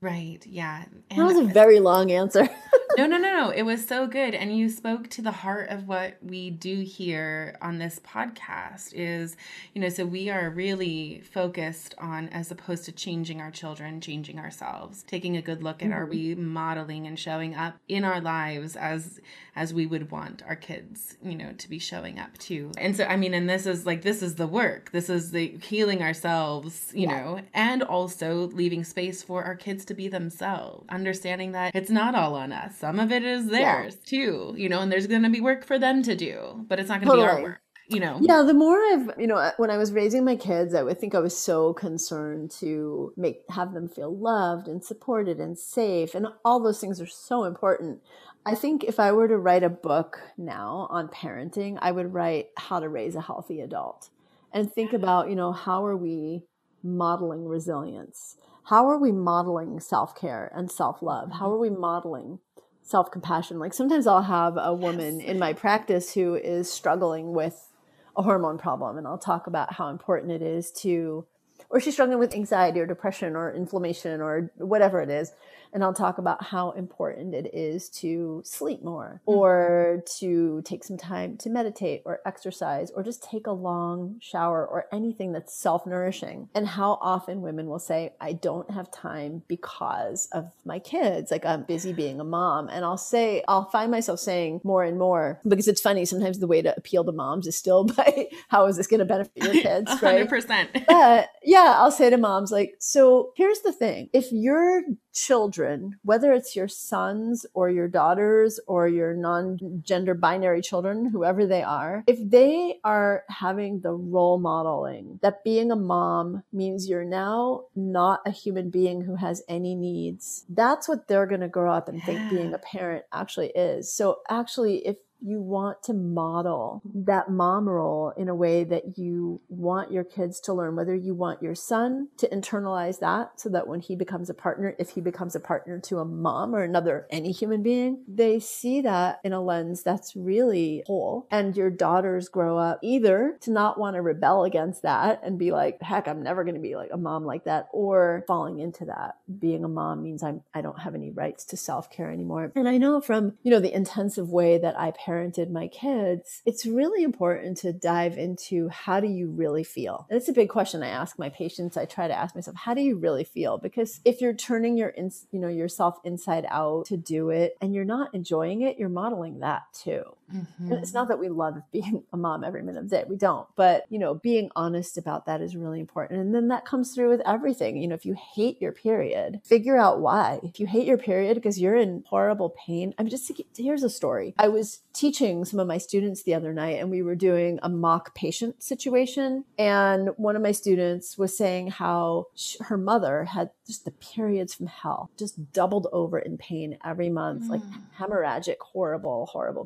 Right. 0.00 0.44
Yeah. 0.46 0.84
And 1.10 1.20
that 1.20 1.24
was 1.24 1.38
a 1.38 1.44
very 1.44 1.80
long 1.80 2.10
answer. 2.12 2.48
no, 2.98 3.06
no, 3.06 3.16
no, 3.16 3.32
no. 3.32 3.50
It 3.50 3.62
was 3.62 3.86
so 3.86 4.06
good. 4.06 4.34
And 4.34 4.56
you 4.56 4.68
spoke 4.68 5.08
to 5.10 5.22
the 5.22 5.32
heart 5.32 5.70
of 5.70 5.88
what 5.88 6.16
we 6.22 6.50
do 6.50 6.80
here 6.80 7.56
on 7.62 7.78
this 7.78 8.00
podcast 8.00 8.92
is, 8.92 9.36
you 9.74 9.80
know, 9.80 9.88
so 9.88 10.04
we 10.04 10.28
are 10.28 10.50
really 10.50 11.22
focused 11.32 11.94
on, 11.98 12.28
as 12.28 12.50
opposed 12.50 12.84
to 12.84 12.92
changing 12.92 13.40
our 13.40 13.50
children, 13.50 14.00
changing 14.00 14.38
ourselves, 14.38 15.02
taking 15.02 15.36
a 15.36 15.42
good 15.42 15.62
look 15.62 15.82
at 15.82 15.88
mm-hmm. 15.88 15.98
are 15.98 16.06
we 16.06 16.34
modeling 16.34 17.06
and 17.06 17.18
showing 17.18 17.54
up 17.54 17.76
in 17.88 18.04
our 18.04 18.20
lives 18.20 18.76
as 18.76 19.20
as 19.56 19.72
we 19.72 19.86
would 19.86 20.10
want 20.10 20.42
our 20.46 20.54
kids, 20.54 21.16
you 21.22 21.34
know, 21.34 21.50
to 21.54 21.68
be 21.68 21.78
showing 21.78 22.18
up 22.18 22.36
too. 22.36 22.70
And 22.76 22.94
so, 22.94 23.04
I 23.04 23.16
mean, 23.16 23.32
and 23.32 23.48
this 23.48 23.64
is 23.64 23.86
like, 23.86 24.02
this 24.02 24.22
is 24.22 24.34
the 24.34 24.46
work. 24.46 24.92
This 24.92 25.08
is 25.08 25.30
the 25.30 25.48
healing 25.62 26.02
ourselves, 26.02 26.92
you 26.94 27.08
yeah. 27.08 27.22
know, 27.22 27.40
and 27.54 27.82
also 27.82 28.48
leaving 28.48 28.84
space 28.84 29.22
for 29.22 29.42
our 29.44 29.54
kids 29.54 29.85
to 29.86 29.94
be 29.94 30.08
themselves, 30.08 30.86
understanding 30.88 31.52
that 31.52 31.74
it's 31.74 31.90
not 31.90 32.14
all 32.14 32.34
on 32.34 32.52
us. 32.52 32.76
Some 32.78 32.98
of 32.98 33.12
it 33.12 33.24
is 33.24 33.46
theirs 33.46 33.96
yeah. 34.00 34.08
too, 34.08 34.54
you 34.56 34.68
know, 34.68 34.80
and 34.80 34.90
there's 34.90 35.06
going 35.06 35.22
to 35.22 35.30
be 35.30 35.40
work 35.40 35.64
for 35.64 35.78
them 35.78 36.02
to 36.02 36.14
do, 36.14 36.64
but 36.68 36.78
it's 36.78 36.88
not 36.88 37.00
going 37.00 37.16
to 37.16 37.22
totally. 37.22 37.26
be 37.26 37.44
our 37.44 37.50
work 37.50 37.60
you 37.88 38.00
know 38.00 38.18
yeah 38.20 38.42
the 38.42 38.52
more 38.52 38.76
i've 38.86 39.12
you 39.16 39.28
know 39.28 39.52
when 39.58 39.70
i 39.70 39.76
was 39.76 39.92
raising 39.92 40.24
my 40.24 40.34
kids 40.34 40.74
i 40.74 40.82
would 40.82 40.98
think 40.98 41.14
i 41.14 41.20
was 41.20 41.36
so 41.36 41.72
concerned 41.72 42.50
to 42.50 43.12
make 43.16 43.42
have 43.50 43.74
them 43.74 43.88
feel 43.88 44.12
loved 44.12 44.66
and 44.66 44.82
supported 44.82 45.38
and 45.38 45.56
safe 45.56 46.12
and 46.12 46.26
all 46.44 46.58
those 46.58 46.80
things 46.80 47.00
are 47.00 47.06
so 47.06 47.44
important 47.44 48.00
I 48.46 48.54
think 48.54 48.84
if 48.84 49.00
I 49.00 49.10
were 49.10 49.26
to 49.26 49.36
write 49.36 49.64
a 49.64 49.68
book 49.68 50.20
now 50.38 50.86
on 50.88 51.08
parenting, 51.08 51.78
I 51.82 51.90
would 51.90 52.14
write 52.14 52.50
how 52.56 52.78
to 52.78 52.88
raise 52.88 53.16
a 53.16 53.20
healthy 53.20 53.60
adult 53.60 54.08
and 54.52 54.72
think 54.72 54.92
about, 54.92 55.28
you 55.28 55.34
know, 55.34 55.50
how 55.50 55.84
are 55.84 55.96
we 55.96 56.44
modeling 56.80 57.44
resilience? 57.44 58.36
How 58.66 58.88
are 58.88 58.98
we 58.98 59.12
modeling 59.12 59.78
self 59.78 60.16
care 60.16 60.50
and 60.52 60.70
self 60.70 61.00
love? 61.00 61.32
How 61.32 61.46
mm-hmm. 61.46 61.54
are 61.54 61.58
we 61.58 61.70
modeling 61.70 62.40
self 62.82 63.12
compassion? 63.12 63.60
Like 63.60 63.72
sometimes 63.72 64.08
I'll 64.08 64.22
have 64.22 64.56
a 64.56 64.74
woman 64.74 65.20
in 65.20 65.38
my 65.38 65.52
practice 65.52 66.14
who 66.14 66.34
is 66.34 66.70
struggling 66.70 67.32
with 67.32 67.72
a 68.16 68.22
hormone 68.22 68.58
problem, 68.58 68.98
and 68.98 69.06
I'll 69.06 69.18
talk 69.18 69.46
about 69.46 69.74
how 69.74 69.88
important 69.88 70.32
it 70.32 70.42
is 70.42 70.72
to 70.82 71.26
or 71.70 71.80
she's 71.80 71.94
struggling 71.94 72.18
with 72.18 72.34
anxiety 72.34 72.80
or 72.80 72.86
depression 72.86 73.36
or 73.36 73.52
inflammation 73.52 74.20
or 74.20 74.50
whatever 74.56 75.00
it 75.00 75.10
is 75.10 75.32
and 75.72 75.82
I'll 75.84 75.94
talk 75.94 76.18
about 76.18 76.44
how 76.44 76.70
important 76.72 77.34
it 77.34 77.54
is 77.54 77.88
to 77.90 78.42
sleep 78.44 78.82
more 78.82 79.20
mm-hmm. 79.26 79.38
or 79.38 80.02
to 80.18 80.62
take 80.64 80.84
some 80.84 80.96
time 80.96 81.36
to 81.38 81.50
meditate 81.50 82.02
or 82.04 82.20
exercise 82.26 82.90
or 82.90 83.02
just 83.02 83.22
take 83.22 83.46
a 83.46 83.52
long 83.52 84.16
shower 84.20 84.66
or 84.66 84.86
anything 84.92 85.32
that's 85.32 85.54
self 85.54 85.86
nourishing. 85.86 86.48
And 86.54 86.66
how 86.66 86.98
often 87.00 87.42
women 87.42 87.66
will 87.66 87.78
say, 87.78 88.12
I 88.20 88.32
don't 88.32 88.70
have 88.70 88.90
time 88.90 89.42
because 89.48 90.28
of 90.32 90.52
my 90.64 90.78
kids. 90.78 91.30
Like 91.30 91.44
I'm 91.44 91.64
busy 91.64 91.92
being 91.92 92.20
a 92.20 92.24
mom. 92.24 92.68
And 92.68 92.84
I'll 92.84 92.96
say, 92.96 93.42
I'll 93.48 93.70
find 93.70 93.90
myself 93.90 94.20
saying 94.20 94.60
more 94.64 94.84
and 94.84 94.98
more 94.98 95.40
because 95.46 95.68
it's 95.68 95.80
funny. 95.80 96.04
Sometimes 96.04 96.38
the 96.38 96.46
way 96.46 96.62
to 96.62 96.74
appeal 96.76 97.04
to 97.04 97.12
moms 97.12 97.46
is 97.46 97.56
still 97.56 97.84
by 97.96 98.28
how 98.48 98.66
is 98.66 98.76
this 98.76 98.86
going 98.86 99.00
to 99.00 99.04
benefit 99.04 99.42
your 99.42 99.52
kids? 99.62 99.90
100%. 99.90 100.48
Right? 100.48 100.86
But 100.86 101.30
yeah, 101.42 101.74
I'll 101.76 101.90
say 101.90 102.10
to 102.10 102.16
moms, 102.16 102.50
like, 102.50 102.74
so 102.78 103.32
here's 103.36 103.60
the 103.60 103.72
thing 103.72 104.10
if 104.12 104.32
your 104.32 104.82
children, 105.16 105.98
whether 106.02 106.32
it's 106.32 106.54
your 106.54 106.68
sons 106.68 107.46
or 107.54 107.70
your 107.70 107.88
daughters 107.88 108.60
or 108.66 108.86
your 108.86 109.14
non 109.14 109.58
gender 109.82 110.14
binary 110.14 110.60
children, 110.60 111.06
whoever 111.06 111.46
they 111.46 111.62
are, 111.62 112.04
if 112.06 112.18
they 112.22 112.78
are 112.84 113.24
having 113.28 113.80
the 113.80 113.92
role 113.92 114.38
modeling 114.38 115.18
that 115.22 115.42
being 115.42 115.72
a 115.72 115.76
mom 115.76 116.42
means 116.52 116.88
you're 116.88 117.04
now 117.04 117.62
not 117.74 118.20
a 118.26 118.30
human 118.30 118.68
being 118.68 119.02
who 119.02 119.16
has 119.16 119.42
any 119.48 119.74
needs, 119.74 120.44
that's 120.50 120.88
what 120.88 121.08
they're 121.08 121.26
going 121.26 121.40
to 121.40 121.48
grow 121.48 121.72
up 121.72 121.88
and 121.88 122.02
think 122.02 122.30
being 122.30 122.52
a 122.52 122.58
parent 122.58 123.04
actually 123.12 123.48
is. 123.48 123.92
So, 123.92 124.18
actually, 124.28 124.86
if 124.86 124.96
you 125.20 125.40
want 125.40 125.82
to 125.84 125.92
model 125.92 126.82
that 126.94 127.30
mom 127.30 127.68
role 127.68 128.12
in 128.16 128.28
a 128.28 128.34
way 128.34 128.64
that 128.64 128.98
you 128.98 129.40
want 129.48 129.92
your 129.92 130.04
kids 130.04 130.40
to 130.40 130.52
learn, 130.52 130.76
whether 130.76 130.94
you 130.94 131.14
want 131.14 131.42
your 131.42 131.54
son 131.54 132.08
to 132.18 132.28
internalize 132.28 133.00
that 133.00 133.40
so 133.40 133.48
that 133.48 133.66
when 133.66 133.80
he 133.80 133.96
becomes 133.96 134.30
a 134.30 134.34
partner, 134.34 134.74
if 134.78 134.90
he 134.90 135.00
becomes 135.00 135.34
a 135.34 135.40
partner 135.40 135.78
to 135.80 135.98
a 135.98 136.04
mom 136.04 136.54
or 136.54 136.62
another, 136.62 137.06
any 137.10 137.32
human 137.32 137.62
being, 137.62 138.02
they 138.06 138.38
see 138.38 138.80
that 138.80 139.20
in 139.24 139.32
a 139.32 139.42
lens 139.42 139.82
that's 139.82 140.16
really 140.16 140.82
whole. 140.86 141.26
And 141.30 141.56
your 141.56 141.70
daughters 141.70 142.28
grow 142.28 142.58
up 142.58 142.78
either 142.82 143.36
to 143.42 143.50
not 143.50 143.78
want 143.78 143.96
to 143.96 144.02
rebel 144.02 144.44
against 144.44 144.82
that 144.82 145.20
and 145.22 145.38
be 145.38 145.52
like, 145.52 145.80
heck, 145.82 146.08
I'm 146.08 146.22
never 146.22 146.44
going 146.44 146.54
to 146.54 146.60
be 146.60 146.76
like 146.76 146.90
a 146.92 146.98
mom 146.98 147.24
like 147.24 147.44
that, 147.44 147.68
or 147.72 148.24
falling 148.26 148.58
into 148.58 148.86
that. 148.86 149.16
Being 149.38 149.64
a 149.64 149.68
mom 149.68 150.02
means 150.02 150.22
I'm, 150.22 150.42
I 150.54 150.60
don't 150.60 150.80
have 150.80 150.94
any 150.94 151.10
rights 151.10 151.44
to 151.46 151.56
self 151.56 151.90
care 151.90 152.10
anymore. 152.10 152.52
And 152.54 152.68
I 152.68 152.78
know 152.78 153.00
from, 153.00 153.34
you 153.42 153.50
know, 153.50 153.60
the 153.60 153.74
intensive 153.74 154.30
way 154.30 154.58
that 154.58 154.78
I 154.78 154.90
parented 155.06 155.50
my 155.50 155.68
kids, 155.68 156.42
it's 156.44 156.66
really 156.66 157.02
important 157.02 157.58
to 157.58 157.72
dive 157.72 158.18
into 158.18 158.68
how 158.68 159.00
do 159.00 159.06
you 159.06 159.30
really 159.30 159.64
feel? 159.64 160.06
It's 160.10 160.28
a 160.28 160.32
big 160.32 160.48
question 160.48 160.82
I 160.82 160.88
ask 160.88 161.18
my 161.18 161.28
patients. 161.28 161.76
I 161.76 161.84
try 161.84 162.08
to 162.08 162.14
ask 162.14 162.34
myself, 162.34 162.56
how 162.56 162.74
do 162.74 162.80
you 162.80 162.96
really 162.96 163.24
feel? 163.24 163.58
Because 163.58 164.00
if 164.04 164.20
you're 164.20 164.34
turning 164.34 164.76
your, 164.76 164.88
in, 164.88 165.10
you 165.30 165.40
know, 165.40 165.48
yourself 165.48 165.98
inside 166.04 166.46
out 166.48 166.86
to 166.86 166.96
do 166.96 167.30
it 167.30 167.56
and 167.60 167.74
you're 167.74 167.84
not 167.84 168.14
enjoying 168.14 168.62
it, 168.62 168.78
you're 168.78 168.88
modeling 168.88 169.40
that 169.40 169.62
too. 169.72 170.02
Mm-hmm. 170.34 170.72
And 170.72 170.82
it's 170.82 170.94
not 170.94 171.08
that 171.08 171.18
we 171.18 171.28
love 171.28 171.60
being 171.72 172.04
a 172.12 172.16
mom 172.16 172.44
every 172.44 172.62
minute 172.62 172.84
of 172.84 172.90
the 172.90 172.96
day. 172.96 173.04
We 173.08 173.16
don't. 173.16 173.46
But, 173.56 173.84
you 173.88 173.98
know, 173.98 174.14
being 174.14 174.50
honest 174.56 174.98
about 174.98 175.26
that 175.26 175.40
is 175.40 175.56
really 175.56 175.80
important. 175.80 176.20
And 176.20 176.34
then 176.34 176.48
that 176.48 176.64
comes 176.64 176.94
through 176.94 177.10
with 177.10 177.22
everything. 177.26 177.76
You 177.76 177.88
know, 177.88 177.94
if 177.94 178.04
you 178.04 178.14
hate 178.34 178.60
your 178.60 178.72
period, 178.72 179.40
figure 179.44 179.76
out 179.76 180.00
why. 180.00 180.40
If 180.42 180.60
you 180.60 180.66
hate 180.66 180.86
your 180.86 180.98
period 180.98 181.34
because 181.34 181.60
you're 181.60 181.76
in 181.76 182.04
horrible 182.08 182.50
pain, 182.50 182.94
I'm 182.98 183.08
just, 183.08 183.30
here's 183.56 183.82
a 183.82 183.90
story. 183.90 184.34
I 184.38 184.48
was 184.48 184.80
teaching 184.92 185.44
some 185.44 185.60
of 185.60 185.66
my 185.66 185.78
students 185.78 186.22
the 186.22 186.34
other 186.34 186.52
night 186.52 186.80
and 186.80 186.90
we 186.90 187.02
were 187.02 187.14
doing 187.14 187.58
a 187.62 187.68
mock 187.68 188.14
patient 188.14 188.62
situation. 188.62 189.44
And 189.58 190.10
one 190.16 190.36
of 190.36 190.42
my 190.42 190.52
students 190.52 191.18
was 191.18 191.36
saying 191.36 191.68
how 191.68 192.26
she, 192.34 192.58
her 192.64 192.78
mother 192.78 193.24
had 193.24 193.50
just 193.66 193.84
the 193.84 193.90
periods 193.90 194.54
from 194.54 194.66
hell, 194.66 195.10
just 195.18 195.52
doubled 195.52 195.88
over 195.92 196.18
in 196.18 196.38
pain 196.38 196.78
every 196.84 197.10
month, 197.10 197.44
mm. 197.44 197.50
like 197.50 197.60
hemorrhagic, 197.98 198.56
horrible, 198.60 199.26
horrible 199.26 199.64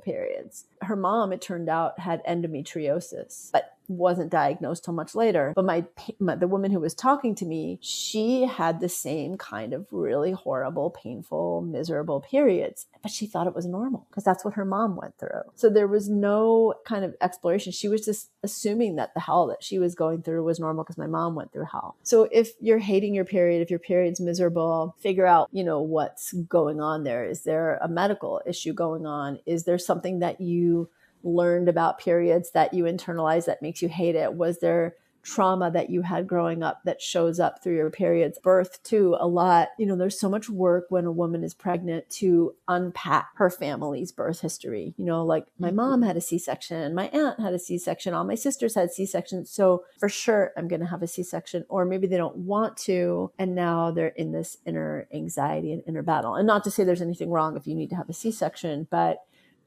periods. 0.51 0.65
Her 0.83 0.97
mom, 0.97 1.33
it 1.33 1.41
turned 1.41 1.69
out, 1.69 1.99
had 1.99 2.25
endometriosis, 2.25 3.51
but 3.53 3.77
wasn't 3.91 4.31
diagnosed 4.31 4.85
till 4.85 4.95
much 4.95 5.15
later. 5.15 5.53
But 5.55 5.65
my, 5.65 5.85
my, 6.19 6.37
the 6.37 6.49
woman 6.49 6.71
who 6.71 6.81
was 6.81 6.95
talking 6.95 7.35
to 7.37 7.45
me, 7.45 7.79
she 7.83 8.45
had 8.45 8.81
the 8.81 8.89
same 8.89 9.37
kind 9.37 9.73
of 9.73 9.87
really 9.91 10.33
horrible, 10.33 10.91
painful, 10.91 11.63
miserable 11.63 12.21
periods, 12.21 12.87
but 13.03 13.11
she 13.11 13.27
thought 13.27 13.47
it 13.47 13.55
was 13.55 13.67
normal 13.67 14.07
because 14.09 14.25
that's 14.25 14.45
what 14.45 14.55
her 14.55 14.65
mom 14.65 14.97
went 14.97 15.19
through. 15.19 15.43
So 15.55 15.69
there 15.69 15.89
was 15.89 16.09
no 16.09 16.75
kind 16.85 17.05
of 17.05 17.15
exploration. 17.21 17.73
She 17.73 17.89
was 17.89 18.05
just 18.05 18.31
assuming 18.43 18.97
that 18.97 19.13
the 19.15 19.21
hell 19.21 19.47
that 19.49 19.63
she 19.63 19.79
was 19.79 19.95
going 19.95 20.23
through 20.23 20.45
was 20.45 20.61
normal 20.61 20.85
because 20.85 20.99
my 20.99 21.07
mom 21.07 21.35
went 21.35 21.53
through 21.53 21.67
hell. 21.71 21.97
So 22.03 22.29
if 22.31 22.53
you're 22.61 22.79
hating 22.79 23.15
your 23.15 23.25
period, 23.25 23.61
if 23.61 23.71
your 23.71 23.79
period's 23.79 24.21
miserable, 24.21 24.95
figure 25.01 25.27
out, 25.27 25.49
you 25.53 25.65
know, 25.65 25.81
what's 25.81 26.33
going 26.33 26.81
on 26.81 27.05
there. 27.05 27.25
Is 27.25 27.43
there 27.43 27.79
a 27.83 27.89
medical 27.89 28.41
issue 28.47 28.73
going 28.73 29.07
on? 29.07 29.41
Is 29.47 29.65
there 29.65 29.79
something 29.79 30.21
that 30.21 30.41
you 30.41 30.89
learned 31.23 31.69
about 31.69 31.99
periods 31.99 32.51
that 32.53 32.75
you 32.75 32.85
internalize 32.85 33.47
that 33.47 33.63
makes 33.63 33.83
you 33.83 33.89
hate 33.89 34.15
it? 34.15 34.35
Was 34.35 34.59
there 34.59 34.95
trauma 35.23 35.71
that 35.71 35.91
you 35.91 36.03
had 36.03 36.27
growing 36.27 36.63
up 36.63 36.81
that 36.85 37.01
shows 37.01 37.39
up 37.39 37.63
through 37.63 37.77
your 37.77 37.91
periods? 37.91 38.39
Birth 38.43 38.83
too 38.83 39.17
a 39.19 39.27
lot. 39.27 39.69
You 39.79 39.87
know 39.87 39.97
there's 39.97 40.19
so 40.19 40.29
much 40.29 40.49
work 40.49 40.87
when 40.89 41.05
a 41.05 41.13
woman 41.13 41.45
is 41.45 41.55
pregnant 41.55 42.09
to 42.11 42.55
unpack 42.69 43.29
her 43.37 43.51
family's 43.51 44.13
birth 44.13 44.41
history. 44.41 44.95
You 44.97 45.05
know 45.05 45.25
like 45.25 45.47
my 45.59 45.69
mm-hmm. 45.69 45.77
mom 45.77 46.03
had 46.03 46.17
a 46.17 46.21
c-section 46.21 46.95
my 46.95 47.09
aunt 47.09 47.41
had 47.41 47.55
a 47.55 47.59
c-section 47.59 48.15
all 48.15 48.25
my 48.25 48.35
sisters 48.35 48.75
had 48.75 48.93
c-sections. 48.93 49.51
So 49.51 49.85
for 49.99 50.09
sure 50.09 50.53
i'm 50.57 50.69
going 50.69 50.81
to 50.81 50.87
have 50.87 51.03
a 51.03 51.07
c-section 51.07 51.65
or 51.69 51.85
maybe 51.85 52.07
they 52.07 52.17
don't 52.17 52.37
want 52.37 52.77
to 52.79 53.31
and 53.39 53.55
now 53.55 53.91
they're 53.91 54.09
in 54.09 54.33
this 54.33 54.57
inner 54.67 55.07
anxiety 55.13 55.73
and 55.73 55.83
inner 55.87 56.03
battle. 56.03 56.35
And 56.35 56.47
not 56.47 56.65
to 56.65 56.71
say 56.71 56.85
there's 56.85 57.03
anything 57.03 57.31
wrong 57.31 57.57
if 57.57 57.67
you 57.67 57.75
need 57.75 57.91
to 57.91 57.97
have 57.97 58.09
a 58.09 58.15
c-section 58.15 58.87
but 58.91 59.19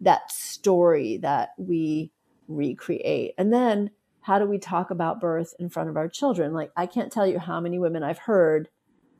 that 0.04 0.32
story 0.32 1.18
that 1.18 1.54
we 1.58 2.12
recreate. 2.48 3.34
And 3.38 3.52
then 3.52 3.92
how 4.22 4.39
do 4.39 4.46
we 4.46 4.58
talk 4.58 4.89
about 4.89 5.20
birth 5.20 5.54
in 5.60 5.70
front 5.70 5.89
of 5.89 5.98
our 5.98 6.08
children? 6.08 6.54
Like, 6.54 6.72
I 6.76 6.86
can't 6.86 7.12
tell 7.12 7.28
you 7.28 7.39
how 7.39 7.60
many 7.60 7.78
women 7.80 8.04
I've 8.04 8.20
heard 8.20 8.70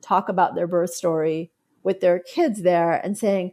talk 0.00 0.28
about 0.28 0.54
their 0.54 0.66
birth 0.66 0.94
story 0.94 1.50
with 1.82 2.00
their 2.00 2.18
kids 2.18 2.62
there 2.62 2.92
and 2.92 3.16
saying, 3.16 3.52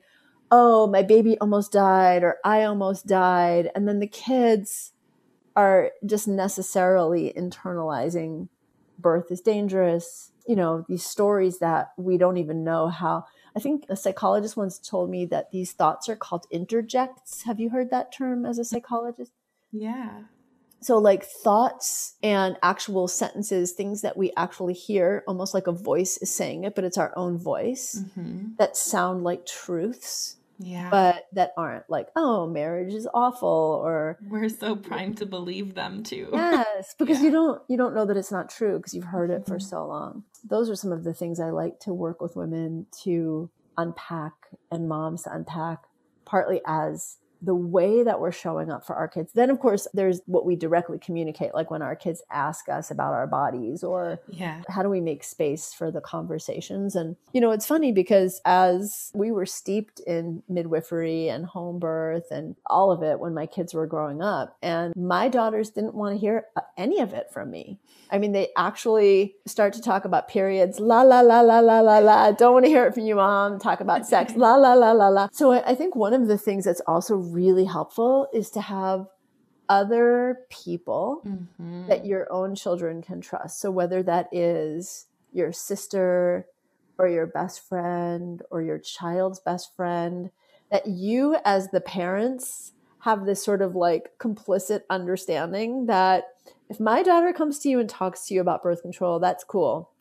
Oh, 0.53 0.85
my 0.85 1.01
baby 1.01 1.37
almost 1.39 1.71
died, 1.71 2.23
or 2.23 2.37
I 2.43 2.63
almost 2.63 3.07
died. 3.07 3.71
And 3.73 3.87
then 3.87 3.99
the 3.99 4.07
kids 4.07 4.91
are 5.55 5.91
just 6.05 6.27
necessarily 6.27 7.33
internalizing 7.37 8.49
birth 8.99 9.31
is 9.31 9.41
dangerous. 9.41 10.31
You 10.47 10.55
know, 10.57 10.85
these 10.89 11.05
stories 11.05 11.59
that 11.59 11.91
we 11.97 12.17
don't 12.17 12.37
even 12.37 12.63
know 12.63 12.89
how 12.89 13.25
I 13.55 13.59
think 13.59 13.85
a 13.89 13.95
psychologist 13.95 14.55
once 14.55 14.79
told 14.79 15.09
me 15.09 15.25
that 15.25 15.51
these 15.51 15.73
thoughts 15.73 16.07
are 16.07 16.15
called 16.15 16.45
introjects. 16.53 17.43
Have 17.43 17.59
you 17.59 17.69
heard 17.69 17.89
that 17.89 18.11
term 18.11 18.45
as 18.45 18.57
a 18.57 18.65
psychologist? 18.65 19.31
Yeah. 19.71 20.23
So, 20.79 20.97
like 20.97 21.23
thoughts 21.23 22.15
and 22.23 22.57
actual 22.63 23.07
sentences, 23.07 23.71
things 23.71 24.01
that 24.01 24.17
we 24.17 24.31
actually 24.35 24.73
hear, 24.73 25.23
almost 25.27 25.53
like 25.53 25.67
a 25.67 25.71
voice 25.71 26.17
is 26.17 26.33
saying 26.33 26.63
it, 26.63 26.73
but 26.73 26.83
it's 26.83 26.97
our 26.97 27.13
own 27.15 27.37
voice 27.37 28.03
mm-hmm. 28.03 28.53
that 28.57 28.75
sound 28.75 29.23
like 29.23 29.45
truths. 29.45 30.37
Yeah. 30.63 30.89
But 30.89 31.27
that 31.33 31.53
aren't 31.57 31.89
like, 31.89 32.07
oh, 32.15 32.47
marriage 32.47 32.93
is 32.93 33.07
awful 33.13 33.81
or 33.83 34.17
we're 34.29 34.49
so 34.49 34.75
primed 34.75 35.17
to 35.17 35.25
believe 35.25 35.73
them 35.73 36.03
too. 36.03 36.29
Yes, 36.31 36.95
because 36.99 37.19
yeah. 37.19 37.25
you 37.25 37.31
don't 37.31 37.61
you 37.67 37.77
don't 37.77 37.95
know 37.95 38.05
that 38.05 38.17
it's 38.17 38.31
not 38.31 38.49
true 38.49 38.77
because 38.77 38.93
you've 38.93 39.05
heard 39.05 39.29
it 39.29 39.45
for 39.45 39.55
mm-hmm. 39.55 39.67
so 39.67 39.87
long. 39.87 40.23
Those 40.47 40.69
are 40.69 40.75
some 40.75 40.91
of 40.91 41.03
the 41.03 41.13
things 41.13 41.39
I 41.39 41.49
like 41.49 41.79
to 41.81 41.93
work 41.93 42.21
with 42.21 42.35
women 42.35 42.87
to 43.03 43.49
unpack 43.77 44.33
and 44.71 44.87
moms 44.87 45.23
to 45.23 45.33
unpack 45.33 45.83
partly 46.25 46.61
as 46.65 47.17
the 47.41 47.55
way 47.55 48.03
that 48.03 48.19
we're 48.19 48.31
showing 48.31 48.71
up 48.71 48.85
for 48.85 48.95
our 48.95 49.07
kids. 49.07 49.33
Then, 49.33 49.49
of 49.49 49.59
course, 49.59 49.87
there's 49.93 50.21
what 50.25 50.45
we 50.45 50.55
directly 50.55 50.99
communicate, 50.99 51.53
like 51.53 51.71
when 51.71 51.81
our 51.81 51.95
kids 51.95 52.21
ask 52.31 52.69
us 52.69 52.91
about 52.91 53.13
our 53.13 53.27
bodies 53.27 53.83
or 53.83 54.19
yeah. 54.29 54.61
how 54.69 54.83
do 54.83 54.89
we 54.89 55.01
make 55.01 55.23
space 55.23 55.73
for 55.73 55.91
the 55.91 56.01
conversations. 56.01 56.95
And, 56.95 57.15
you 57.33 57.41
know, 57.41 57.51
it's 57.51 57.65
funny 57.65 57.91
because 57.91 58.41
as 58.45 59.11
we 59.13 59.31
were 59.31 59.45
steeped 59.45 59.99
in 60.01 60.43
midwifery 60.47 61.29
and 61.29 61.45
home 61.45 61.79
birth 61.79 62.31
and 62.31 62.55
all 62.67 62.91
of 62.91 63.01
it 63.01 63.19
when 63.19 63.33
my 63.33 63.45
kids 63.45 63.73
were 63.73 63.87
growing 63.87 64.21
up, 64.21 64.57
and 64.61 64.95
my 64.95 65.27
daughters 65.27 65.69
didn't 65.71 65.95
want 65.95 66.13
to 66.13 66.19
hear 66.19 66.45
uh, 66.55 66.61
any 66.77 66.99
of 66.99 67.13
it 67.13 67.31
from 67.31 67.49
me. 67.49 67.79
I 68.11 68.17
mean, 68.17 68.33
they 68.33 68.49
actually 68.57 69.35
start 69.47 69.73
to 69.73 69.81
talk 69.81 70.05
about 70.05 70.27
periods, 70.27 70.79
la, 70.79 71.01
la, 71.01 71.21
la, 71.21 71.41
la, 71.41 71.59
la, 71.59 71.79
la, 71.79 71.99
la. 71.99 72.31
Don't 72.31 72.53
want 72.53 72.65
to 72.65 72.69
hear 72.69 72.85
it 72.85 72.93
from 72.93 73.03
you, 73.03 73.15
mom. 73.15 73.57
Talk 73.57 73.79
about 73.79 74.05
sex, 74.05 74.35
la, 74.35 74.55
la, 74.55 74.73
la, 74.73 74.91
la, 74.91 75.07
la. 75.07 75.29
So 75.31 75.53
I 75.53 75.75
think 75.75 75.95
one 75.95 76.13
of 76.13 76.27
the 76.27 76.37
things 76.37 76.65
that's 76.65 76.81
also 76.81 77.15
really 77.31 77.65
helpful 77.65 78.27
is 78.33 78.49
to 78.51 78.61
have 78.61 79.07
other 79.69 80.39
people 80.49 81.21
mm-hmm. 81.25 81.87
that 81.87 82.05
your 82.05 82.31
own 82.31 82.55
children 82.55 83.01
can 83.01 83.21
trust. 83.21 83.61
So 83.61 83.71
whether 83.71 84.03
that 84.03 84.27
is 84.31 85.07
your 85.31 85.53
sister 85.53 86.45
or 86.97 87.07
your 87.07 87.25
best 87.25 87.67
friend 87.67 88.41
or 88.51 88.61
your 88.61 88.77
child's 88.77 89.39
best 89.39 89.75
friend, 89.75 90.29
that 90.71 90.87
you 90.87 91.37
as 91.45 91.69
the 91.69 91.81
parents 91.81 92.73
have 92.99 93.25
this 93.25 93.43
sort 93.43 93.61
of 93.61 93.75
like 93.75 94.11
complicit 94.19 94.81
understanding 94.89 95.87
that 95.87 96.25
if 96.69 96.79
my 96.79 97.01
daughter 97.01 97.33
comes 97.33 97.59
to 97.59 97.69
you 97.69 97.79
and 97.79 97.89
talks 97.89 98.27
to 98.27 98.33
you 98.33 98.41
about 98.41 98.63
birth 98.63 98.81
control, 98.81 99.19
that's 99.19 99.43
cool. 99.43 99.91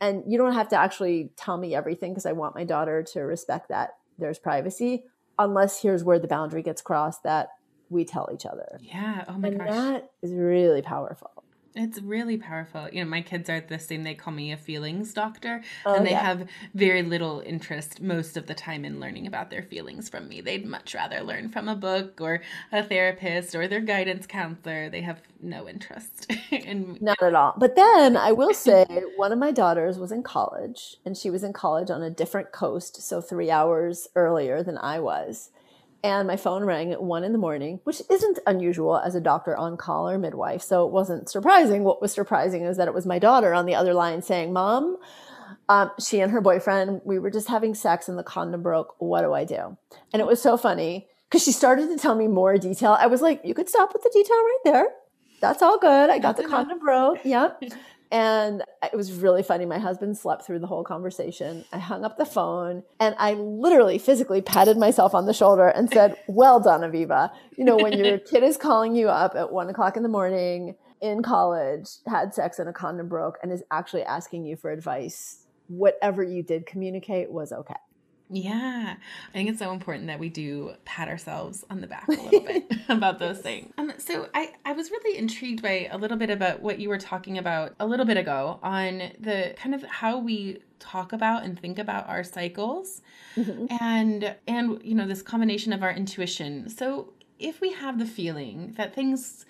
And 0.00 0.22
you 0.26 0.38
don't 0.38 0.54
have 0.54 0.68
to 0.68 0.76
actually 0.76 1.32
tell 1.36 1.56
me 1.56 1.74
everything 1.74 2.12
because 2.12 2.26
I 2.26 2.32
want 2.32 2.54
my 2.54 2.64
daughter 2.64 3.02
to 3.14 3.20
respect 3.20 3.68
that 3.68 3.96
there's 4.18 4.38
privacy, 4.38 5.04
unless 5.38 5.80
here's 5.80 6.04
where 6.04 6.18
the 6.18 6.28
boundary 6.28 6.62
gets 6.62 6.82
crossed 6.82 7.22
that 7.22 7.48
we 7.90 8.04
tell 8.04 8.28
each 8.32 8.46
other. 8.46 8.78
Yeah. 8.80 9.24
Oh 9.28 9.38
my 9.38 9.50
gosh. 9.50 9.58
and 9.58 9.58
gosh. 9.58 9.68
That 9.68 10.10
is 10.22 10.32
really 10.32 10.82
powerful. 10.82 11.37
It's 11.74 12.00
really 12.00 12.36
powerful. 12.36 12.88
You 12.92 13.04
know, 13.04 13.10
my 13.10 13.20
kids 13.20 13.48
are 13.48 13.60
the 13.60 13.78
same. 13.78 14.02
They 14.02 14.14
call 14.14 14.32
me 14.32 14.50
a 14.52 14.56
feelings 14.56 15.12
doctor, 15.14 15.62
Oh, 15.84 15.94
and 15.94 16.04
they 16.04 16.10
yeah. 16.10 16.22
have 16.22 16.48
very 16.74 17.02
little 17.02 17.40
interest 17.46 18.00
most 18.00 18.36
of 18.36 18.46
the 18.46 18.54
time 18.54 18.84
in 18.84 18.98
learning 18.98 19.26
about 19.26 19.50
their 19.50 19.62
feelings 19.62 20.08
from 20.08 20.28
me. 20.28 20.40
They'd 20.40 20.66
much 20.66 20.94
rather 20.94 21.20
learn 21.20 21.50
from 21.50 21.68
a 21.68 21.76
book 21.76 22.20
or 22.20 22.40
a 22.72 22.82
therapist 22.82 23.54
or 23.54 23.68
their 23.68 23.80
guidance 23.80 24.26
counselor. 24.26 24.88
They 24.90 25.02
have 25.02 25.20
no 25.40 25.68
interest 25.68 26.26
in. 26.50 26.98
Not 27.00 27.22
at 27.22 27.34
all. 27.34 27.54
But 27.56 27.76
then 27.76 28.16
I 28.16 28.32
will 28.32 28.54
say 28.54 28.84
one 29.16 29.30
of 29.32 29.38
my 29.38 29.52
daughters 29.52 29.98
was 29.98 30.10
in 30.10 30.22
college 30.22 30.96
and 31.04 31.16
she 31.16 31.30
was 31.30 31.44
in 31.44 31.52
college 31.52 31.90
on 31.90 32.02
a 32.02 32.10
different 32.10 32.50
coast, 32.50 33.02
so 33.02 33.20
three 33.20 33.50
hours 33.50 34.08
earlier 34.16 34.62
than 34.62 34.78
I 34.78 34.98
was. 34.98 35.50
And 36.04 36.28
my 36.28 36.36
phone 36.36 36.64
rang 36.64 36.92
at 36.92 37.02
one 37.02 37.24
in 37.24 37.32
the 37.32 37.38
morning, 37.38 37.80
which 37.82 38.02
isn't 38.08 38.38
unusual 38.46 38.98
as 38.98 39.16
a 39.16 39.20
doctor 39.20 39.56
on 39.56 39.76
call 39.76 40.08
or 40.08 40.16
midwife. 40.16 40.62
So 40.62 40.86
it 40.86 40.92
wasn't 40.92 41.28
surprising. 41.28 41.82
What 41.82 42.00
was 42.00 42.12
surprising 42.12 42.62
is 42.62 42.76
that 42.76 42.86
it 42.86 42.94
was 42.94 43.04
my 43.04 43.18
daughter 43.18 43.52
on 43.52 43.66
the 43.66 43.74
other 43.74 43.94
line 43.94 44.22
saying, 44.22 44.52
Mom, 44.52 44.96
um, 45.68 45.90
she 46.00 46.20
and 46.20 46.30
her 46.30 46.40
boyfriend, 46.40 47.00
we 47.04 47.18
were 47.18 47.30
just 47.30 47.48
having 47.48 47.74
sex 47.74 48.08
and 48.08 48.16
the 48.16 48.22
condom 48.22 48.62
broke. 48.62 48.94
What 48.98 49.22
do 49.22 49.34
I 49.34 49.44
do? 49.44 49.76
And 50.12 50.20
it 50.20 50.26
was 50.26 50.40
so 50.40 50.56
funny 50.56 51.08
because 51.28 51.42
she 51.42 51.52
started 51.52 51.88
to 51.88 51.96
tell 51.96 52.14
me 52.14 52.28
more 52.28 52.56
detail. 52.58 52.96
I 52.98 53.06
was 53.08 53.20
like, 53.20 53.40
You 53.44 53.54
could 53.54 53.68
stop 53.68 53.92
with 53.92 54.02
the 54.02 54.10
detail 54.12 54.36
right 54.36 54.58
there. 54.64 54.86
That's 55.40 55.62
all 55.62 55.78
good. 55.78 56.10
I 56.10 56.18
got 56.18 56.36
the 56.36 56.44
condom 56.44 56.78
broke. 56.78 57.18
Yep. 57.24 57.62
And 58.10 58.62
it 58.82 58.96
was 58.96 59.12
really 59.12 59.42
funny. 59.42 59.66
My 59.66 59.78
husband 59.78 60.16
slept 60.16 60.46
through 60.46 60.60
the 60.60 60.66
whole 60.66 60.84
conversation. 60.84 61.64
I 61.72 61.78
hung 61.78 62.04
up 62.04 62.16
the 62.16 62.24
phone 62.24 62.82
and 62.98 63.14
I 63.18 63.34
literally 63.34 63.98
physically 63.98 64.40
patted 64.40 64.78
myself 64.78 65.14
on 65.14 65.26
the 65.26 65.34
shoulder 65.34 65.68
and 65.68 65.90
said, 65.90 66.16
Well 66.28 66.60
done, 66.60 66.80
Aviva. 66.80 67.30
You 67.56 67.64
know, 67.64 67.76
when 67.76 67.92
your 67.92 68.18
kid 68.18 68.42
is 68.42 68.56
calling 68.56 68.96
you 68.96 69.08
up 69.08 69.34
at 69.34 69.52
one 69.52 69.68
o'clock 69.68 69.96
in 69.96 70.02
the 70.02 70.08
morning 70.08 70.76
in 71.00 71.22
college, 71.22 71.88
had 72.06 72.34
sex 72.34 72.58
and 72.58 72.68
a 72.68 72.72
condom 72.72 73.08
broke, 73.08 73.38
and 73.42 73.52
is 73.52 73.62
actually 73.70 74.02
asking 74.02 74.44
you 74.46 74.56
for 74.56 74.70
advice, 74.70 75.44
whatever 75.68 76.22
you 76.22 76.42
did 76.42 76.66
communicate 76.66 77.30
was 77.30 77.52
okay. 77.52 77.74
Yeah, 78.30 78.96
I 78.96 79.32
think 79.32 79.48
it's 79.48 79.58
so 79.58 79.72
important 79.72 80.08
that 80.08 80.18
we 80.18 80.28
do 80.28 80.74
pat 80.84 81.08
ourselves 81.08 81.64
on 81.70 81.80
the 81.80 81.86
back 81.86 82.06
a 82.08 82.12
little 82.12 82.40
bit 82.40 82.72
about 82.88 83.18
those 83.18 83.38
things. 83.38 83.72
Um, 83.78 83.92
so 83.96 84.28
I, 84.34 84.52
I 84.66 84.72
was 84.72 84.90
really 84.90 85.18
intrigued 85.18 85.62
by 85.62 85.88
a 85.90 85.96
little 85.96 86.18
bit 86.18 86.28
about 86.28 86.60
what 86.60 86.78
you 86.78 86.90
were 86.90 86.98
talking 86.98 87.38
about 87.38 87.74
a 87.80 87.86
little 87.86 88.04
bit 88.04 88.18
ago 88.18 88.58
on 88.62 89.12
the 89.18 89.54
kind 89.56 89.74
of 89.74 89.82
how 89.84 90.18
we 90.18 90.58
talk 90.78 91.12
about 91.12 91.42
and 91.42 91.58
think 91.58 91.78
about 91.78 92.08
our 92.08 92.22
cycles 92.22 93.02
and 93.80 94.36
and 94.46 94.80
you 94.84 94.94
know 94.94 95.06
this 95.06 95.22
combination 95.22 95.72
of 95.72 95.82
our 95.82 95.92
intuition. 95.92 96.68
So 96.68 97.12
if 97.38 97.60
we 97.60 97.72
have 97.72 97.98
the 97.98 98.06
feeling 98.06 98.74
that 98.76 98.94
things 98.94 99.46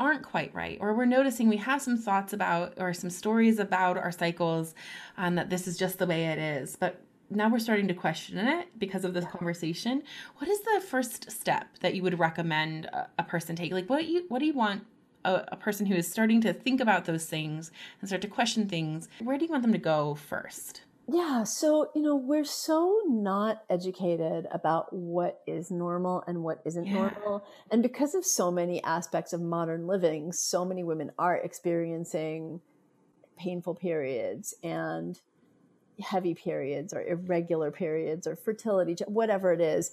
aren't 0.00 0.22
quite 0.22 0.52
right 0.54 0.78
or 0.80 0.94
we're 0.94 1.04
noticing 1.04 1.48
we 1.48 1.56
have 1.56 1.80
some 1.80 1.96
thoughts 1.96 2.32
about 2.32 2.74
or 2.78 2.92
some 2.92 3.10
stories 3.10 3.58
about 3.58 3.96
our 3.96 4.10
cycles 4.10 4.74
um, 5.16 5.36
that 5.36 5.50
this 5.50 5.68
is 5.68 5.76
just 5.76 5.98
the 5.98 6.06
way 6.06 6.26
it 6.26 6.38
is 6.38 6.74
but 6.74 7.00
now 7.34 7.48
we're 7.48 7.58
starting 7.58 7.88
to 7.88 7.94
question 7.94 8.38
it 8.38 8.68
because 8.78 9.04
of 9.04 9.14
this 9.14 9.24
conversation 9.26 10.02
what 10.38 10.48
is 10.48 10.60
the 10.60 10.80
first 10.88 11.30
step 11.30 11.66
that 11.80 11.94
you 11.94 12.02
would 12.02 12.18
recommend 12.18 12.86
a, 12.86 13.08
a 13.18 13.22
person 13.22 13.56
take 13.56 13.72
like 13.72 13.88
what 13.88 14.00
do 14.00 14.06
you 14.06 14.24
what 14.28 14.38
do 14.38 14.46
you 14.46 14.54
want 14.54 14.84
a, 15.24 15.44
a 15.48 15.56
person 15.56 15.86
who 15.86 15.94
is 15.94 16.10
starting 16.10 16.40
to 16.40 16.52
think 16.52 16.80
about 16.80 17.04
those 17.04 17.26
things 17.26 17.70
and 18.00 18.08
start 18.08 18.22
to 18.22 18.28
question 18.28 18.68
things 18.68 19.08
where 19.22 19.38
do 19.38 19.44
you 19.44 19.50
want 19.50 19.62
them 19.62 19.72
to 19.72 19.78
go 19.78 20.14
first 20.14 20.82
Yeah, 21.06 21.44
so 21.44 21.90
you 21.94 22.00
know, 22.00 22.16
we're 22.16 22.46
so 22.46 23.00
not 23.06 23.62
educated 23.68 24.46
about 24.50 24.90
what 24.90 25.40
is 25.46 25.70
normal 25.70 26.24
and 26.26 26.42
what 26.42 26.62
isn't 26.64 26.86
Yeah. 26.86 26.94
normal. 26.94 27.44
And 27.70 27.82
because 27.82 28.14
of 28.14 28.24
so 28.24 28.50
many 28.50 28.82
aspects 28.82 29.34
of 29.34 29.42
modern 29.42 29.86
living, 29.86 30.32
so 30.32 30.64
many 30.64 30.82
women 30.82 31.10
are 31.18 31.36
experiencing 31.36 32.60
painful 33.36 33.74
periods 33.74 34.54
and 34.62 35.20
heavy 36.00 36.34
periods 36.34 36.92
or 36.92 37.02
irregular 37.02 37.70
periods 37.70 38.26
or 38.26 38.36
fertility, 38.36 38.96
whatever 39.06 39.52
it 39.52 39.60
is. 39.60 39.92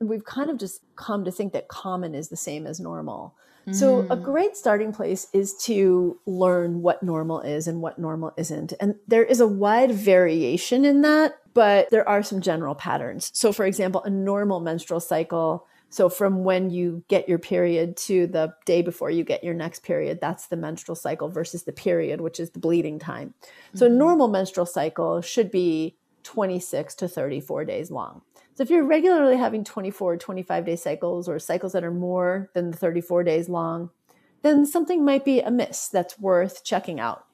We've 0.00 0.24
kind 0.24 0.50
of 0.50 0.58
just 0.58 0.80
come 0.96 1.24
to 1.24 1.30
think 1.30 1.52
that 1.52 1.68
common 1.68 2.14
is 2.14 2.28
the 2.28 2.36
same 2.36 2.66
as 2.66 2.80
normal. 2.80 3.34
So, 3.72 4.06
a 4.10 4.16
Mm. 4.16 4.22
great 4.24 4.56
starting 4.56 4.92
place 4.92 5.28
is 5.32 5.54
to 5.64 6.18
learn 6.26 6.82
what 6.82 7.02
normal 7.02 7.40
is 7.40 7.68
and 7.68 7.80
what 7.80 7.98
normal 7.98 8.32
isn't. 8.36 8.72
And 8.80 8.96
there 9.06 9.22
is 9.22 9.40
a 9.40 9.46
wide 9.46 9.92
variation 9.92 10.84
in 10.84 11.02
that, 11.02 11.34
but 11.54 11.88
there 11.90 12.08
are 12.08 12.22
some 12.22 12.40
general 12.40 12.74
patterns. 12.74 13.30
So, 13.32 13.52
for 13.52 13.66
example, 13.66 14.02
a 14.02 14.10
normal 14.10 14.60
menstrual 14.60 15.00
cycle. 15.00 15.66
So, 15.90 16.08
from 16.08 16.44
when 16.44 16.70
you 16.70 17.04
get 17.08 17.28
your 17.28 17.38
period 17.38 17.96
to 17.98 18.26
the 18.26 18.54
day 18.64 18.80
before 18.80 19.10
you 19.10 19.24
get 19.24 19.44
your 19.44 19.54
next 19.54 19.82
period, 19.82 20.20
that's 20.20 20.46
the 20.46 20.56
menstrual 20.56 20.96
cycle 20.96 21.28
versus 21.28 21.64
the 21.64 21.72
period, 21.72 22.20
which 22.20 22.40
is 22.40 22.50
the 22.50 22.60
bleeding 22.60 22.98
time. 22.98 23.34
So, 23.74 23.86
a 23.86 23.90
Mhm. 23.90 23.94
normal 23.94 24.28
menstrual 24.28 24.66
cycle 24.66 25.20
should 25.20 25.50
be 25.50 25.96
26 26.22 26.94
to 26.96 27.08
34 27.08 27.64
days 27.64 27.90
long. 27.90 28.22
So 28.54 28.62
if 28.62 28.70
you're 28.70 28.84
regularly 28.84 29.36
having 29.36 29.64
24, 29.64 30.18
25 30.18 30.66
day 30.66 30.76
cycles 30.76 31.28
or 31.28 31.38
cycles 31.38 31.72
that 31.72 31.84
are 31.84 31.90
more 31.90 32.50
than 32.54 32.70
the 32.70 32.76
34 32.76 33.24
days 33.24 33.48
long, 33.48 33.90
then 34.42 34.66
something 34.66 35.04
might 35.04 35.24
be 35.24 35.40
amiss 35.40 35.88
that's 35.88 36.18
worth 36.18 36.62
checking 36.62 37.00
out. 37.00 37.24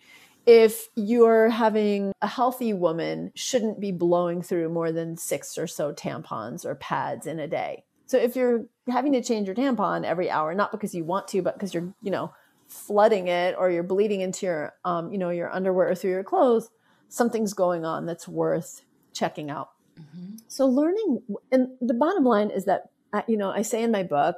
If 0.47 0.89
you're 0.95 1.49
having 1.49 2.13
a 2.23 2.29
healthy 2.29 2.73
woman 2.73 3.33
shouldn't 3.35 3.81
be 3.81 3.91
blowing 3.91 4.43
through 4.43 4.69
more 4.69 4.93
than 4.93 5.17
six 5.17 5.59
or 5.59 5.67
so 5.67 5.93
tampons 5.93 6.65
or 6.65 6.77
pads 6.77 7.27
in 7.27 7.41
a 7.41 7.49
day. 7.49 7.86
So 8.07 8.19
if 8.19 8.37
you're 8.37 8.65
having 8.89 9.13
to 9.13 9.23
change 9.23 9.47
your 9.47 9.57
tampon 9.57 10.05
every 10.05 10.31
hour, 10.31 10.55
not 10.55 10.73
because 10.73 10.95
you 10.95 11.05
want 11.05 11.29
to, 11.29 11.43
but 11.43 11.55
because 11.55 11.75
you're, 11.75 11.93
you 12.03 12.11
know, 12.11 12.33
flooding 12.69 13.29
it 13.29 13.55
or 13.59 13.71
you're 13.71 13.83
bleeding 13.83 14.21
into 14.21 14.47
your, 14.47 14.75
um, 14.85 15.13
you 15.13 15.19
know, 15.19 15.31
your 15.31 15.53
underwear 15.53 15.91
or 15.91 15.95
through 15.95 16.11
your 16.11 16.25
clothes, 16.25 16.71
something's 17.09 17.53
going 17.53 17.85
on 17.85 18.07
that's 18.07 18.27
worth 18.29 18.83
checking 19.13 19.51
out. 19.51 19.71
Mhm. 19.99 20.41
So 20.49 20.67
learning, 20.67 21.23
and 21.51 21.69
the 21.81 21.95
bottom 21.95 22.25
line 22.25 22.51
is 22.51 22.65
that 22.67 22.91
uh, 23.13 23.23
you 23.27 23.37
know 23.37 23.51
I 23.51 23.63
say 23.63 23.83
in 23.83 23.91
my 23.91 24.03
book, 24.03 24.37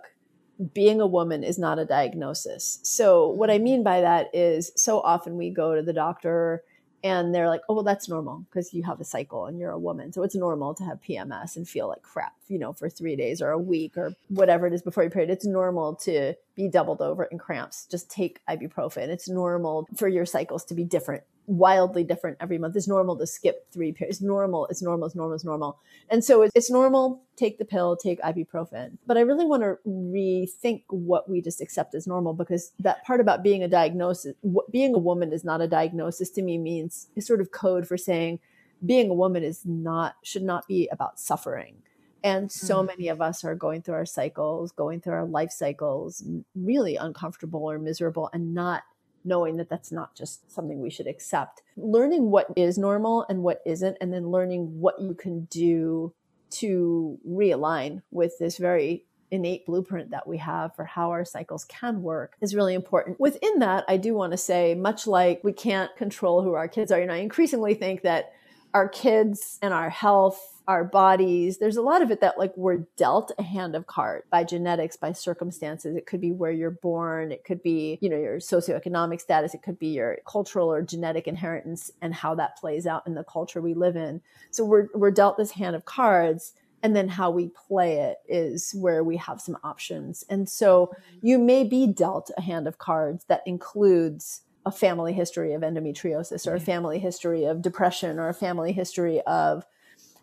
being 0.74 1.00
a 1.00 1.06
woman 1.06 1.42
is 1.42 1.58
not 1.58 1.78
a 1.78 1.84
diagnosis. 1.84 2.80
So 2.82 3.28
what 3.28 3.50
I 3.50 3.58
mean 3.58 3.82
by 3.82 4.00
that 4.00 4.28
is, 4.32 4.72
so 4.76 5.00
often 5.00 5.36
we 5.36 5.50
go 5.50 5.74
to 5.74 5.82
the 5.82 5.92
doctor 5.92 6.62
and 7.08 7.34
they're 7.34 7.48
like, 7.48 7.62
"Oh, 7.68 7.74
well, 7.74 7.84
that's 7.84 8.08
normal 8.08 8.44
because 8.50 8.72
you 8.74 8.82
have 8.84 9.00
a 9.00 9.04
cycle 9.04 9.46
and 9.46 9.58
you're 9.58 9.70
a 9.70 9.78
woman, 9.78 10.12
so 10.12 10.22
it's 10.22 10.34
normal 10.34 10.74
to 10.74 10.84
have 10.84 11.02
PMS 11.02 11.56
and 11.56 11.68
feel 11.68 11.88
like 11.88 12.02
crap, 12.02 12.34
you 12.48 12.58
know, 12.58 12.72
for 12.72 12.88
three 12.88 13.16
days 13.16 13.40
or 13.42 13.50
a 13.50 13.58
week 13.58 13.96
or 13.96 14.14
whatever 14.28 14.66
it 14.66 14.72
is 14.72 14.82
before 14.82 15.02
your 15.02 15.10
period. 15.10 15.30
It's 15.30 15.46
normal 15.46 15.94
to 15.96 16.34
be 16.54 16.68
doubled 16.68 17.00
over 17.00 17.24
in 17.24 17.38
cramps. 17.38 17.86
Just 17.86 18.10
take 18.10 18.40
ibuprofen. 18.48 19.08
It's 19.08 19.28
normal 19.28 19.86
for 19.96 20.08
your 20.08 20.26
cycles 20.26 20.64
to 20.66 20.74
be 20.74 20.84
different." 20.84 21.24
Wildly 21.48 22.04
different 22.04 22.36
every 22.40 22.58
month. 22.58 22.76
It's 22.76 22.86
normal 22.86 23.16
to 23.16 23.26
skip 23.26 23.66
three 23.72 23.90
periods. 23.90 24.18
It's 24.18 24.24
normal. 24.24 24.66
It's 24.66 24.82
normal. 24.82 25.06
It's 25.06 25.16
normal. 25.16 25.34
It's 25.34 25.44
normal. 25.44 25.78
And 26.10 26.22
so 26.22 26.42
it's, 26.42 26.52
it's 26.54 26.70
normal. 26.70 27.22
Take 27.36 27.58
the 27.58 27.64
pill. 27.64 27.96
Take 27.96 28.20
ibuprofen. 28.20 28.98
But 29.06 29.16
I 29.16 29.22
really 29.22 29.46
want 29.46 29.62
to 29.62 29.78
rethink 29.88 30.82
what 30.88 31.28
we 31.28 31.40
just 31.40 31.60
accept 31.60 31.94
as 31.94 32.06
normal 32.06 32.34
because 32.34 32.72
that 32.80 33.04
part 33.04 33.20
about 33.20 33.42
being 33.42 33.62
a 33.62 33.68
diagnosis, 33.68 34.34
being 34.70 34.94
a 34.94 34.98
woman 34.98 35.32
is 35.32 35.42
not 35.42 35.60
a 35.60 35.66
diagnosis 35.66 36.30
to 36.30 36.42
me 36.42 36.58
means 36.58 37.08
is 37.16 37.26
sort 37.26 37.40
of 37.40 37.50
code 37.50 37.88
for 37.88 37.96
saying 37.96 38.40
being 38.84 39.10
a 39.10 39.14
woman 39.14 39.42
is 39.42 39.64
not 39.64 40.16
should 40.22 40.44
not 40.44 40.68
be 40.68 40.88
about 40.92 41.18
suffering. 41.18 41.82
And 42.22 42.50
so 42.50 42.82
Mhm. 42.82 42.86
many 42.88 43.08
of 43.08 43.20
us 43.20 43.44
are 43.44 43.54
going 43.54 43.82
through 43.82 43.94
our 43.94 44.06
cycles, 44.06 44.72
going 44.72 45.00
through 45.00 45.14
our 45.14 45.24
life 45.24 45.50
cycles, 45.50 46.24
really 46.54 46.96
uncomfortable 46.96 47.64
or 47.64 47.78
miserable, 47.78 48.28
and 48.32 48.52
not 48.54 48.82
knowing 49.28 49.58
that 49.58 49.68
that's 49.68 49.92
not 49.92 50.16
just 50.16 50.50
something 50.50 50.80
we 50.80 50.90
should 50.90 51.06
accept. 51.06 51.62
Learning 51.76 52.30
what 52.30 52.46
is 52.56 52.78
normal 52.78 53.24
and 53.28 53.42
what 53.42 53.60
isn't, 53.64 53.96
and 54.00 54.12
then 54.12 54.30
learning 54.30 54.80
what 54.80 55.00
you 55.00 55.14
can 55.14 55.44
do 55.44 56.12
to 56.50 57.18
realign 57.28 58.02
with 58.10 58.38
this 58.38 58.56
very 58.56 59.04
innate 59.30 59.66
blueprint 59.66 60.10
that 60.10 60.26
we 60.26 60.38
have 60.38 60.74
for 60.74 60.84
how 60.84 61.10
our 61.10 61.24
cycles 61.24 61.64
can 61.66 62.02
work 62.02 62.34
is 62.40 62.54
really 62.54 62.74
important. 62.74 63.20
Within 63.20 63.58
that, 63.58 63.84
I 63.86 63.98
do 63.98 64.14
want 64.14 64.32
to 64.32 64.38
say, 64.38 64.74
much 64.74 65.06
like 65.06 65.44
we 65.44 65.52
can't 65.52 65.94
control 65.96 66.42
who 66.42 66.54
our 66.54 66.68
kids 66.68 66.90
are, 66.90 66.98
you 66.98 67.06
know, 67.06 67.12
I 67.12 67.18
increasingly 67.18 67.74
think 67.74 68.02
that 68.02 68.32
our 68.74 68.88
kids 68.88 69.58
and 69.62 69.72
our 69.72 69.90
health 69.90 70.58
our 70.68 70.84
bodies. 70.84 71.56
There's 71.56 71.78
a 71.78 71.82
lot 71.82 72.02
of 72.02 72.10
it 72.10 72.20
that 72.20 72.36
like 72.36 72.52
we're 72.54 72.84
dealt 72.98 73.32
a 73.38 73.42
hand 73.42 73.74
of 73.74 73.86
cards 73.86 74.26
by 74.30 74.44
genetics 74.44 74.96
by 74.96 75.12
circumstances. 75.12 75.96
It 75.96 76.04
could 76.04 76.20
be 76.20 76.30
where 76.30 76.52
you're 76.52 76.70
born. 76.70 77.32
It 77.32 77.42
could 77.42 77.62
be 77.62 77.98
you 78.02 78.10
know 78.10 78.18
your 78.18 78.36
socioeconomic 78.36 79.20
status. 79.22 79.54
It 79.54 79.62
could 79.62 79.78
be 79.78 79.88
your 79.88 80.18
cultural 80.30 80.70
or 80.70 80.82
genetic 80.82 81.26
inheritance 81.26 81.90
and 82.02 82.14
how 82.14 82.34
that 82.34 82.58
plays 82.58 82.86
out 82.86 83.06
in 83.06 83.14
the 83.14 83.24
culture 83.24 83.62
we 83.62 83.72
live 83.72 83.96
in. 83.96 84.20
So 84.50 84.64
we're 84.66 84.88
we're 84.94 85.10
dealt 85.10 85.38
this 85.38 85.52
hand 85.52 85.74
of 85.74 85.86
cards 85.86 86.52
and 86.82 86.94
then 86.94 87.08
how 87.08 87.30
we 87.30 87.50
play 87.66 88.00
it 88.00 88.18
is 88.28 88.72
where 88.76 89.02
we 89.02 89.16
have 89.16 89.40
some 89.40 89.56
options. 89.64 90.22
And 90.28 90.48
so 90.48 90.86
mm-hmm. 90.86 91.26
you 91.26 91.38
may 91.38 91.64
be 91.64 91.86
dealt 91.86 92.30
a 92.36 92.42
hand 92.42 92.68
of 92.68 92.76
cards 92.76 93.24
that 93.28 93.42
includes 93.46 94.42
a 94.68 94.72
family 94.72 95.12
history 95.12 95.52
of 95.54 95.62
endometriosis 95.62 96.46
or 96.46 96.54
a 96.54 96.60
family 96.60 96.98
history 96.98 97.44
of 97.44 97.62
depression 97.62 98.18
or 98.18 98.28
a 98.28 98.34
family 98.34 98.72
history 98.72 99.20
of 99.22 99.64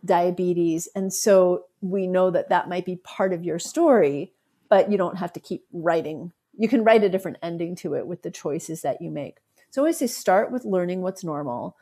diabetes. 0.05 0.87
And 0.95 1.11
so 1.11 1.65
we 1.81 2.07
know 2.07 2.29
that 2.31 2.49
that 2.49 2.69
might 2.69 2.85
be 2.85 2.95
part 2.97 3.33
of 3.33 3.43
your 3.43 3.59
story, 3.59 4.31
but 4.69 4.91
you 4.91 4.97
don't 4.97 5.17
have 5.17 5.33
to 5.33 5.39
keep 5.39 5.65
writing. 5.73 6.31
You 6.57 6.69
can 6.69 6.83
write 6.83 7.03
a 7.03 7.09
different 7.09 7.37
ending 7.41 7.75
to 7.77 7.95
it 7.95 8.07
with 8.07 8.21
the 8.21 8.31
choices 8.31 8.81
that 8.83 9.01
you 9.01 9.11
make. 9.11 9.37
So 9.71 9.81
I 9.81 9.83
always 9.83 9.97
say 9.97 10.07
start 10.07 10.51
with 10.51 10.63
learning 10.63 11.01
what's 11.01 11.23
normal. 11.23 11.75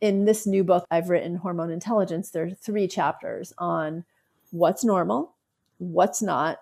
In 0.00 0.24
this 0.24 0.46
new 0.46 0.62
book 0.62 0.86
I've 0.90 1.10
written, 1.10 1.36
Hormone 1.36 1.70
Intelligence, 1.70 2.30
there 2.30 2.44
are 2.44 2.50
three 2.50 2.86
chapters 2.86 3.52
on 3.58 4.04
what's 4.50 4.84
normal, 4.84 5.34
what's 5.78 6.22
not, 6.22 6.60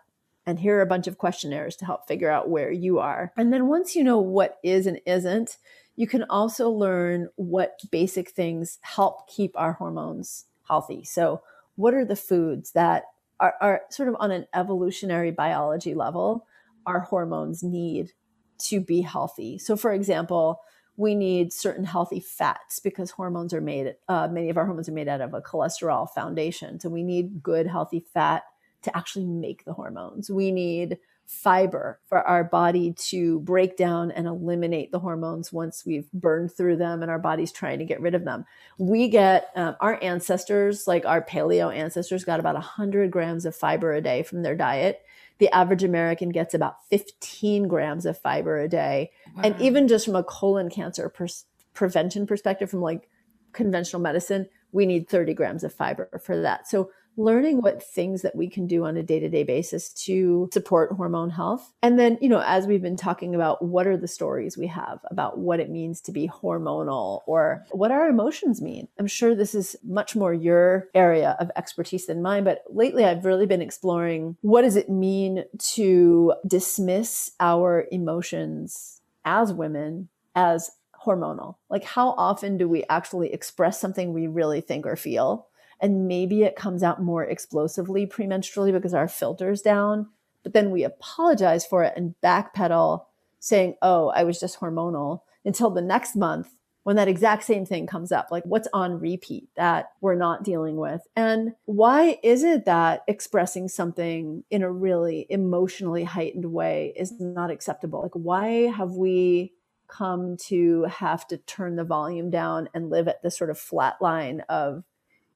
and 0.49 0.59
here 0.59 0.79
are 0.79 0.81
a 0.81 0.87
bunch 0.87 1.07
of 1.07 1.19
questionnaires 1.19 1.77
to 1.77 1.85
help 1.85 2.09
figure 2.09 2.31
out 2.31 2.49
where 2.49 2.73
you 2.73 2.99
are. 2.99 3.35
And 3.37 3.53
then 3.53 3.67
once 3.67 3.95
you 3.95 4.03
know 4.03 4.19
what 4.19 4.57
is 4.65 4.87
and 4.87 4.99
isn't, 5.05 5.59
you 5.95 6.07
can 6.07 6.25
also 6.31 6.71
learn 6.71 7.29
what 7.37 7.79
basic 7.91 8.31
things 8.31 8.79
help 8.81 9.29
keep 9.29 9.53
our 9.57 9.75
hormones 9.75 10.47
healthy. 10.67 11.05
So, 11.05 11.43
what 11.77 11.93
are 11.93 12.07
the 12.07 12.17
foods 12.17 12.73
that 12.73 13.05
are, 13.39 13.57
are 13.61 13.83
sort 13.91 14.09
of 14.09 14.17
on 14.19 14.31
an 14.31 14.47
evolutionary 14.55 15.33
biology 15.33 15.93
level 15.95 16.47
our 16.87 17.01
hormones 17.01 17.63
need 17.63 18.13
to 18.61 18.81
be 18.81 19.03
healthy? 19.03 19.59
So, 19.59 19.77
for 19.77 19.93
example, 19.93 20.63
we 20.97 21.15
need 21.15 21.53
certain 21.53 21.85
healthy 21.85 22.21
fats 22.21 22.81
because 22.81 23.11
hormones 23.11 23.53
are 23.53 23.61
made, 23.61 23.97
uh, 24.09 24.29
many 24.29 24.49
of 24.49 24.57
our 24.57 24.65
hormones 24.65 24.89
are 24.89 24.93
made 24.93 25.09
out 25.09 25.21
of 25.21 25.35
a 25.35 25.43
cholesterol 25.43 26.09
foundation. 26.09 26.81
So, 26.81 26.89
we 26.89 27.03
need 27.03 27.43
good, 27.43 27.67
healthy 27.67 28.01
fat 28.01 28.45
to 28.83 28.97
actually 28.97 29.27
make 29.27 29.65
the 29.65 29.73
hormones. 29.73 30.31
We 30.31 30.51
need 30.51 30.99
fiber 31.29 32.01
for 32.09 32.27
our 32.27 32.43
body 32.43 32.95
to 32.95 33.39
break 33.41 33.77
down 33.77 34.11
and 34.11 34.27
eliminate 34.27 34.91
the 34.91 34.99
hormones 34.99 35.53
once 35.53 35.85
we've 35.85 36.11
burned 36.13 36.51
through 36.51 36.75
them 36.75 37.03
and 37.03 37.11
our 37.11 37.19
body's 37.19 37.53
trying 37.53 37.79
to 37.79 37.85
get 37.85 38.01
rid 38.01 38.15
of 38.15 38.25
them. 38.25 38.47
We 38.79 39.09
get 39.09 39.51
um, 39.55 39.77
our 39.81 40.03
ancestors, 40.03 40.87
like 40.87 41.05
our 41.05 41.21
paleo 41.21 41.75
ancestors, 41.75 42.25
got 42.25 42.41
about 42.41 42.55
100 42.55 43.11
grams 43.11 43.45
of 43.45 43.55
fiber 43.55 43.93
a 43.93 44.01
day 44.01 44.23
from 44.23 44.43
their 44.43 44.57
diet. 44.57 45.03
The 45.37 45.55
average 45.55 45.85
American 45.85 46.31
gets 46.31 46.55
about 46.55 46.77
15 46.89 47.69
grams 47.69 48.07
of 48.07 48.19
fiber 48.19 48.59
a 48.59 48.69
day. 48.69 49.11
Wow. 49.37 49.43
And 49.45 49.61
even 49.61 49.87
just 49.87 50.07
from 50.07 50.17
a 50.17 50.25
colon 50.25 50.71
cancer 50.71 51.11
pers- 51.11 51.45
prevention 51.75 52.27
perspective, 52.27 52.71
from 52.71 52.81
like 52.81 53.11
conventional 53.53 54.01
medicine, 54.01 54.49
we 54.73 54.87
need 54.87 55.11
30 55.11 55.35
grams 55.35 55.63
of 55.63 55.75
fiber 55.75 56.09
for 56.25 56.41
that. 56.41 56.69
So 56.69 56.91
learning 57.19 57.61
what 57.61 57.83
things 57.83 58.23
that 58.23 58.37
we 58.37 58.49
can 58.49 58.67
do 58.67 58.85
on 58.85 58.97
a 58.97 59.03
day-to-day 59.03 59.43
basis 59.43 59.91
to 59.91 60.49
support 60.53 60.93
hormone 60.93 61.31
health. 61.31 61.73
And 61.83 61.99
then 61.99 62.17
you 62.21 62.29
know 62.29 62.43
as 62.45 62.67
we've 62.67 62.83
been 62.83 62.97
talking 62.97 63.35
about 63.35 63.63
what 63.63 63.87
are 63.87 63.97
the 63.97 64.09
stories 64.09 64.57
we 64.57 64.69
have 64.69 65.01
about 65.11 65.39
what 65.39 65.61
it 65.61 65.69
means 65.69 66.01
to 66.03 66.13
be 66.13 66.29
hormonal 66.29 67.23
or 67.27 67.65
what 67.73 67.91
our 67.91 68.09
emotions 68.09 68.63
mean? 68.63 68.89
I'm 68.99 69.07
sure 69.07 69.35
this 69.35 69.55
is 69.55 69.77
much 69.85 70.17
more 70.17 70.33
your 70.33 70.89
area 70.95 71.37
of 71.41 71.51
expertise 71.57 72.07
than 72.07 72.23
mine 72.23 72.45
but 72.45 72.63
lately 72.71 73.05
i've 73.05 73.25
really 73.25 73.47
been 73.47 73.63
exploring 73.63 74.37
what 74.43 74.63
does 74.63 74.77
it 74.77 74.89
mean 74.89 75.45
to 75.59 76.35
dismiss 76.47 77.33
our 77.41 77.87
emotions 77.91 79.01
as 79.25 79.53
women 79.53 80.09
as 80.35 80.71
hormonal? 81.05 81.57
Like 81.69 81.85
how 81.85 82.11
often 82.11 82.59
do 82.59 82.69
we 82.69 82.85
actually 82.89 83.33
express 83.33 83.81
something 83.81 84.13
we 84.13 84.27
really 84.27 84.61
think 84.61 84.87
or 84.87 84.97
feel 84.97 85.48
and 85.81 86.09
maybe 86.09 86.43
it 86.43 86.57
comes 86.57 86.83
out 86.83 87.03
more 87.03 87.25
explosively 87.25 88.07
premenstrually 88.07 88.73
because 88.73 88.95
our 88.95 89.09
filter's 89.09 89.63
down 89.63 90.09
but 90.43 90.53
then 90.53 90.71
we 90.71 90.85
apologize 90.85 91.67
for 91.67 91.83
it 91.83 91.93
and 91.97 92.15
backpedal 92.23 93.05
saying 93.39 93.75
oh 93.83 94.09
i 94.09 94.25
was 94.25 94.41
just 94.41 94.61
hormonal 94.61 95.23
until 95.45 95.71
the 95.71 95.83
next 95.83 96.17
month 96.17 96.59
when 96.89 96.97
that 96.97 97.07
exact 97.07 97.45
same 97.45 97.67
thing 97.67 97.87
comes 97.87 98.11
up 98.11 98.29
like 98.31 98.45
what's 98.45 98.67
on 98.73 98.99
repeat 98.99 99.51
that 99.57 99.91
we're 100.01 100.15
not 100.15 100.43
dealing 100.43 100.77
with? 100.77 101.03
And 101.15 101.53
why 101.67 102.19
is 102.23 102.43
it 102.43 102.65
that 102.65 103.03
expressing 103.07 103.69
something 103.69 104.43
in 104.51 104.63
a 104.63 104.73
really 104.73 105.27
emotionally 105.29 106.05
heightened 106.05 106.47
way 106.47 106.95
is 106.97 107.13
not 107.21 107.51
acceptable? 107.51 108.01
Like 108.01 108.15
why 108.15 108.71
have 108.71 108.93
we 108.93 109.53
come 109.87 110.39
to 110.47 110.85
have 110.85 111.27
to 111.27 111.37
turn 111.37 111.77
the 111.77 111.85
volume 111.85 112.31
down 112.31 112.71
and 112.73 112.89
live 112.89 113.07
at 113.07 113.23
this 113.23 113.37
sort 113.37 113.51
of 113.51 113.59
flat 113.59 113.97
line 114.01 114.41
of 114.49 114.83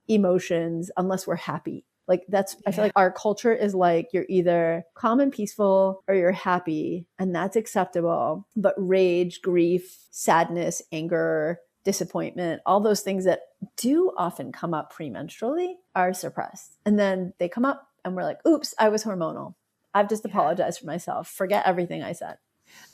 emotions 0.09 0.91
unless 0.97 1.27
we're 1.27 1.37
happy. 1.37 1.85
Like 2.09 2.25
that's 2.29 2.55
yeah. 2.55 2.69
I 2.69 2.73
feel 2.73 2.85
like 2.85 2.93
our 2.97 3.13
culture 3.13 3.55
is 3.55 3.75
like 3.75 4.09
you're 4.13 4.27
either 4.29 4.85
calm 4.95 5.21
and 5.21 5.33
peaceful 5.33 6.03
or 6.09 6.15
you're 6.15 6.33
happy 6.33 7.07
and 7.19 7.35
that's 7.35 7.57
acceptable. 7.57 8.47
But 8.57 8.75
rage, 8.77 9.41
grief, 9.41 9.99
sadness, 10.11 10.83
anger, 10.91 11.61
disappointment, 11.85 12.63
all 12.67 12.81
those 12.81 13.01
things 13.01 13.25
that 13.25 13.41
do 13.77 14.13
often 14.17 14.53
come 14.53 14.75
up 14.75 14.93
premenstrually 14.93 15.75
are 15.95 16.13
suppressed. 16.13 16.77
And 16.85 16.99
then 16.99 17.35
they 17.39 17.49
come 17.49 17.65
up 17.65 17.89
and 18.05 18.17
we're 18.17 18.25
like, 18.25 18.45
oops, 18.47 18.75
I 18.79 18.89
was 18.89 19.05
hormonal. 19.05 19.55
I've 19.95 20.09
just 20.09 20.25
yeah. 20.25 20.31
apologized 20.31 20.81
for 20.81 20.87
myself. 20.87 21.29
Forget 21.29 21.67
everything 21.67 22.03
I 22.03 22.13
said. 22.13 22.39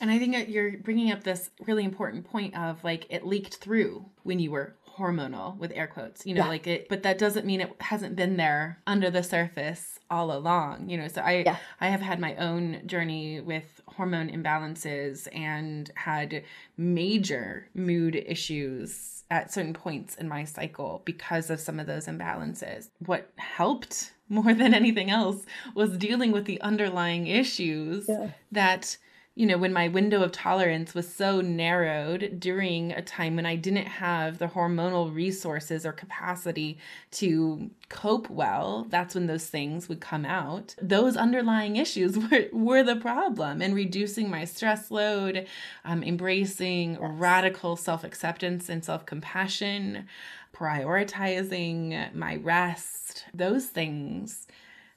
And 0.00 0.10
I 0.10 0.18
think 0.18 0.48
you're 0.48 0.78
bringing 0.78 1.12
up 1.12 1.22
this 1.22 1.50
really 1.66 1.84
important 1.84 2.24
point 2.24 2.56
of 2.56 2.82
like 2.82 3.06
it 3.10 3.24
leaked 3.24 3.56
through 3.56 4.06
when 4.22 4.38
you 4.38 4.50
were 4.50 4.74
hormonal 4.98 5.56
with 5.58 5.72
air 5.74 5.86
quotes 5.86 6.26
you 6.26 6.34
know 6.34 6.42
yeah. 6.42 6.48
like 6.48 6.66
it 6.66 6.88
but 6.88 7.02
that 7.02 7.18
doesn't 7.18 7.46
mean 7.46 7.60
it 7.60 7.70
hasn't 7.80 8.16
been 8.16 8.36
there 8.36 8.78
under 8.86 9.10
the 9.10 9.22
surface 9.22 9.98
all 10.10 10.32
along 10.32 10.88
you 10.88 10.96
know 10.96 11.08
so 11.08 11.20
i 11.22 11.42
yeah. 11.44 11.56
i 11.80 11.88
have 11.88 12.00
had 12.00 12.18
my 12.18 12.34
own 12.36 12.80
journey 12.86 13.40
with 13.40 13.80
hormone 13.86 14.28
imbalances 14.28 15.28
and 15.34 15.90
had 15.94 16.42
major 16.76 17.68
mood 17.74 18.16
issues 18.16 19.24
at 19.30 19.52
certain 19.52 19.74
points 19.74 20.14
in 20.16 20.28
my 20.28 20.42
cycle 20.44 21.02
because 21.04 21.50
of 21.50 21.60
some 21.60 21.78
of 21.78 21.86
those 21.86 22.06
imbalances 22.06 22.88
what 23.06 23.30
helped 23.36 24.12
more 24.28 24.52
than 24.52 24.74
anything 24.74 25.10
else 25.10 25.46
was 25.74 25.96
dealing 25.96 26.32
with 26.32 26.44
the 26.44 26.60
underlying 26.60 27.26
issues 27.26 28.06
yeah. 28.08 28.30
that 28.52 28.96
you 29.38 29.46
know, 29.46 29.56
when 29.56 29.72
my 29.72 29.86
window 29.86 30.24
of 30.24 30.32
tolerance 30.32 30.94
was 30.94 31.08
so 31.08 31.40
narrowed 31.40 32.40
during 32.40 32.90
a 32.90 33.00
time 33.00 33.36
when 33.36 33.46
I 33.46 33.54
didn't 33.54 33.86
have 33.86 34.38
the 34.38 34.48
hormonal 34.48 35.14
resources 35.14 35.86
or 35.86 35.92
capacity 35.92 36.76
to 37.12 37.70
cope 37.88 38.28
well, 38.28 38.88
that's 38.90 39.14
when 39.14 39.28
those 39.28 39.46
things 39.46 39.88
would 39.88 40.00
come 40.00 40.24
out. 40.24 40.74
Those 40.82 41.16
underlying 41.16 41.76
issues 41.76 42.18
were, 42.30 42.46
were 42.52 42.82
the 42.82 42.96
problem. 42.96 43.62
And 43.62 43.76
reducing 43.76 44.28
my 44.28 44.44
stress 44.44 44.90
load, 44.90 45.46
um, 45.84 46.02
embracing 46.02 46.98
radical 47.00 47.76
self 47.76 48.02
acceptance 48.02 48.68
and 48.68 48.84
self 48.84 49.06
compassion, 49.06 50.08
prioritizing 50.52 52.12
my 52.12 52.34
rest, 52.34 53.24
those 53.32 53.66
things 53.66 54.48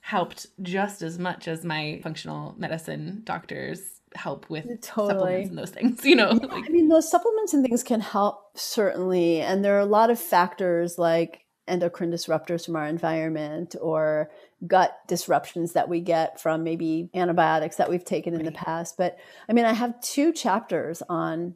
helped 0.06 0.48
just 0.64 1.04
as 1.04 1.20
much 1.20 1.48
as 1.48 1.64
my 1.64 2.00
functional 2.02 2.56
medicine 2.58 3.22
doctors 3.24 4.01
help 4.16 4.50
with 4.50 4.66
totally. 4.82 5.46
supplements 5.46 5.50
and 5.50 5.58
those 5.58 5.70
things 5.70 6.06
you 6.06 6.16
know 6.16 6.32
yeah, 6.32 6.48
like, 6.48 6.66
i 6.66 6.70
mean 6.70 6.88
those 6.90 7.10
supplements 7.10 7.54
and 7.54 7.66
things 7.66 7.84
can 7.84 8.02
help 8.02 8.58
certainly 8.58 9.42
and 9.42 9.64
there 9.64 9.76
are 9.76 9.82
a 9.82 9.86
lot 9.86 10.10
of 10.10 10.20
factors 10.20 10.98
like 10.98 11.46
endocrine 11.68 12.12
disruptors 12.12 12.66
from 12.66 12.76
our 12.76 12.88
environment 12.88 13.76
or 13.82 14.30
gut 14.68 14.98
disruptions 15.08 15.74
that 15.74 15.88
we 15.88 16.02
get 16.02 16.40
from 16.40 16.64
maybe 16.64 17.10
antibiotics 17.14 17.78
that 17.78 17.90
we've 17.90 18.06
taken 18.06 18.34
in 18.34 18.44
the 18.44 18.52
past 18.52 18.98
but 18.98 19.18
i 19.48 19.54
mean 19.54 19.66
i 19.66 19.74
have 19.74 20.00
two 20.02 20.34
chapters 20.34 21.02
on 21.08 21.56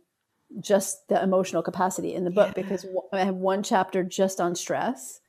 just 0.60 1.08
the 1.10 1.22
emotional 1.22 1.62
capacity 1.62 2.14
in 2.14 2.24
the 2.24 2.32
book 2.32 2.54
yeah. 2.56 2.64
because 2.64 2.86
i 3.12 3.20
have 3.20 3.36
one 3.36 3.64
chapter 3.64 4.04
just 4.04 4.40
on 4.40 4.56
stress 4.56 5.20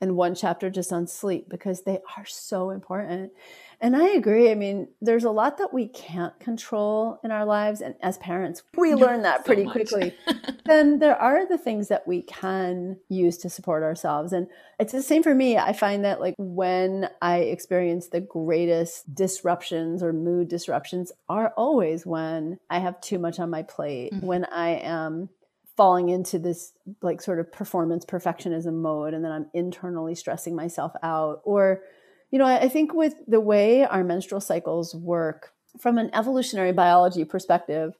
and 0.00 0.16
one 0.16 0.34
chapter 0.34 0.70
just 0.70 0.92
on 0.92 1.06
sleep 1.06 1.48
because 1.48 1.82
they 1.82 1.98
are 2.16 2.26
so 2.26 2.70
important 2.70 3.32
and 3.80 3.94
I 3.94 4.08
agree. 4.08 4.50
I 4.50 4.54
mean, 4.54 4.88
there's 5.00 5.24
a 5.24 5.30
lot 5.30 5.58
that 5.58 5.72
we 5.72 5.88
can't 5.88 6.38
control 6.40 7.20
in 7.22 7.30
our 7.30 7.44
lives. 7.44 7.80
And 7.80 7.94
as 8.00 8.16
parents, 8.18 8.62
we 8.76 8.94
learn 8.94 9.22
that 9.22 9.44
pretty 9.44 9.64
so 9.64 9.70
quickly. 9.70 10.14
then 10.64 10.98
there 10.98 11.16
are 11.16 11.46
the 11.46 11.58
things 11.58 11.88
that 11.88 12.06
we 12.06 12.22
can 12.22 12.98
use 13.08 13.36
to 13.38 13.50
support 13.50 13.82
ourselves. 13.82 14.32
And 14.32 14.48
it's 14.80 14.92
the 14.92 15.02
same 15.02 15.22
for 15.22 15.34
me. 15.34 15.58
I 15.58 15.72
find 15.72 16.04
that 16.04 16.20
like 16.20 16.34
when 16.38 17.08
I 17.20 17.38
experience 17.38 18.08
the 18.08 18.20
greatest 18.20 19.14
disruptions 19.14 20.02
or 20.02 20.12
mood 20.12 20.48
disruptions 20.48 21.12
are 21.28 21.52
always 21.56 22.06
when 22.06 22.58
I 22.70 22.78
have 22.78 23.00
too 23.00 23.18
much 23.18 23.38
on 23.38 23.50
my 23.50 23.62
plate, 23.62 24.12
mm-hmm. 24.12 24.26
when 24.26 24.44
I 24.46 24.68
am 24.76 25.28
falling 25.76 26.08
into 26.08 26.38
this 26.38 26.72
like 27.02 27.20
sort 27.20 27.38
of 27.38 27.52
performance 27.52 28.04
perfectionism 28.04 28.80
mode 28.80 29.12
and 29.12 29.22
then 29.22 29.30
I'm 29.30 29.50
internally 29.52 30.14
stressing 30.14 30.56
myself 30.56 30.92
out 31.02 31.42
or 31.44 31.82
you 32.30 32.38
know, 32.38 32.44
I 32.44 32.68
think 32.68 32.92
with 32.92 33.14
the 33.26 33.40
way 33.40 33.84
our 33.84 34.04
menstrual 34.04 34.40
cycles 34.40 34.94
work 34.94 35.52
from 35.78 35.98
an 35.98 36.10
evolutionary 36.12 36.72
biology 36.72 37.24
perspective, 37.24 37.94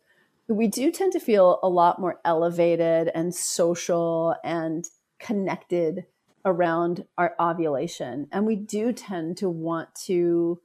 we 0.48 0.68
do 0.68 0.90
tend 0.90 1.12
to 1.12 1.20
feel 1.20 1.58
a 1.62 1.68
lot 1.68 2.00
more 2.00 2.20
elevated 2.24 3.10
and 3.14 3.34
social 3.34 4.34
and 4.44 4.84
connected 5.18 6.07
around 6.44 7.05
our 7.18 7.34
ovulation. 7.40 8.28
And 8.30 8.46
we 8.46 8.57
do 8.57 8.92
tend 8.92 9.36
to 9.38 9.48
want 9.48 9.94
to 10.07 10.61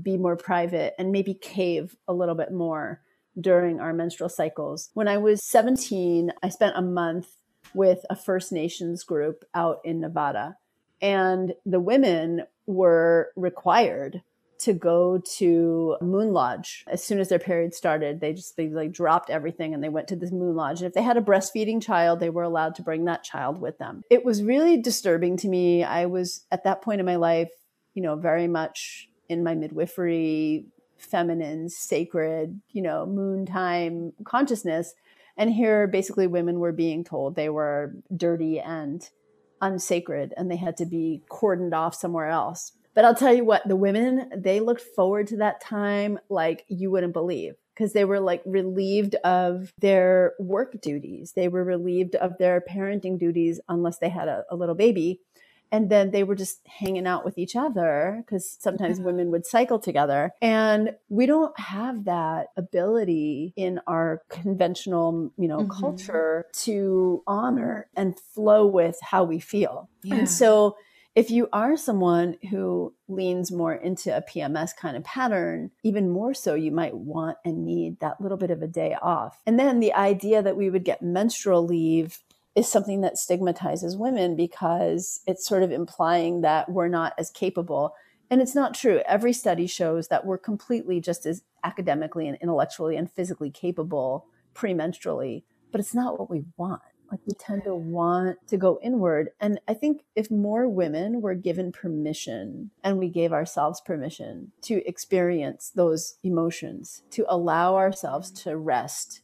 be 0.00 0.16
more 0.16 0.36
private 0.36 0.94
and 0.98 1.12
maybe 1.12 1.34
cave 1.34 1.96
a 2.08 2.14
little 2.14 2.34
bit 2.34 2.52
more 2.52 3.02
during 3.38 3.80
our 3.80 3.92
menstrual 3.92 4.30
cycles. 4.30 4.90
When 4.94 5.08
I 5.08 5.18
was 5.18 5.42
17, 5.44 6.32
I 6.42 6.48
spent 6.48 6.76
a 6.76 6.82
month 6.82 7.28
with 7.74 8.04
a 8.08 8.16
First 8.16 8.52
Nations 8.52 9.04
group 9.04 9.44
out 9.54 9.80
in 9.84 10.00
Nevada. 10.00 10.56
And 11.00 11.54
the 11.64 11.80
women 11.80 12.44
were 12.66 13.30
required 13.36 14.22
to 14.58 14.72
go 14.72 15.18
to 15.18 15.96
Moon 16.00 16.32
Lodge 16.32 16.84
as 16.88 17.04
soon 17.04 17.20
as 17.20 17.28
their 17.28 17.38
period 17.38 17.74
started. 17.74 18.20
They 18.20 18.32
just 18.32 18.56
they 18.56 18.68
like 18.68 18.92
dropped 18.92 19.30
everything 19.30 19.74
and 19.74 19.82
they 19.82 19.88
went 19.88 20.08
to 20.08 20.16
this 20.16 20.32
Moon 20.32 20.56
Lodge. 20.56 20.80
And 20.80 20.88
if 20.88 20.94
they 20.94 21.02
had 21.02 21.16
a 21.16 21.22
breastfeeding 21.22 21.82
child, 21.82 22.20
they 22.20 22.30
were 22.30 22.42
allowed 22.42 22.74
to 22.76 22.82
bring 22.82 23.04
that 23.04 23.22
child 23.22 23.60
with 23.60 23.78
them. 23.78 24.02
It 24.10 24.24
was 24.24 24.42
really 24.42 24.80
disturbing 24.80 25.36
to 25.38 25.48
me. 25.48 25.84
I 25.84 26.06
was 26.06 26.46
at 26.50 26.64
that 26.64 26.82
point 26.82 27.00
in 27.00 27.06
my 27.06 27.16
life, 27.16 27.50
you 27.94 28.02
know, 28.02 28.16
very 28.16 28.48
much 28.48 29.08
in 29.28 29.44
my 29.44 29.54
midwifery, 29.54 30.66
feminine, 30.96 31.68
sacred, 31.68 32.60
you 32.70 32.82
know, 32.82 33.06
moon 33.06 33.44
time 33.46 34.12
consciousness. 34.24 34.94
And 35.36 35.52
here 35.52 35.86
basically 35.86 36.26
women 36.26 36.60
were 36.60 36.72
being 36.72 37.04
told 37.04 37.36
they 37.36 37.50
were 37.50 37.94
dirty 38.16 38.58
and 38.58 39.08
unsacred 39.60 40.34
and 40.36 40.50
they 40.50 40.56
had 40.56 40.76
to 40.76 40.86
be 40.86 41.22
cordoned 41.30 41.74
off 41.74 41.94
somewhere 41.94 42.28
else 42.28 42.72
but 42.96 43.04
I'll 43.04 43.14
tell 43.14 43.34
you 43.34 43.44
what, 43.44 43.68
the 43.68 43.76
women, 43.76 44.30
they 44.34 44.58
looked 44.58 44.80
forward 44.80 45.26
to 45.26 45.36
that 45.36 45.60
time 45.60 46.18
like 46.30 46.64
you 46.68 46.90
wouldn't 46.90 47.12
believe 47.12 47.52
because 47.74 47.92
they 47.92 48.06
were 48.06 48.20
like 48.20 48.40
relieved 48.46 49.16
of 49.16 49.70
their 49.78 50.32
work 50.40 50.80
duties. 50.80 51.34
They 51.36 51.48
were 51.48 51.62
relieved 51.62 52.14
of 52.14 52.38
their 52.38 52.62
parenting 52.62 53.18
duties 53.18 53.60
unless 53.68 53.98
they 53.98 54.08
had 54.08 54.28
a, 54.28 54.44
a 54.50 54.56
little 54.56 54.74
baby. 54.74 55.20
And 55.72 55.90
then 55.90 56.10
they 56.10 56.24
were 56.24 56.34
just 56.34 56.60
hanging 56.66 57.06
out 57.06 57.24
with 57.24 57.38
each 57.38 57.56
other 57.56 58.22
because 58.24 58.56
sometimes 58.60 58.96
mm-hmm. 58.96 59.06
women 59.06 59.30
would 59.30 59.46
cycle 59.46 59.78
together. 59.78 60.32
And 60.40 60.94
we 61.08 61.26
don't 61.26 61.58
have 61.58 62.04
that 62.04 62.48
ability 62.56 63.52
in 63.56 63.80
our 63.86 64.22
conventional, 64.28 65.32
you 65.36 65.48
know, 65.48 65.58
mm-hmm. 65.58 65.80
culture 65.80 66.46
to 66.64 67.22
honor 67.26 67.88
and 67.96 68.18
flow 68.18 68.66
with 68.66 68.98
how 69.02 69.24
we 69.24 69.40
feel. 69.40 69.88
Yeah. 70.02 70.16
And 70.16 70.30
so 70.30 70.76
if 71.16 71.30
you 71.30 71.48
are 71.50 71.78
someone 71.78 72.36
who 72.50 72.94
leans 73.08 73.50
more 73.50 73.74
into 73.74 74.14
a 74.14 74.20
PMS 74.20 74.76
kind 74.76 74.98
of 74.98 75.04
pattern, 75.04 75.70
even 75.82 76.10
more 76.10 76.34
so, 76.34 76.54
you 76.54 76.70
might 76.70 76.94
want 76.94 77.38
and 77.42 77.64
need 77.64 77.98
that 78.00 78.20
little 78.20 78.36
bit 78.36 78.50
of 78.50 78.60
a 78.60 78.66
day 78.66 78.94
off. 79.00 79.40
And 79.46 79.58
then 79.58 79.80
the 79.80 79.94
idea 79.94 80.42
that 80.42 80.58
we 80.58 80.68
would 80.68 80.84
get 80.84 81.00
menstrual 81.00 81.64
leave 81.64 82.18
is 82.56 82.66
something 82.66 83.02
that 83.02 83.18
stigmatizes 83.18 83.96
women 83.96 84.34
because 84.34 85.20
it's 85.26 85.46
sort 85.46 85.62
of 85.62 85.70
implying 85.70 86.40
that 86.40 86.70
we're 86.70 86.88
not 86.88 87.12
as 87.18 87.30
capable. 87.30 87.94
And 88.30 88.40
it's 88.40 88.54
not 88.54 88.74
true. 88.74 89.02
Every 89.06 89.32
study 89.32 89.66
shows 89.66 90.08
that 90.08 90.24
we're 90.24 90.38
completely 90.38 90.98
just 91.00 91.26
as 91.26 91.42
academically 91.62 92.26
and 92.26 92.38
intellectually 92.40 92.96
and 92.96 93.12
physically 93.12 93.50
capable 93.50 94.26
premenstrually, 94.54 95.44
but 95.70 95.80
it's 95.80 95.94
not 95.94 96.18
what 96.18 96.30
we 96.30 96.44
want 96.56 96.80
like 97.10 97.20
we 97.26 97.34
tend 97.34 97.64
to 97.64 97.74
want 97.74 98.36
to 98.46 98.56
go 98.56 98.78
inward 98.82 99.30
and 99.40 99.60
i 99.68 99.74
think 99.74 100.02
if 100.14 100.30
more 100.30 100.68
women 100.68 101.20
were 101.20 101.34
given 101.34 101.72
permission 101.72 102.70
and 102.82 102.98
we 102.98 103.08
gave 103.08 103.32
ourselves 103.32 103.80
permission 103.80 104.50
to 104.62 104.86
experience 104.88 105.70
those 105.74 106.18
emotions 106.22 107.02
to 107.10 107.24
allow 107.28 107.76
ourselves 107.76 108.30
to 108.30 108.56
rest 108.56 109.22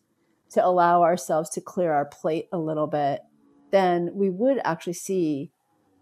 to 0.53 0.64
allow 0.64 1.03
ourselves 1.03 1.50
to 1.50 1.61
clear 1.61 1.92
our 1.92 2.05
plate 2.05 2.48
a 2.53 2.59
little 2.59 2.86
bit 2.86 3.20
then 3.72 4.11
we 4.14 4.30
would 4.30 4.61
actually 4.64 4.92
see 4.92 5.50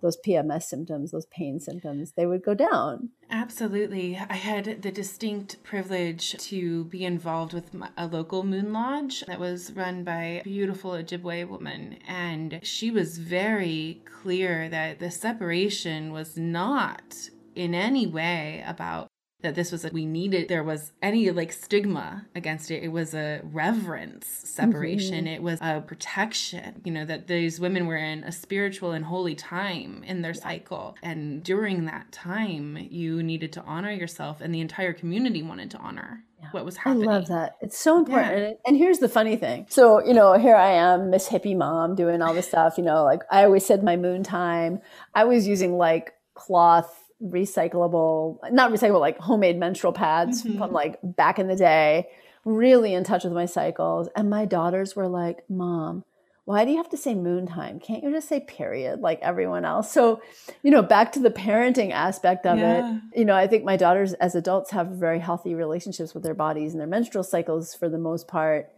those 0.02 0.18
PMS 0.26 0.62
symptoms, 0.64 1.10
those 1.10 1.26
pain 1.26 1.60
symptoms, 1.60 2.12
they 2.16 2.26
would 2.26 2.42
go 2.42 2.54
down. 2.54 3.10
Absolutely. 3.30 4.18
I 4.28 4.34
had 4.34 4.82
the 4.82 4.90
distinct 4.90 5.62
privilege 5.62 6.32
to 6.48 6.84
be 6.84 7.04
involved 7.04 7.52
with 7.52 7.70
a 7.96 8.06
local 8.06 8.42
moon 8.42 8.72
lodge 8.72 9.20
that 9.26 9.38
was 9.38 9.72
run 9.72 10.04
by 10.04 10.22
a 10.22 10.42
beautiful 10.42 10.92
Ojibwe 10.92 11.48
woman. 11.48 11.98
And 12.08 12.60
she 12.62 12.90
was 12.90 13.18
very 13.18 14.02
clear 14.04 14.68
that 14.70 15.00
the 15.00 15.10
separation 15.10 16.12
was 16.12 16.36
not 16.36 17.14
in 17.54 17.74
any 17.74 18.06
way 18.06 18.64
about 18.66 19.09
that 19.42 19.54
this 19.54 19.72
was 19.72 19.84
a, 19.84 19.90
we 19.90 20.04
needed 20.04 20.48
there 20.48 20.62
was 20.62 20.92
any 21.02 21.30
like 21.30 21.52
stigma 21.52 22.26
against 22.34 22.70
it 22.70 22.82
it 22.82 22.88
was 22.88 23.14
a 23.14 23.40
reverence 23.44 24.26
separation 24.26 25.24
mm-hmm. 25.24 25.34
it 25.34 25.42
was 25.42 25.58
a 25.60 25.80
protection 25.80 26.80
you 26.84 26.92
know 26.92 27.04
that 27.04 27.26
these 27.26 27.60
women 27.60 27.86
were 27.86 27.96
in 27.96 28.22
a 28.24 28.32
spiritual 28.32 28.92
and 28.92 29.04
holy 29.04 29.34
time 29.34 30.02
in 30.06 30.22
their 30.22 30.32
yeah. 30.32 30.42
cycle 30.42 30.96
and 31.02 31.42
during 31.42 31.86
that 31.86 32.10
time 32.12 32.76
you 32.90 33.22
needed 33.22 33.52
to 33.52 33.62
honor 33.62 33.90
yourself 33.90 34.40
and 34.40 34.54
the 34.54 34.60
entire 34.60 34.92
community 34.92 35.42
wanted 35.42 35.70
to 35.70 35.78
honor 35.78 36.24
yeah. 36.40 36.48
what 36.52 36.64
was 36.64 36.76
happening. 36.76 37.08
I 37.08 37.12
love 37.12 37.28
that. 37.28 37.56
It's 37.60 37.78
so 37.78 37.98
important. 37.98 38.38
Yeah. 38.38 38.52
And 38.66 38.76
here's 38.76 38.98
the 38.98 39.08
funny 39.08 39.36
thing. 39.36 39.66
So, 39.68 40.04
you 40.04 40.14
know, 40.14 40.34
here 40.38 40.56
I 40.56 40.70
am, 40.70 41.10
Miss 41.10 41.28
Hippie 41.28 41.56
Mom, 41.56 41.94
doing 41.94 42.22
all 42.22 42.34
this 42.34 42.48
stuff. 42.48 42.78
You 42.78 42.84
know, 42.84 43.04
like 43.04 43.22
I 43.30 43.44
always 43.44 43.64
said 43.64 43.82
my 43.82 43.96
moon 43.96 44.22
time. 44.22 44.80
I 45.14 45.24
was 45.24 45.46
using 45.46 45.76
like 45.76 46.14
cloth 46.34 46.99
recyclable, 47.22 48.38
not 48.50 48.70
recyclable, 48.70 49.00
like 49.00 49.18
homemade 49.18 49.58
menstrual 49.58 49.92
pads 49.92 50.42
mm-hmm. 50.42 50.58
from 50.58 50.72
like 50.72 50.98
back 51.02 51.38
in 51.38 51.48
the 51.48 51.56
day, 51.56 52.08
really 52.44 52.94
in 52.94 53.04
touch 53.04 53.24
with 53.24 53.32
my 53.32 53.46
cycles. 53.46 54.08
And 54.16 54.30
my 54.30 54.44
daughters 54.44 54.96
were 54.96 55.08
like, 55.08 55.44
Mom, 55.48 56.04
why 56.44 56.64
do 56.64 56.70
you 56.70 56.78
have 56.78 56.88
to 56.88 56.96
say 56.96 57.14
moon 57.14 57.46
time? 57.46 57.78
Can't 57.78 58.02
you 58.02 58.10
just 58.10 58.28
say 58.28 58.40
period 58.40 59.00
like 59.00 59.20
everyone 59.20 59.64
else? 59.64 59.92
So, 59.92 60.20
you 60.62 60.70
know, 60.70 60.82
back 60.82 61.12
to 61.12 61.20
the 61.20 61.30
parenting 61.30 61.92
aspect 61.92 62.46
of 62.46 62.58
yeah. 62.58 62.96
it, 62.96 63.18
you 63.20 63.24
know, 63.24 63.36
I 63.36 63.46
think 63.46 63.64
my 63.64 63.76
daughters 63.76 64.14
as 64.14 64.34
adults 64.34 64.70
have 64.70 64.88
very 64.88 65.20
healthy 65.20 65.54
relationships 65.54 66.14
with 66.14 66.22
their 66.22 66.34
bodies 66.34 66.72
and 66.72 66.80
their 66.80 66.88
menstrual 66.88 67.24
cycles 67.24 67.74
for 67.74 67.88
the 67.88 67.98
most 67.98 68.26
part. 68.26 68.70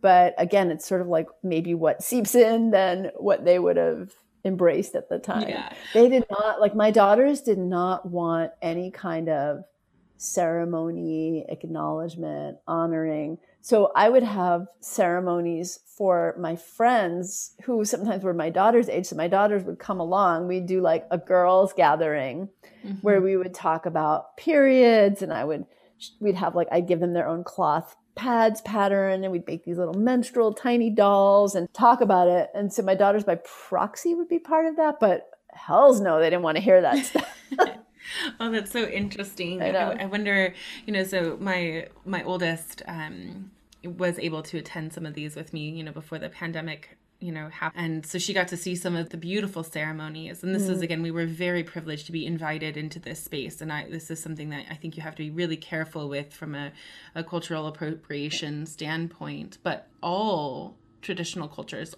But 0.00 0.34
again, 0.38 0.70
it's 0.70 0.86
sort 0.86 1.00
of 1.00 1.08
like 1.08 1.26
maybe 1.42 1.74
what 1.74 2.02
seeps 2.02 2.34
in 2.34 2.70
than 2.70 3.10
what 3.16 3.44
they 3.44 3.58
would 3.58 3.76
have 3.76 4.12
embraced 4.44 4.94
at 4.94 5.08
the 5.08 5.18
time. 5.18 5.48
Yeah. 5.48 5.72
They 5.94 6.08
did 6.08 6.24
not 6.30 6.60
like 6.60 6.74
my 6.74 6.90
daughters 6.90 7.40
did 7.40 7.58
not 7.58 8.06
want 8.06 8.52
any 8.62 8.90
kind 8.90 9.28
of 9.28 9.64
ceremony, 10.18 11.44
acknowledgement, 11.48 12.58
honoring. 12.66 13.38
So 13.60 13.92
I 13.94 14.08
would 14.08 14.22
have 14.22 14.66
ceremonies 14.80 15.80
for 15.96 16.34
my 16.38 16.56
friends 16.56 17.54
who 17.64 17.84
sometimes 17.84 18.24
were 18.24 18.34
my 18.34 18.50
daughter's 18.50 18.88
age. 18.88 19.06
So 19.06 19.16
my 19.16 19.28
daughters 19.28 19.64
would 19.64 19.78
come 19.78 20.00
along. 20.00 20.48
We'd 20.48 20.66
do 20.66 20.80
like 20.80 21.06
a 21.10 21.18
girls' 21.18 21.72
gathering 21.72 22.48
mm-hmm. 22.84 22.94
where 23.02 23.20
we 23.20 23.36
would 23.36 23.54
talk 23.54 23.86
about 23.86 24.36
periods 24.36 25.22
and 25.22 25.32
I 25.32 25.44
would 25.44 25.66
we'd 26.20 26.36
have 26.36 26.54
like 26.54 26.68
I'd 26.70 26.86
give 26.86 27.00
them 27.00 27.12
their 27.12 27.28
own 27.28 27.44
cloth 27.44 27.96
pads 28.18 28.60
pattern 28.62 29.22
and 29.22 29.32
we'd 29.32 29.46
make 29.46 29.64
these 29.64 29.78
little 29.78 29.94
menstrual 29.94 30.52
tiny 30.52 30.90
dolls 30.90 31.54
and 31.54 31.72
talk 31.72 32.00
about 32.00 32.26
it. 32.28 32.50
And 32.52 32.72
so 32.72 32.82
my 32.82 32.94
daughters 32.94 33.24
by 33.24 33.36
proxy 33.36 34.14
would 34.14 34.28
be 34.28 34.40
part 34.40 34.66
of 34.66 34.76
that, 34.76 34.98
but 35.00 35.30
hells 35.50 36.00
no, 36.00 36.18
they 36.18 36.28
didn't 36.28 36.42
want 36.42 36.56
to 36.56 36.62
hear 36.62 36.80
that 36.82 37.04
stuff. 37.06 37.38
oh, 38.40 38.50
that's 38.50 38.72
so 38.72 38.84
interesting. 38.84 39.62
I, 39.62 39.70
I, 39.70 40.02
I, 40.02 40.06
wonder, 40.06 40.52
you 40.84 40.92
know, 40.92 41.04
so 41.04 41.38
my 41.40 41.86
my 42.04 42.22
oldest 42.24 42.82
um 42.86 43.52
was 43.84 44.18
able 44.18 44.42
to 44.42 44.58
attend 44.58 44.92
some 44.92 45.06
of 45.06 45.14
these 45.14 45.36
with 45.36 45.52
me, 45.52 45.70
you 45.70 45.84
know, 45.84 45.92
before 45.92 46.18
the 46.18 46.28
pandemic 46.28 46.98
you 47.20 47.32
know 47.32 47.48
happen. 47.48 47.84
and 47.84 48.06
so 48.06 48.18
she 48.18 48.32
got 48.32 48.48
to 48.48 48.56
see 48.56 48.76
some 48.76 48.94
of 48.94 49.10
the 49.10 49.16
beautiful 49.16 49.64
ceremonies 49.64 50.42
and 50.42 50.54
this 50.54 50.64
mm. 50.64 50.70
is 50.70 50.80
again 50.82 51.02
we 51.02 51.10
were 51.10 51.26
very 51.26 51.64
privileged 51.64 52.06
to 52.06 52.12
be 52.12 52.24
invited 52.24 52.76
into 52.76 53.00
this 53.00 53.20
space 53.20 53.60
and 53.60 53.72
i 53.72 53.88
this 53.90 54.10
is 54.10 54.22
something 54.22 54.50
that 54.50 54.64
i 54.70 54.74
think 54.74 54.96
you 54.96 55.02
have 55.02 55.14
to 55.16 55.24
be 55.24 55.30
really 55.30 55.56
careful 55.56 56.08
with 56.08 56.32
from 56.32 56.54
a, 56.54 56.70
a 57.14 57.24
cultural 57.24 57.66
appropriation 57.66 58.64
standpoint 58.66 59.58
but 59.62 59.88
all 60.02 60.76
traditional 61.02 61.48
cultures 61.48 61.94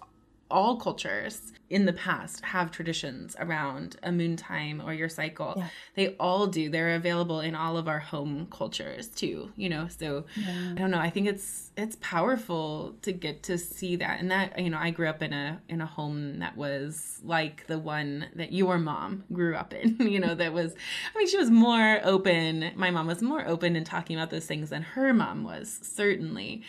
all 0.51 0.77
cultures 0.77 1.53
in 1.71 1.85
the 1.85 1.93
past 1.93 2.43
have 2.43 2.69
traditions 2.69 3.33
around 3.39 3.95
a 4.03 4.11
moon 4.11 4.35
time 4.35 4.81
or 4.85 4.93
your 4.93 5.07
cycle. 5.07 5.53
Yeah. 5.55 5.67
They 5.95 6.15
all 6.15 6.45
do. 6.45 6.69
They're 6.69 6.95
available 6.95 7.39
in 7.39 7.55
all 7.55 7.77
of 7.77 7.87
our 7.87 7.99
home 7.99 8.47
cultures 8.51 9.07
too, 9.07 9.53
you 9.55 9.69
know. 9.69 9.87
So 9.87 10.25
yeah. 10.35 10.71
I 10.71 10.73
don't 10.73 10.91
know. 10.91 10.99
I 10.99 11.09
think 11.09 11.27
it's 11.27 11.71
it's 11.77 11.95
powerful 12.01 12.95
to 13.03 13.13
get 13.13 13.43
to 13.43 13.57
see 13.57 13.95
that. 13.95 14.19
And 14.19 14.29
that, 14.31 14.59
you 14.59 14.69
know, 14.69 14.77
I 14.77 14.91
grew 14.91 15.07
up 15.07 15.21
in 15.21 15.31
a 15.31 15.61
in 15.69 15.79
a 15.79 15.85
home 15.85 16.39
that 16.39 16.57
was 16.57 17.21
like 17.23 17.65
the 17.67 17.79
one 17.79 18.27
that 18.35 18.51
your 18.51 18.77
mom 18.77 19.23
grew 19.31 19.55
up 19.55 19.73
in, 19.73 19.95
you 19.99 20.19
know, 20.19 20.35
that 20.35 20.51
was 20.51 20.73
I 21.15 21.17
mean, 21.17 21.27
she 21.29 21.37
was 21.37 21.49
more 21.49 22.01
open. 22.03 22.71
My 22.75 22.91
mom 22.91 23.07
was 23.07 23.21
more 23.21 23.47
open 23.47 23.77
in 23.77 23.85
talking 23.85 24.17
about 24.17 24.29
those 24.29 24.45
things 24.45 24.71
than 24.71 24.81
her 24.81 25.13
mom 25.13 25.45
was, 25.45 25.79
certainly 25.81 26.63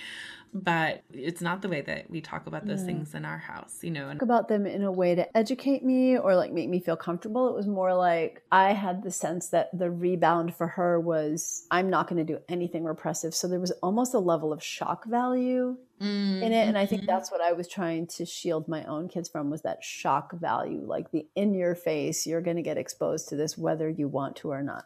but 0.55 1.03
it's 1.13 1.41
not 1.41 1.63
the 1.63 1.69
way 1.69 1.81
that 1.81 2.11
we 2.11 2.21
talk 2.21 2.47
about 2.47 2.67
those 2.67 2.81
yeah. 2.81 2.87
things 2.87 3.15
in 3.15 3.25
our 3.25 3.39
house, 3.39 3.79
you 3.83 3.91
know. 3.91 4.09
And 4.09 4.21
talk 4.21 4.25
about 4.25 4.49
them 4.49 4.67
in 4.67 4.83
a 4.83 4.93
way 4.93 5.15
to 5.15 5.37
educate 5.37 5.83
me 5.83 6.19
or 6.19 6.37
like 6.37 6.53
make 6.53 6.69
me 6.69 6.79
feel 6.79 6.97
comfortable. 6.97 7.49
It 7.49 7.55
was 7.55 7.67
more 7.67 7.95
like 7.95 8.43
I 8.53 8.73
had 8.73 9.03
the 9.03 9.11
sense 9.11 9.49
that 9.49 9.71
the 9.77 9.91
rebound 9.91 10.55
for 10.55 10.67
her 10.69 11.01
was 11.01 11.67
I'm 11.71 11.89
not 11.89 12.07
going 12.07 12.25
to 12.25 12.33
do 12.33 12.41
anything 12.49 12.85
repressive. 12.85 13.35
So 13.35 13.49
there 13.49 13.61
was 13.61 13.71
almost 13.83 14.13
a 14.13 14.19
level 14.19 14.53
of 14.53 14.63
shock 14.63 15.07
value 15.07 15.79
mm-hmm. 16.01 16.43
in 16.43 16.53
it 16.53 16.69
and 16.69 16.77
I 16.77 16.85
think 16.85 17.03
mm-hmm. 17.03 17.11
that's 17.11 17.31
what 17.31 17.41
I 17.41 17.53
was 17.53 17.67
trying 17.67 18.07
to 18.09 18.27
shield 18.27 18.69
my 18.69 18.85
own 18.85 19.09
kids 19.09 19.31
from 19.31 19.49
was 19.49 19.63
that 19.63 19.83
shock 19.83 20.33
value, 20.33 20.83
like 20.85 21.11
the 21.13 21.27
in 21.35 21.55
your 21.55 21.75
face, 21.75 22.27
you're 22.27 22.43
going 22.43 22.57
to 22.57 22.63
get 22.63 22.77
exposed 22.77 23.29
to 23.31 23.37
this 23.37 23.57
whether 23.57 23.89
you 23.89 24.07
want 24.07 24.37
to 24.37 24.51
or 24.51 24.63
not. 24.63 24.85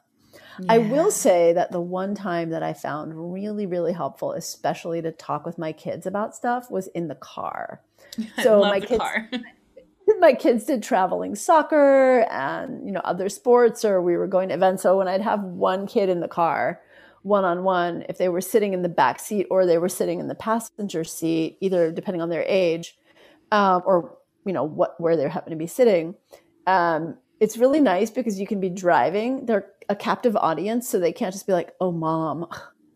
Yeah. 0.61 0.73
I 0.73 0.79
will 0.79 1.11
say 1.11 1.53
that 1.53 1.73
the 1.73 1.81
one 1.81 2.15
time 2.15 2.51
that 2.51 2.63
I 2.63 2.73
found 2.73 3.33
really, 3.33 3.67
really 3.67 3.93
helpful, 3.93 4.33
especially 4.33 5.03
to 5.03 5.13
talk 5.13 5.45
with 5.45 5.59
my 5.59 5.73
kids 5.73 6.07
about 6.07 6.35
stuff, 6.35 6.71
was 6.71 6.87
in 6.89 7.09
the 7.09 7.15
car. 7.15 7.81
So 8.43 8.61
my 8.61 8.81
kids, 8.81 9.03
my 10.21 10.33
kids 10.33 10.65
did 10.65 10.83
traveling 10.83 11.35
soccer 11.35 12.21
and 12.31 12.87
you 12.87 12.93
know 12.93 13.01
other 13.05 13.29
sports, 13.29 13.85
or 13.85 14.01
we 14.01 14.17
were 14.17 14.27
going 14.27 14.49
to 14.49 14.55
events. 14.55 14.83
So 14.83 14.97
when 14.97 15.09
I'd 15.09 15.21
have 15.21 15.43
one 15.43 15.87
kid 15.87 16.09
in 16.09 16.21
the 16.21 16.29
car, 16.29 16.81
one 17.23 17.45
on 17.45 17.65
one, 17.65 18.05
if 18.09 18.17
they 18.17 18.29
were 18.29 18.41
sitting 18.41 18.73
in 18.73 18.83
the 18.83 18.89
back 18.89 19.19
seat 19.19 19.49
or 19.51 19.67
they 19.67 19.79
were 19.79 19.89
sitting 19.89 20.21
in 20.21 20.29
the 20.29 20.35
passenger 20.35 21.05
seat, 21.05 21.59
either 21.61 21.91
depending 21.91 22.23
on 22.23 22.31
their 22.31 22.45
age, 22.47 22.97
um, 23.53 23.83
or 23.85 24.17
you 24.47 24.53
know 24.53 24.65
what 24.65 24.99
where 25.01 25.17
they 25.17 25.29
happen 25.29 25.51
to 25.51 25.57
be 25.57 25.67
sitting. 25.67 26.15
Um, 26.67 27.19
it's 27.41 27.57
really 27.57 27.81
nice 27.81 28.11
because 28.11 28.41
you 28.41 28.47
can 28.47 28.61
be 28.61 28.71
driving. 28.71 29.47
They're 29.47 29.71
a 29.89 29.97
captive 29.97 30.37
audience, 30.37 30.89
so 30.89 30.99
they 30.99 31.13
can't 31.13 31.33
just 31.33 31.47
be 31.47 31.53
like, 31.53 31.75
"Oh, 31.81 31.93
mom," 31.93 32.47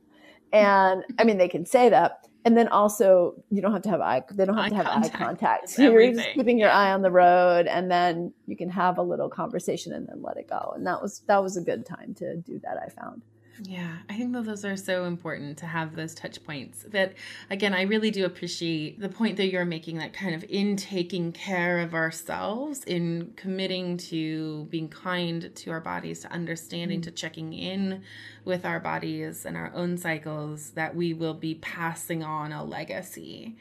and 0.53 1.05
I 1.18 1.24
mean 1.24 1.38
they 1.38 1.49
can 1.49 1.66
say 1.66 1.88
that, 1.91 2.26
and 2.45 2.57
then 2.57 2.68
also 2.68 3.34
you 3.51 3.61
don't 3.61 3.72
have 3.72 3.82
to 3.82 3.91
have 3.91 4.01
eye. 4.01 4.22
They 4.32 4.45
don't 4.45 4.57
have 4.57 4.66
eye 4.66 4.68
to 4.70 4.74
have 4.76 4.86
contact 4.86 5.14
eye 5.14 5.18
contact. 5.18 5.68
So 5.70 5.82
you're 5.91 6.12
just 6.12 6.28
keeping 6.34 6.59
your 6.59 6.70
eye 6.70 6.93
on 6.93 7.03
the 7.03 7.11
road, 7.11 7.66
and 7.66 7.91
then 7.91 8.32
you 8.47 8.57
can 8.57 8.70
have 8.70 8.99
a 8.99 9.03
little 9.03 9.28
conversation 9.28 9.93
and 9.93 10.07
then 10.09 10.22
let 10.22 10.36
it 10.36 10.49
go. 10.49 10.72
And 10.74 10.86
that 10.86 11.01
was 11.03 11.20
that 11.26 11.43
was 11.43 11.57
a 11.57 11.62
good 11.62 11.84
time 11.84 12.14
to 12.14 12.36
do 12.36 12.59
that. 12.61 12.78
I 12.78 12.88
found. 12.88 13.22
Yeah, 13.62 13.98
I 14.08 14.14
think 14.16 14.32
that 14.32 14.44
those 14.44 14.64
are 14.64 14.76
so 14.76 15.04
important 15.04 15.58
to 15.58 15.66
have 15.66 15.94
those 15.94 16.14
touch 16.14 16.42
points. 16.44 16.86
But 16.90 17.12
again, 17.50 17.74
I 17.74 17.82
really 17.82 18.11
do 18.11 18.24
appreciate 18.24 19.00
the 19.00 19.08
point 19.08 19.36
that 19.36 19.48
you're 19.48 19.64
making 19.64 19.98
that 19.98 20.12
kind 20.12 20.34
of 20.34 20.44
in 20.48 20.76
taking 20.76 21.32
care 21.32 21.80
of 21.80 21.94
ourselves, 21.94 22.84
in 22.84 23.32
committing 23.36 23.98
to 23.98 24.64
being 24.70 24.88
kind 24.88 25.54
to 25.54 25.70
our 25.70 25.80
bodies, 25.80 26.20
to 26.20 26.32
understanding, 26.32 27.00
mm-hmm. 27.00 27.11
to 27.11 27.16
checking 27.16 27.52
in 27.52 28.02
with 28.44 28.64
our 28.64 28.80
bodies 28.80 29.44
and 29.44 29.56
our 29.56 29.70
own 29.74 29.98
cycles, 29.98 30.70
that 30.70 30.94
we 30.94 31.12
will 31.12 31.34
be 31.34 31.56
passing 31.56 32.22
on 32.22 32.52
a 32.52 32.64
legacy 32.64 33.56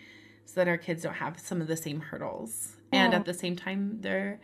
so 0.46 0.56
that 0.56 0.68
our 0.68 0.78
kids 0.78 1.04
don't 1.04 1.16
have 1.16 1.40
some 1.40 1.62
of 1.62 1.68
the 1.68 1.78
same 1.78 2.00
hurdles. 2.00 2.76
Yeah. 2.94 3.06
And 3.06 3.14
at 3.14 3.26
the 3.26 3.34
same 3.34 3.56
time, 3.56 4.00
they're 4.02 4.40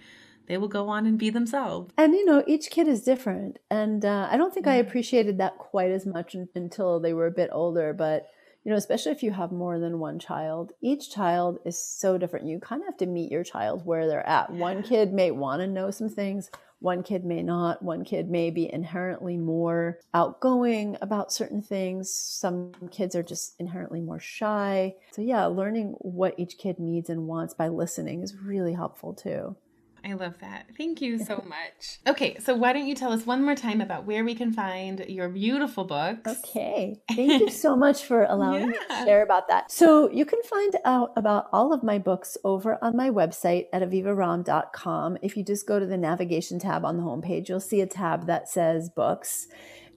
they 0.47 0.57
will 0.57 0.67
go 0.67 0.89
on 0.89 1.05
and 1.05 1.17
be 1.17 1.29
themselves. 1.29 1.91
And 1.97 2.13
you 2.13 2.25
know, 2.25 2.43
each 2.47 2.69
kid 2.69 2.87
is 2.87 3.03
different, 3.03 3.59
and 3.69 4.03
uh, 4.05 4.27
I 4.31 4.37
don't 4.37 4.53
think 4.53 4.67
I 4.67 4.75
appreciated 4.75 5.37
that 5.37 5.57
quite 5.57 5.91
as 5.91 6.05
much 6.05 6.35
until 6.55 6.99
they 6.99 7.13
were 7.13 7.27
a 7.27 7.31
bit 7.31 7.49
older. 7.51 7.93
But 7.93 8.27
you 8.65 8.71
know, 8.71 8.77
especially 8.77 9.11
if 9.11 9.21
you 9.21 9.31
have 9.31 9.51
more 9.51 9.77
than 9.77 9.99
one 9.99 10.17
child, 10.17 10.73
each 10.81 11.13
child 11.13 11.59
is 11.65 11.79
so 11.79 12.17
different. 12.17 12.47
You 12.47 12.59
kind 12.59 12.81
of 12.81 12.87
have 12.87 12.97
to 12.97 13.05
meet 13.05 13.31
your 13.31 13.43
child 13.43 13.85
where 13.85 14.07
they're 14.07 14.27
at. 14.27 14.51
One 14.51 14.81
kid 14.81 15.13
may 15.13 15.29
want 15.29 15.61
to 15.61 15.67
know 15.67 15.91
some 15.91 16.09
things. 16.09 16.49
One 16.79 17.03
kid 17.03 17.25
may 17.25 17.41
not. 17.43 17.83
One 17.83 18.03
kid 18.03 18.29
may 18.29 18.49
be 18.49 18.71
inherently 18.71 19.37
more 19.37 19.99
outgoing 20.13 20.97
about 20.99 21.31
certain 21.31 21.61
things. 21.61 22.13
Some 22.13 22.73
kids 22.91 23.15
are 23.15 23.23
just 23.23 23.55
inherently 23.59 24.01
more 24.01 24.19
shy. 24.19 24.95
So, 25.11 25.21
yeah, 25.21 25.45
learning 25.45 25.95
what 25.99 26.33
each 26.37 26.57
kid 26.57 26.79
needs 26.79 27.09
and 27.09 27.27
wants 27.27 27.53
by 27.53 27.69
listening 27.69 28.23
is 28.23 28.35
really 28.35 28.73
helpful 28.73 29.13
too. 29.13 29.55
I 30.05 30.13
love 30.13 30.37
that. 30.39 30.67
Thank 30.77 31.01
you 31.01 31.17
so 31.17 31.43
much. 31.47 31.99
Okay, 32.07 32.37
so 32.39 32.53
why 32.53 32.73
don't 32.73 32.85
you 32.85 32.93
tell 32.93 33.11
us 33.11 33.25
one 33.25 33.43
more 33.43 33.55
time 33.55 33.81
about 33.81 34.05
where 34.05 34.23
we 34.23 34.35
can 34.35 34.53
find 34.53 35.03
your 35.07 35.29
beautiful 35.29 35.83
books? 35.83 36.29
Okay. 36.29 37.01
Thank 37.15 37.41
you 37.41 37.49
so 37.49 37.75
much 37.85 38.03
for 38.03 38.23
allowing 38.23 38.61
yeah. 38.61 38.67
me 38.67 38.77
to 38.89 38.95
share 39.05 39.23
about 39.23 39.47
that. 39.47 39.71
So 39.71 40.11
you 40.11 40.25
can 40.25 40.41
find 40.43 40.75
out 40.85 41.11
about 41.15 41.47
all 41.51 41.73
of 41.73 41.81
my 41.81 41.97
books 41.97 42.37
over 42.43 42.77
on 42.83 42.95
my 42.95 43.09
website 43.09 43.65
at 43.73 43.81
avivaromm.com. 43.81 45.17
If 45.23 45.35
you 45.35 45.43
just 45.43 45.67
go 45.67 45.79
to 45.79 45.85
the 45.85 45.97
navigation 45.97 46.59
tab 46.59 46.85
on 46.85 46.97
the 46.97 47.03
homepage, 47.03 47.49
you'll 47.49 47.59
see 47.59 47.81
a 47.81 47.87
tab 47.87 48.27
that 48.27 48.47
says 48.47 48.89
books. 48.89 49.47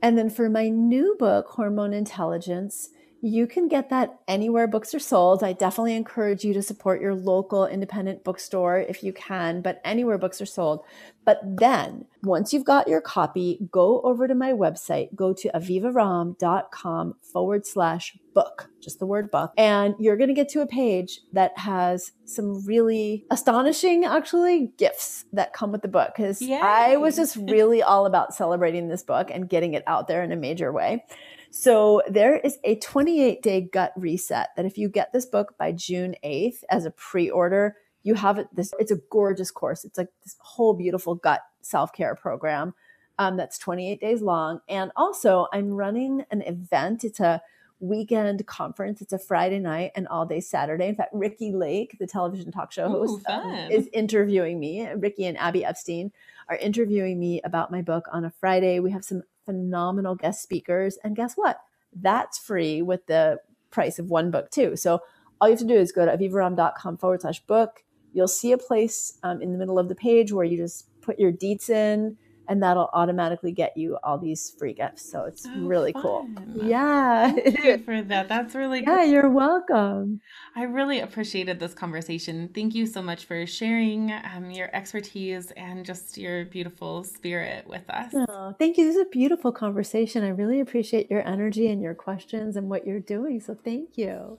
And 0.00 0.16
then 0.16 0.30
for 0.30 0.48
my 0.48 0.68
new 0.68 1.16
book, 1.18 1.48
Hormone 1.48 1.92
Intelligence, 1.92 2.90
you 3.21 3.47
can 3.47 3.66
get 3.66 3.91
that 3.91 4.21
anywhere 4.29 4.66
books 4.66 4.95
are 4.95 5.01
sold. 5.01 5.43
I 5.43 5.53
definitely 5.53 5.97
encourage 5.97 6.45
you 6.45 6.55
to 6.55 6.62
support 6.62 7.01
your 7.01 7.14
local 7.14 7.66
independent 7.66 8.23
bookstore 8.23 8.79
if 8.79 9.03
you 9.03 9.12
can, 9.12 9.61
but 9.61 9.81
anywhere 9.85 10.19
books 10.19 10.41
are 10.41 10.47
sold. 10.47 10.85
But 11.25 11.41
then, 11.45 12.07
once 12.23 12.53
you've 12.53 12.64
got 12.64 12.89
your 12.89 13.01
copy, 13.01 13.59
go 13.71 14.01
over 14.03 14.29
to 14.29 14.35
my 14.35 14.53
website, 14.53 15.14
go 15.14 15.33
to 15.35 15.51
avivaromm.com 15.55 17.14
forward 17.21 17.66
slash 17.66 18.16
book, 18.35 18.71
just 18.81 18.99
the 18.99 19.07
word 19.07 19.31
book, 19.31 19.53
and 19.59 19.95
you're 19.99 20.16
going 20.16 20.29
to 20.29 20.35
get 20.35 20.49
to 20.51 20.61
a 20.61 20.66
page 20.66 21.21
that 21.33 21.59
has 21.59 22.12
some 22.25 22.64
really 22.64 23.27
astonishing, 23.31 24.05
actually, 24.05 24.73
gifts 24.79 25.25
that 25.33 25.53
come 25.53 25.73
with 25.73 25.83
the 25.83 25.89
book. 25.89 26.12
Because 26.16 26.41
I 26.43 26.97
was 26.97 27.16
just 27.16 27.37
really 27.37 27.83
all 27.83 28.07
about 28.07 28.33
celebrating 28.33 28.89
this 28.89 29.03
book 29.03 29.29
and 29.31 29.49
getting 29.49 29.75
it 29.75 29.83
out 29.87 30.07
there 30.09 30.23
in 30.23 30.33
a 30.33 30.37
major 30.37 30.73
way. 30.73 31.05
So 31.51 32.03
there 32.09 32.36
is 32.36 32.59
a 32.64 32.76
28 32.76 33.42
day 33.42 33.61
gut 33.62 33.92
reset 33.96 34.51
that 34.57 34.66
if 34.66 34.76
you 34.76 34.88
get 34.88 35.12
this 35.12 35.26
book 35.26 35.55
by 35.59 35.72
June 35.72 36.14
8th 36.24 36.62
as 36.70 36.84
a 36.84 36.90
pre 36.90 37.30
order, 37.30 37.76
you 38.03 38.14
have 38.14 38.38
it. 38.38 38.49
This 38.53 38.72
it's 38.78 38.92
a 38.92 39.01
gorgeous 39.11 39.51
course. 39.51 39.84
It's 39.84 39.99
like 39.99 40.09
this 40.22 40.36
whole 40.40 40.74
beautiful 40.74 41.14
gut 41.14 41.40
self 41.62 41.92
care 41.92 42.14
program 42.14 42.74
um, 43.18 43.36
that's 43.36 43.59
28 43.59 44.01
days 44.01 44.22
long. 44.22 44.61
And 44.68 44.92
also, 44.96 45.46
I'm 45.53 45.70
running 45.70 46.24
an 46.30 46.42
event. 46.42 47.05
It's 47.05 47.20
a 47.20 47.42
weekend 47.80 48.44
conference. 48.46 49.01
It's 49.01 49.12
a 49.12 49.18
Friday 49.18 49.59
night 49.59 49.92
and 49.94 50.09
all 50.09 50.26
day 50.26 50.40
Saturday. 50.40 50.88
In 50.88 50.94
fact, 50.94 51.11
Ricki 51.12 51.53
Lake, 51.53 51.96
the 51.99 52.07
television 52.07 52.51
talk 52.51 52.72
show 52.72 52.88
host, 52.88 53.24
Ooh, 53.28 53.32
um, 53.32 53.70
is 53.70 53.88
interviewing 53.92 54.59
me. 54.59 54.88
Ricki 54.96 55.26
and 55.26 55.38
Abby 55.38 55.64
Epstein 55.64 56.12
are 56.49 56.57
interviewing 56.57 57.18
me 57.18 57.40
about 57.42 57.70
my 57.70 57.82
book 57.82 58.07
on 58.12 58.24
a 58.24 58.30
Friday. 58.30 58.80
We 58.80 58.90
have 58.90 59.05
some 59.05 59.22
phenomenal 59.49 60.14
guest 60.14 60.42
speakers. 60.42 60.99
And 61.03 61.16
guess 61.16 61.34
what? 61.34 61.61
That's 61.94 62.36
free 62.36 62.82
with 62.82 63.07
the 63.07 63.38
price 63.70 63.99
of 63.99 64.11
one 64.11 64.30
book, 64.30 64.51
too. 64.51 64.76
So 64.76 65.01
all 65.40 65.49
you 65.49 65.53
have 65.53 65.61
to 65.61 65.66
do 65.66 65.74
is 65.74 65.90
go 65.90 66.05
to 66.05 66.14
avivaromm.com 66.14 66.99
forward 66.99 67.22
slash 67.22 67.40
book. 67.46 67.82
You'll 68.12 68.28
see 68.28 68.53
a 68.53 68.59
place 68.59 69.18
um, 69.22 69.40
in 69.40 69.53
the 69.53 69.59
middle 69.59 69.78
of 69.78 69.88
the 69.88 69.94
page 69.94 70.32
where 70.32 70.44
you 70.44 70.59
just 70.59 70.86
put 71.01 71.18
your 71.18 71.32
deets 71.32 71.70
in 71.70 72.18
and 72.49 72.62
that'll 72.62 72.90
automatically 72.92 73.53
get 73.53 73.76
you 73.76 73.99
all 74.03 74.18
these 74.18 74.55
free 74.59 74.74
gifts. 74.74 75.11
So 75.11 75.24
it's 75.24 75.46
oh, 75.46 75.61
really 75.66 75.92
fun. 75.92 76.03
cool. 76.03 76.26
Yeah. 76.55 77.32
Thank 77.32 77.64
you 77.64 77.78
for 77.84 78.03
that. 78.03 78.28
That's 78.28 78.55
really 78.55 78.82
Yeah, 78.82 78.96
cool. 78.96 79.05
you're 79.05 79.30
welcome. 79.30 80.20
I 80.57 80.64
really 80.64 81.01
appreciated 81.01 81.61
this 81.61 81.74
conversation. 81.74 82.51
Thank 82.55 82.74
you 82.74 82.86
so 82.86 83.03
much 83.03 83.26
for 83.26 83.46
sharing 83.46 84.12
um, 84.12 84.51
your 84.51 84.74
expertise 84.74 85.53
and 85.53 85.84
just 85.84 86.18
your 86.18 86.46
beautiful 86.46 87.05
spirit 87.05 87.66
with 87.68 87.88
us. 87.90 88.12
Oh, 88.14 88.55
thank 88.59 88.78
you. 88.78 88.86
This 88.86 88.96
is 88.96 89.03
a 89.03 89.11
beautiful 89.11 89.53
conversation. 89.53 90.24
I 90.24 90.28
really 90.30 90.61
appreciate 90.61 91.11
your 91.11 91.26
energy 91.26 91.68
and 91.68 91.82
your 91.82 91.94
questions 91.94 92.57
and 92.57 92.68
what 92.70 92.86
you're 92.86 93.01
doing. 93.01 93.40
So 93.40 93.57
thank 93.64 93.99
you. 93.99 94.38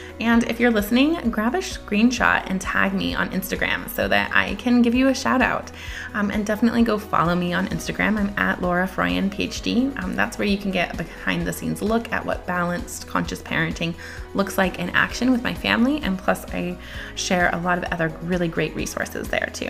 And 0.19 0.43
if 0.49 0.59
you're 0.59 0.71
listening, 0.71 1.29
grab 1.29 1.55
a 1.55 1.59
screenshot 1.59 2.43
and 2.47 2.59
tag 2.59 2.93
me 2.93 3.15
on 3.15 3.29
Instagram 3.31 3.89
so 3.89 4.07
that 4.07 4.31
I 4.35 4.55
can 4.55 4.81
give 4.81 4.93
you 4.93 5.07
a 5.07 5.15
shout 5.15 5.41
out. 5.41 5.71
Um, 6.13 6.29
and 6.29 6.45
definitely 6.45 6.83
go 6.83 6.97
follow 6.97 7.35
me 7.35 7.53
on 7.53 7.67
Instagram. 7.67 8.17
I'm 8.17 8.33
at 8.37 8.61
Laura 8.61 8.87
Froyen, 8.87 9.29
PhD. 9.29 9.97
Um, 10.03 10.15
that's 10.15 10.37
where 10.37 10.47
you 10.47 10.57
can 10.57 10.71
get 10.71 10.93
a 10.93 10.97
behind 10.97 11.47
the 11.47 11.53
scenes 11.53 11.81
look 11.81 12.11
at 12.11 12.25
what 12.25 12.45
balanced 12.45 13.07
conscious 13.07 13.41
parenting 13.41 13.95
looks 14.33 14.57
like 14.57 14.79
in 14.79 14.89
action 14.91 15.31
with 15.31 15.43
my 15.43 15.53
family. 15.53 16.01
And 16.01 16.17
plus, 16.17 16.45
I 16.53 16.77
share 17.15 17.49
a 17.53 17.59
lot 17.59 17.77
of 17.77 17.85
other 17.85 18.09
really 18.23 18.47
great 18.47 18.75
resources 18.75 19.27
there 19.29 19.49
too. 19.53 19.69